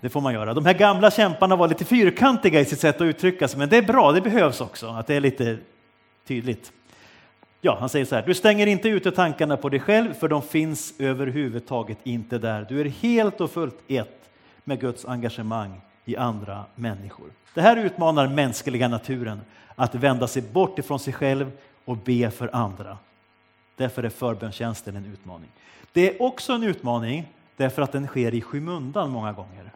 det 0.00 0.08
får 0.08 0.20
man 0.20 0.34
göra. 0.34 0.54
De 0.54 0.66
här 0.66 0.74
gamla 0.74 1.10
kämparna 1.10 1.56
var 1.56 1.68
lite 1.68 1.84
fyrkantiga 1.84 2.60
i 2.60 2.64
sitt 2.64 2.80
sätt 2.80 2.96
att 2.96 3.02
uttrycka 3.02 3.48
sig, 3.48 3.58
men 3.58 3.68
det 3.68 3.76
är 3.76 3.82
bra, 3.82 4.12
det 4.12 4.20
behövs 4.20 4.60
också, 4.60 4.86
att 4.86 5.06
det 5.06 5.14
är 5.14 5.20
lite 5.20 5.58
tydligt. 6.26 6.72
Ja, 7.60 7.76
han 7.80 7.88
säger 7.88 8.04
så 8.04 8.14
här, 8.14 8.22
du 8.26 8.34
stänger 8.34 8.66
inte 8.66 8.88
ute 8.88 9.10
tankarna 9.10 9.56
på 9.56 9.68
dig 9.68 9.80
själv, 9.80 10.14
för 10.14 10.28
de 10.28 10.42
finns 10.42 10.94
överhuvudtaget 10.98 11.98
inte 12.02 12.38
där. 12.38 12.66
Du 12.68 12.80
är 12.80 12.84
helt 12.84 13.40
och 13.40 13.50
fullt 13.50 13.78
ett 13.88 14.30
med 14.64 14.80
Guds 14.80 15.04
engagemang 15.04 15.80
i 16.04 16.16
andra 16.16 16.64
människor. 16.74 17.26
Det 17.54 17.60
här 17.60 17.76
utmanar 17.76 18.28
mänskliga 18.28 18.88
naturen 18.88 19.40
att 19.74 19.94
vända 19.94 20.26
sig 20.26 20.42
bort 20.42 20.78
ifrån 20.78 20.98
sig 20.98 21.12
själv 21.12 21.50
och 21.84 21.96
be 21.96 22.30
för 22.30 22.50
andra. 22.56 22.98
Därför 23.76 24.02
är 24.02 24.08
förbönstjänsten 24.08 24.96
en 24.96 25.04
utmaning. 25.04 25.48
Det 25.92 26.10
är 26.10 26.22
också 26.22 26.52
en 26.52 26.62
utmaning 26.62 27.28
därför 27.56 27.82
att 27.82 27.92
den 27.92 28.06
sker 28.06 28.34
i 28.34 28.40
skymundan 28.40 29.10
många 29.10 29.32
gånger. 29.32 29.70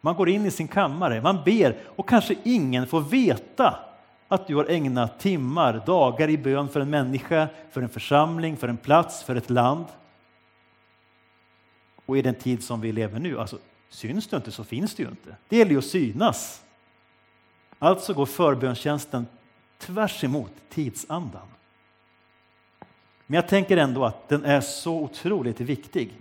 Man 0.00 0.14
går 0.14 0.28
in 0.28 0.46
i 0.46 0.50
sin 0.50 0.68
kammare, 0.68 1.20
man 1.20 1.42
ber 1.44 1.76
och 1.96 2.08
kanske 2.08 2.36
ingen 2.42 2.86
får 2.86 3.00
veta 3.00 3.78
att 4.28 4.46
du 4.46 4.56
har 4.56 4.64
ägnat 4.70 5.20
timmar, 5.20 5.82
dagar 5.86 6.30
i 6.30 6.38
bön 6.38 6.68
för 6.68 6.80
en 6.80 6.90
människa, 6.90 7.48
för 7.70 7.82
en 7.82 7.88
församling, 7.88 8.56
för 8.56 8.68
en 8.68 8.76
plats, 8.76 9.22
för 9.22 9.36
ett 9.36 9.50
land. 9.50 9.84
Och 12.06 12.18
i 12.18 12.22
den 12.22 12.34
tid 12.34 12.64
som 12.64 12.80
vi 12.80 12.92
lever 12.92 13.18
nu, 13.18 13.40
alltså 13.40 13.58
syns 13.92 14.26
du 14.26 14.36
inte 14.36 14.52
så 14.52 14.64
finns 14.64 14.94
du 14.94 15.02
ju 15.02 15.08
inte. 15.08 15.36
Det 15.48 15.56
gäller 15.56 15.70
ju 15.70 15.78
att 15.78 15.84
synas. 15.84 16.64
Alltså 17.78 18.14
går 18.14 18.26
förbönstjänsten 18.26 19.26
tvärs 19.78 20.24
emot 20.24 20.52
tidsandan. 20.68 21.46
Men 23.26 23.34
jag 23.34 23.48
tänker 23.48 23.76
ändå 23.76 24.04
att 24.04 24.28
den 24.28 24.44
är 24.44 24.60
så 24.60 25.00
otroligt 25.00 25.60
viktig. 25.60 26.12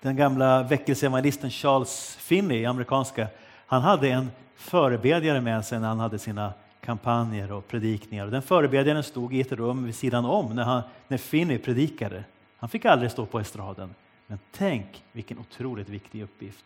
Den 0.00 0.16
gamla 0.16 0.62
väckelseevangelisten 0.62 1.50
Charles 1.50 2.16
Finney, 2.16 2.64
amerikanska, 2.64 3.28
han 3.66 3.82
hade 3.82 4.08
en 4.08 4.30
förebedjare 4.56 5.40
med 5.40 5.64
sig 5.64 5.80
när 5.80 5.88
han 5.88 6.00
hade 6.00 6.18
sina 6.18 6.52
kampanjer 6.80 7.52
och 7.52 7.68
predikningar. 7.68 8.26
Den 8.26 8.42
förebedjaren 8.42 9.02
stod 9.02 9.34
i 9.34 9.40
ett 9.40 9.52
rum 9.52 9.84
vid 9.84 9.94
sidan 9.94 10.24
om 10.24 10.54
när, 10.54 10.64
han, 10.64 10.82
när 11.08 11.18
Finney 11.18 11.58
predikade. 11.58 12.24
Han 12.56 12.68
fick 12.68 12.84
aldrig 12.84 13.10
stå 13.10 13.26
på 13.26 13.40
estraden. 13.40 13.94
Men 14.26 14.38
tänk 14.52 15.04
vilken 15.12 15.38
otroligt 15.38 15.88
viktig 15.88 16.22
uppgift. 16.22 16.64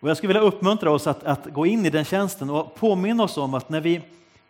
Och 0.00 0.10
jag 0.10 0.16
skulle 0.16 0.28
vilja 0.28 0.48
uppmuntra 0.48 0.90
oss 0.90 1.06
att, 1.06 1.24
att, 1.24 1.46
gå 1.46 1.66
in 1.66 1.86
i 1.86 1.90
den 1.90 2.04
tjänsten 2.04 2.50
och 2.50 2.74
påminna 2.74 3.22
oss 3.22 3.36
om 3.36 3.54
att 3.54 3.68
när 3.68 3.80
vi, 3.80 4.02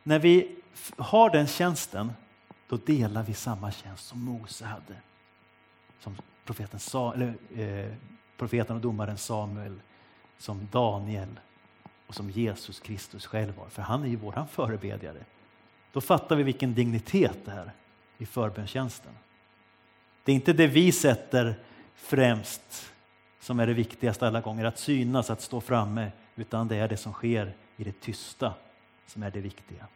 när 0.03 0.19
vi 0.19 0.57
har 0.97 1.31
den 1.31 1.47
tjänsten, 1.47 2.13
då 2.69 2.77
delar 2.77 3.23
vi 3.23 3.35
samma 3.35 3.73
tjänst 3.73 4.07
som 4.07 4.25
Mose 4.25 4.65
hade. 4.65 4.95
Som 6.01 6.17
profeten, 6.45 6.81
Sa, 6.81 7.15
eller, 7.15 7.35
eh, 7.57 7.93
profeten 8.37 8.77
och 8.77 8.83
domaren 8.83 9.19
Samuel, 9.19 9.81
som 10.39 10.69
Daniel 10.73 11.41
och 12.07 12.15
som 12.15 12.31
Jesus 12.31 12.81
Kristus 12.81 13.27
själv 13.27 13.57
var. 13.57 13.69
För 13.69 13.83
han 13.83 14.03
är 14.03 14.09
ju 14.09 14.17
vår 14.17 14.47
förebedjare. 14.51 15.25
Då 15.93 16.01
fattar 16.01 16.37
vi 16.37 16.43
vilken 16.43 16.75
dignitet 16.75 17.39
det 17.45 17.53
är 17.53 17.73
i 18.23 18.27
förbönstjänsten. 18.27 19.13
Det 20.25 20.33
är 20.33 20.35
inte 20.37 20.53
det 20.53 20.67
vi 20.67 20.93
sätter 20.93 21.55
främst 21.95 22.93
som 23.41 23.61
är 23.61 23.67
det 23.67 23.75
viktigaste 23.75 24.27
alla 24.27 24.41
gånger, 24.41 24.65
att 24.65 24.79
synas, 24.79 25.31
att 25.31 25.41
stå 25.41 25.61
framme, 25.61 26.13
utan 26.37 26.69
det 26.69 26.77
är 26.77 26.89
det 26.89 26.97
som 26.97 27.13
sker 27.13 27.55
i 27.77 27.85
det 27.85 28.01
tysta 28.01 28.55
som 29.07 29.23
är 29.23 29.31
det 29.31 29.41
viktiga. 29.41 29.87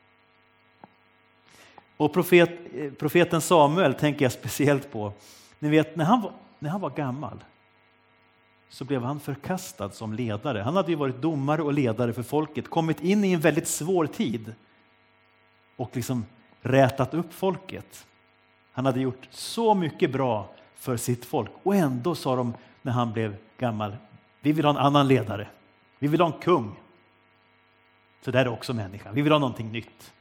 Och 1.97 2.12
profet, 2.12 2.51
eh, 2.74 2.93
profeten 2.93 3.41
Samuel 3.41 3.95
tänker 3.95 4.24
jag 4.24 4.33
speciellt 4.33 4.93
på. 4.93 5.12
Ni 5.59 5.68
vet, 5.68 5.97
när 5.97 6.05
han, 6.05 6.20
var, 6.20 6.33
när 6.59 6.70
han 6.70 6.81
var 6.81 6.91
gammal 6.91 7.45
så 8.68 8.85
blev 8.85 9.03
han 9.03 9.20
förkastad 9.20 9.91
som 9.91 10.12
ledare. 10.14 10.59
Han 10.59 10.77
hade 10.77 10.91
ju 10.91 10.97
varit 10.97 11.22
domare 11.22 11.62
och 11.62 11.72
ledare 11.72 12.12
för 12.12 12.22
folket, 12.22 12.70
kommit 12.70 13.01
in 13.01 13.24
i 13.24 13.33
en 13.33 13.41
väldigt 13.41 13.68
svår 13.68 14.07
tid 14.07 14.55
och 15.77 15.97
liksom 15.97 16.24
rätat 16.61 17.14
upp 17.14 17.33
folket. 17.33 18.07
Han 18.77 18.87
hade 18.87 19.01
gjort 19.01 19.29
så 19.31 19.74
mycket 19.74 20.12
bra 20.12 20.49
för 20.74 20.97
sitt 20.97 21.24
folk 21.24 21.51
och 21.62 21.74
ändå 21.74 22.14
sa 22.14 22.37
de 22.37 22.55
när 22.83 22.93
han 22.93 23.12
blev 23.12 23.37
gammal, 23.59 23.97
vi 24.41 24.53
vill 24.53 24.64
ha 24.64 24.70
en 24.70 24.77
annan 24.77 25.09
ledare. 25.09 25.49
Vi 25.99 26.09
vill 26.09 26.20
ha 26.20 26.27
en 26.27 26.41
kung. 26.41 26.77
Så 28.24 28.31
där 28.31 28.45
är 28.45 28.49
också 28.49 28.74
människan. 28.74 29.14
Vi 29.14 29.22
vill 29.22 29.33
ha 29.33 29.39
någonting 29.39 29.72
nytt. 29.72 30.12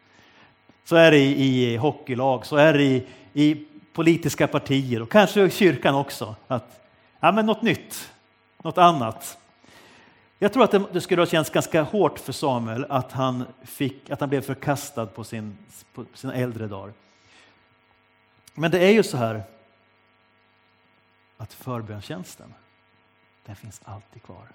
Så 0.83 0.95
är 0.95 1.11
det 1.11 1.17
i, 1.17 1.73
i 1.73 1.77
hockeylag, 1.77 2.45
så 2.45 2.55
är 2.55 2.73
det 2.73 2.83
i, 2.83 3.07
i 3.33 3.65
politiska 3.93 4.47
partier 4.47 5.01
och 5.01 5.11
kanske 5.11 5.43
i 5.43 5.49
kyrkan 5.49 5.95
också. 5.95 6.35
Att, 6.47 6.87
ja, 7.19 7.31
men 7.31 7.45
något 7.45 7.61
nytt, 7.61 8.11
något 8.63 8.77
annat. 8.77 9.37
Jag 10.39 10.53
tror 10.53 10.63
att 10.63 10.71
det, 10.71 10.83
det 10.93 11.01
skulle 11.01 11.21
ha 11.21 11.27
känts 11.27 11.49
ganska 11.49 11.83
hårt 11.83 12.19
för 12.19 12.33
Samuel 12.33 12.85
att 12.89 13.11
han, 13.11 13.43
fick, 13.63 14.09
att 14.09 14.19
han 14.19 14.29
blev 14.29 14.41
förkastad 14.41 15.05
på, 15.05 15.23
sin, 15.23 15.57
på 15.93 16.05
sina 16.13 16.33
äldre 16.33 16.67
dagar. 16.67 16.93
Men 18.55 18.71
det 18.71 18.79
är 18.79 18.91
ju 18.91 19.03
så 19.03 19.17
här 19.17 19.43
att 21.37 21.53
förbönstjänsten, 21.53 22.53
den 23.45 23.55
finns 23.55 23.81
alltid 23.85 24.23
kvar. 24.23 24.47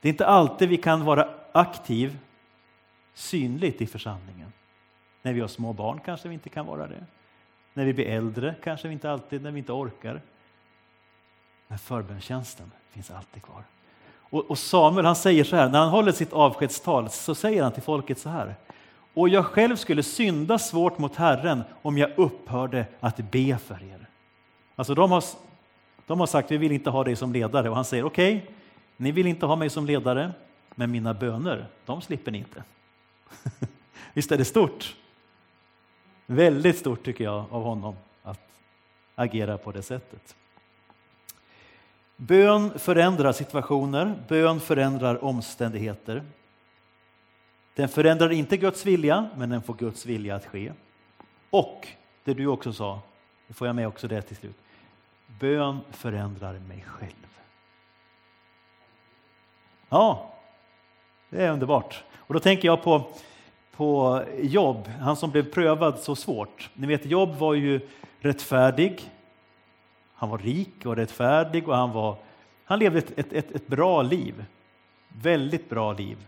Det 0.00 0.08
är 0.08 0.12
inte 0.12 0.26
alltid 0.26 0.68
vi 0.68 0.76
kan 0.76 1.04
vara 1.04 1.28
aktiv, 1.52 2.18
synligt 3.14 3.80
i 3.80 3.86
församlingen. 3.86 4.52
När 5.22 5.32
vi 5.32 5.40
har 5.40 5.48
små 5.48 5.72
barn 5.72 6.00
kanske 6.04 6.28
vi 6.28 6.34
inte 6.34 6.48
kan 6.48 6.66
vara 6.66 6.86
det. 6.86 7.06
När 7.74 7.84
vi 7.84 7.92
blir 7.92 8.06
äldre 8.06 8.54
kanske 8.62 8.88
vi 8.88 8.94
inte 8.94 9.10
alltid, 9.10 9.42
när 9.42 9.50
vi 9.50 9.58
inte 9.58 9.72
orkar. 9.72 10.20
Men 11.68 11.78
förbönstjänsten 11.78 12.72
finns 12.90 13.10
alltid 13.10 13.42
kvar. 13.42 13.64
Och, 14.32 14.58
Samuel 14.58 15.06
han 15.06 15.16
säger 15.16 15.44
så 15.44 15.56
här, 15.56 15.68
när 15.68 15.78
han 15.78 15.88
håller 15.88 16.12
sitt 16.12 16.32
avskedstal 16.32 17.10
så 17.10 17.34
säger 17.34 17.62
han 17.62 17.72
till 17.72 17.82
folket 17.82 18.18
så 18.18 18.28
här. 18.28 18.54
Och 19.14 19.28
jag 19.28 19.46
själv 19.46 19.76
skulle 19.76 20.02
synda 20.02 20.58
svårt 20.58 20.98
mot 20.98 21.16
Herren 21.16 21.62
om 21.82 21.98
jag 21.98 22.10
upphörde 22.16 22.86
att 23.00 23.16
be 23.16 23.58
för 23.58 23.82
er. 23.82 24.06
Alltså 24.76 24.94
de 24.94 25.10
har, 25.10 25.24
de 26.06 26.20
har 26.20 26.26
sagt 26.26 26.50
vi 26.50 26.56
vill 26.56 26.72
inte 26.72 26.90
ha 26.90 27.04
dig 27.04 27.16
som 27.16 27.32
ledare 27.32 27.68
och 27.68 27.76
han 27.76 27.84
säger 27.84 28.04
okej, 28.04 28.36
okay, 28.36 28.54
ni 28.96 29.12
vill 29.12 29.26
inte 29.26 29.46
ha 29.46 29.56
mig 29.56 29.70
som 29.70 29.86
ledare, 29.86 30.32
men 30.74 30.90
mina 30.90 31.14
böner, 31.14 31.66
de 31.84 32.00
slipper 32.00 32.30
ni 32.30 32.38
inte. 32.38 32.64
Visst 34.12 34.32
är 34.32 34.38
det 34.38 34.44
stort? 34.44 34.96
Väldigt 36.26 36.78
stort 36.78 37.04
tycker 37.04 37.24
jag 37.24 37.44
av 37.50 37.62
honom 37.62 37.96
att 38.22 38.40
agera 39.14 39.58
på 39.58 39.72
det 39.72 39.82
sättet. 39.82 40.36
Bön 42.16 42.78
förändrar 42.78 43.32
situationer, 43.32 44.14
bön 44.28 44.60
förändrar 44.60 45.24
omständigheter. 45.24 46.22
Den 47.74 47.88
förändrar 47.88 48.32
inte 48.32 48.56
Guds 48.56 48.86
vilja, 48.86 49.28
men 49.36 49.50
den 49.50 49.62
får 49.62 49.74
Guds 49.74 50.06
vilja 50.06 50.34
att 50.34 50.46
ske. 50.46 50.72
Och 51.50 51.88
det 52.24 52.34
du 52.34 52.46
också 52.46 52.72
sa, 52.72 53.00
nu 53.46 53.54
får 53.54 53.66
jag 53.66 53.76
med 53.76 53.88
också 53.88 54.08
det 54.08 54.22
till 54.22 54.36
slut. 54.36 54.56
Bön 55.26 55.80
förändrar 55.90 56.58
mig 56.58 56.84
själv. 56.88 57.38
Ja, 59.88 60.34
det 61.30 61.44
är 61.44 61.52
underbart. 61.52 62.04
Och 62.16 62.34
då 62.34 62.40
tänker 62.40 62.68
jag 62.68 62.82
på, 62.82 63.10
på 63.76 64.22
Jobb, 64.40 64.88
han 64.88 65.16
som 65.16 65.30
blev 65.30 65.52
prövad 65.52 65.98
så 65.98 66.16
svårt. 66.16 66.70
Ni 66.74 66.86
vet, 66.86 67.06
Jobb 67.06 67.34
var 67.36 67.54
ju 67.54 67.80
rättfärdig. 68.20 69.10
Han 70.14 70.30
var 70.30 70.38
rik 70.38 70.86
och 70.86 70.96
rättfärdig 70.96 71.68
och 71.68 71.76
han, 71.76 71.92
var, 71.92 72.16
han 72.64 72.78
levde 72.78 72.98
ett, 72.98 73.18
ett, 73.18 73.32
ett, 73.32 73.50
ett 73.50 73.66
bra 73.66 74.02
liv. 74.02 74.44
Väldigt 75.08 75.70
bra 75.70 75.92
liv. 75.92 76.18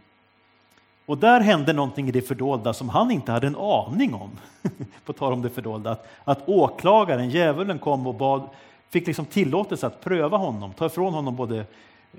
Och 1.06 1.18
där 1.18 1.40
hände 1.40 1.72
någonting 1.72 2.08
i 2.08 2.12
det 2.12 2.22
fördolda 2.22 2.72
som 2.72 2.88
han 2.88 3.10
inte 3.10 3.32
hade 3.32 3.46
en 3.46 3.56
aning 3.56 4.14
om. 4.14 4.30
På 5.04 5.12
tal 5.12 5.32
om 5.32 5.42
det 5.42 5.50
fördolda. 5.50 5.90
Att, 5.90 6.06
att 6.24 6.48
åklagaren, 6.48 7.30
djävulen, 7.30 7.78
kom 7.78 8.06
och 8.06 8.14
bad, 8.14 8.48
fick 8.90 9.06
liksom 9.06 9.24
tillåtelse 9.26 9.86
att 9.86 10.00
pröva 10.00 10.36
honom, 10.36 10.72
ta 10.72 10.86
ifrån 10.86 11.14
honom 11.14 11.36
både 11.36 11.64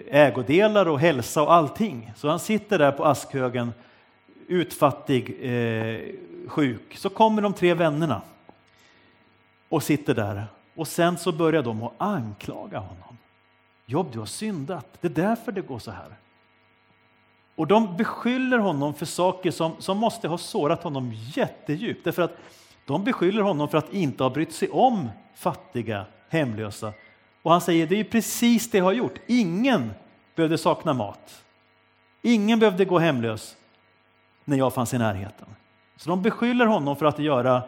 ägodelar 0.10 0.88
och 0.88 1.00
hälsa 1.00 1.42
och 1.42 1.54
allting. 1.54 2.14
Så 2.16 2.30
han 2.30 2.40
sitter 2.40 2.80
där 2.80 2.92
på 2.92 3.06
askhögen, 3.06 3.74
utfattig, 4.48 5.38
eh, 5.42 6.00
sjuk. 6.48 6.98
Så 6.98 7.10
kommer 7.10 7.42
de 7.42 7.54
tre 7.54 7.74
vännerna 7.74 8.22
och 9.70 9.84
sitter 9.84 10.14
där. 10.14 10.46
Och 10.76 10.88
sen 10.88 11.18
så 11.18 11.32
börjar 11.32 11.64
de 11.64 11.84
att 11.84 11.94
anklaga 11.98 12.80
honom. 12.80 13.18
Jobb, 13.86 14.08
du 14.12 14.20
har 14.20 14.26
syndat. 14.26 14.88
Det 15.02 15.08
är 15.08 15.28
därför 15.28 15.52
det 15.52 15.62
går 15.62 15.80
så 15.80 15.92
här. 15.92 16.16
Och 17.56 17.68
de 17.68 17.98
beskyller 17.98 18.58
honom 18.58 18.94
för 18.94 19.06
saker 19.06 19.52
som, 19.52 19.72
som 19.80 19.98
måste 19.98 20.28
ha 20.28 20.38
sårat 20.38 20.84
honom 20.84 21.14
jättedjupt. 21.14 22.04
Därför 22.04 22.22
att 22.22 22.38
de 22.86 23.04
beskyller 23.04 23.42
honom 23.42 23.70
för 23.70 23.78
att 23.78 23.94
inte 23.94 24.24
ha 24.24 24.30
brytt 24.30 24.54
sig 24.54 24.70
om 24.70 25.10
fattiga, 25.36 26.06
hemlösa. 26.30 26.94
Och 27.42 27.52
han 27.52 27.62
säger, 27.62 27.88
det 27.88 28.00
är 28.00 28.04
precis 28.04 28.72
det 28.72 28.78
jag 28.78 28.86
har 28.86 28.94
gjort. 28.94 29.20
Ingen 29.28 29.92
behövde 30.36 30.58
sakna 30.58 30.94
mat. 30.94 31.44
Ingen 32.22 32.60
behövde 32.60 32.86
gå 32.86 33.00
hemlös 33.00 33.56
när 34.46 34.58
jag 34.58 34.74
fanns 34.74 34.94
i 34.94 34.98
närheten. 34.98 35.48
Så 35.98 36.10
de 36.10 36.22
beskyller 36.22 36.66
honom 36.66 36.96
för 36.96 37.06
att 37.06 37.20
göra, 37.20 37.64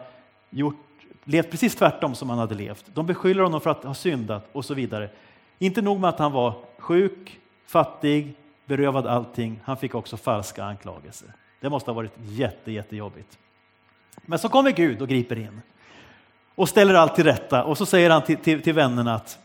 gjort, 0.50 0.76
levt 1.24 1.50
precis 1.50 1.76
tvärtom 1.76 2.14
som 2.14 2.30
han 2.30 2.38
hade 2.38 2.54
levt. 2.54 2.84
De 2.94 3.06
beskyller 3.06 3.42
honom 3.42 3.60
för 3.60 3.70
att 3.70 3.84
ha 3.84 3.94
syndat 3.94 4.48
och 4.52 4.64
så 4.64 4.74
vidare. 4.74 5.10
Inte 5.58 5.82
nog 5.82 6.00
med 6.00 6.08
att 6.10 6.18
han 6.18 6.32
var 6.32 6.54
sjuk, 6.78 7.40
fattig, 7.66 8.34
berövad 8.68 9.06
allting, 9.06 9.60
han 9.64 9.76
fick 9.76 9.94
också 9.94 10.16
falska 10.16 10.64
anklagelser. 10.64 11.32
Det 11.60 11.70
måste 11.70 11.90
ha 11.90 11.94
varit 11.94 12.12
jätte, 12.18 12.72
jättejobbigt. 12.72 13.38
Men 14.22 14.38
så 14.38 14.48
kommer 14.48 14.70
Gud 14.70 15.02
och 15.02 15.08
griper 15.08 15.38
in 15.38 15.60
och 16.54 16.68
ställer 16.68 16.94
allt 16.94 17.14
till 17.14 17.24
rätta 17.24 17.64
och 17.64 17.78
så 17.78 17.86
säger 17.86 18.10
han 18.10 18.22
till, 18.22 18.36
till, 18.36 18.62
till 18.62 18.74
vännerna 18.74 19.14
att 19.14 19.38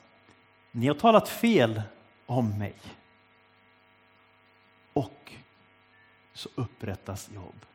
ni 0.71 0.87
har 0.87 0.95
talat 0.95 1.29
fel 1.29 1.81
om 2.25 2.59
mig. 2.59 2.73
Och 4.93 5.31
så 6.33 6.49
upprättas 6.55 7.29
Jobb. 7.35 7.65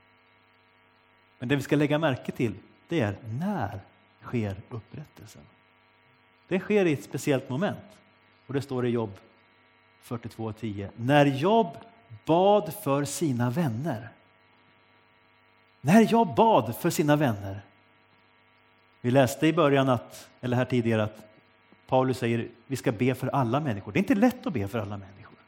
Men 1.38 1.48
det 1.48 1.56
vi 1.56 1.62
ska 1.62 1.76
lägga 1.76 1.98
märke 1.98 2.32
till 2.32 2.54
det 2.88 3.00
är 3.00 3.16
när 3.40 3.80
sker 4.22 4.56
upprättelsen? 4.68 5.42
Det 6.48 6.60
sker 6.60 6.84
i 6.84 6.92
ett 6.92 7.04
speciellt 7.04 7.48
moment 7.48 7.98
och 8.46 8.54
det 8.54 8.62
står 8.62 8.86
i 8.86 8.90
Jobb 8.90 9.18
42.10. 10.08 10.90
När 10.96 11.26
Job 11.26 11.76
bad 12.24 12.74
för 12.74 13.04
sina 13.04 13.50
vänner. 13.50 14.08
När 15.80 16.06
jag 16.12 16.34
bad 16.34 16.76
för 16.76 16.90
sina 16.90 17.16
vänner. 17.16 17.60
Vi 19.00 19.10
läste 19.10 19.46
i 19.46 19.52
början, 19.52 19.88
att, 19.88 20.30
eller 20.40 20.56
här 20.56 20.64
tidigare, 20.64 21.02
att 21.02 21.28
Paulus 21.86 22.18
säger 22.18 22.38
att 22.38 22.50
vi 22.66 22.76
ska 22.76 22.92
be 22.92 23.14
för 23.14 23.26
alla 23.26 23.60
människor. 23.60 23.92
Det 23.92 23.98
är 23.98 24.00
inte 24.00 24.14
lätt 24.14 24.46
att 24.46 24.52
be 24.52 24.68
för 24.68 24.78
alla 24.78 24.96
människor. 24.96 25.38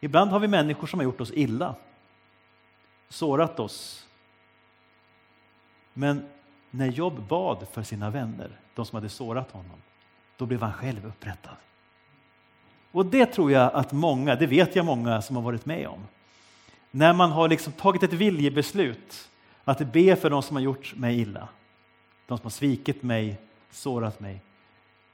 Ibland 0.00 0.30
har 0.30 0.40
vi 0.40 0.48
människor 0.48 0.86
som 0.86 1.00
har 1.00 1.04
gjort 1.04 1.20
oss 1.20 1.32
illa, 1.34 1.74
sårat 3.08 3.60
oss. 3.60 4.08
Men 5.92 6.28
när 6.70 6.86
Job 6.86 7.28
bad 7.28 7.66
för 7.72 7.82
sina 7.82 8.10
vänner, 8.10 8.60
de 8.74 8.86
som 8.86 8.96
hade 8.96 9.08
sårat 9.08 9.50
honom, 9.50 9.82
då 10.36 10.46
blev 10.46 10.62
han 10.62 10.72
själv 10.72 11.06
upprättad. 11.06 11.56
Och 12.94 13.06
det 13.06 13.26
tror 13.26 13.52
jag 13.52 13.74
att 13.74 13.92
många, 13.92 14.36
det 14.36 14.46
vet 14.46 14.76
jag 14.76 14.86
många 14.86 15.22
som 15.22 15.36
har 15.36 15.42
varit 15.42 15.66
med 15.66 15.88
om. 15.88 16.06
När 16.90 17.12
man 17.12 17.30
har 17.30 17.48
liksom 17.48 17.72
tagit 17.72 18.02
ett 18.02 18.12
viljebeslut 18.12 19.28
att 19.64 19.92
be 19.92 20.16
för 20.16 20.30
de 20.30 20.42
som 20.42 20.56
har 20.56 20.62
gjort 20.62 20.94
mig 20.96 21.20
illa, 21.20 21.48
de 22.26 22.38
som 22.38 22.44
har 22.44 22.50
svikit 22.50 23.02
mig, 23.02 23.38
sårat 23.70 24.20
mig, 24.20 24.40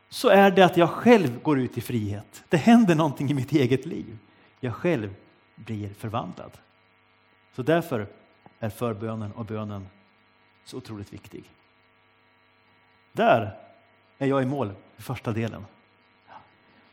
så 0.09 0.29
är 0.29 0.51
det 0.51 0.65
att 0.65 0.77
jag 0.77 0.91
själv 0.91 1.43
går 1.43 1.59
ut 1.59 1.79
i 1.79 1.81
frihet. 1.81 2.45
Det 2.49 2.57
händer 2.57 2.95
någonting 2.95 3.31
i 3.31 3.35
mitt 3.35 3.53
eget 3.53 3.87
liv. 3.87 4.19
Jag 4.61 4.75
själv 4.75 5.15
blir 5.55 5.95
förvandlad. 5.95 6.53
Så 7.53 7.63
därför 7.63 8.07
är 8.59 8.71
förbönen 8.71 9.33
och 9.33 9.45
bönen 9.45 9.87
så 10.65 10.77
otroligt 10.77 11.13
viktig. 11.13 11.45
Där 13.13 13.59
är 14.19 14.27
jag 14.27 14.43
i 14.43 14.47
mål 14.47 14.73
i 14.97 15.03
första 15.03 15.33
delen. 15.33 15.65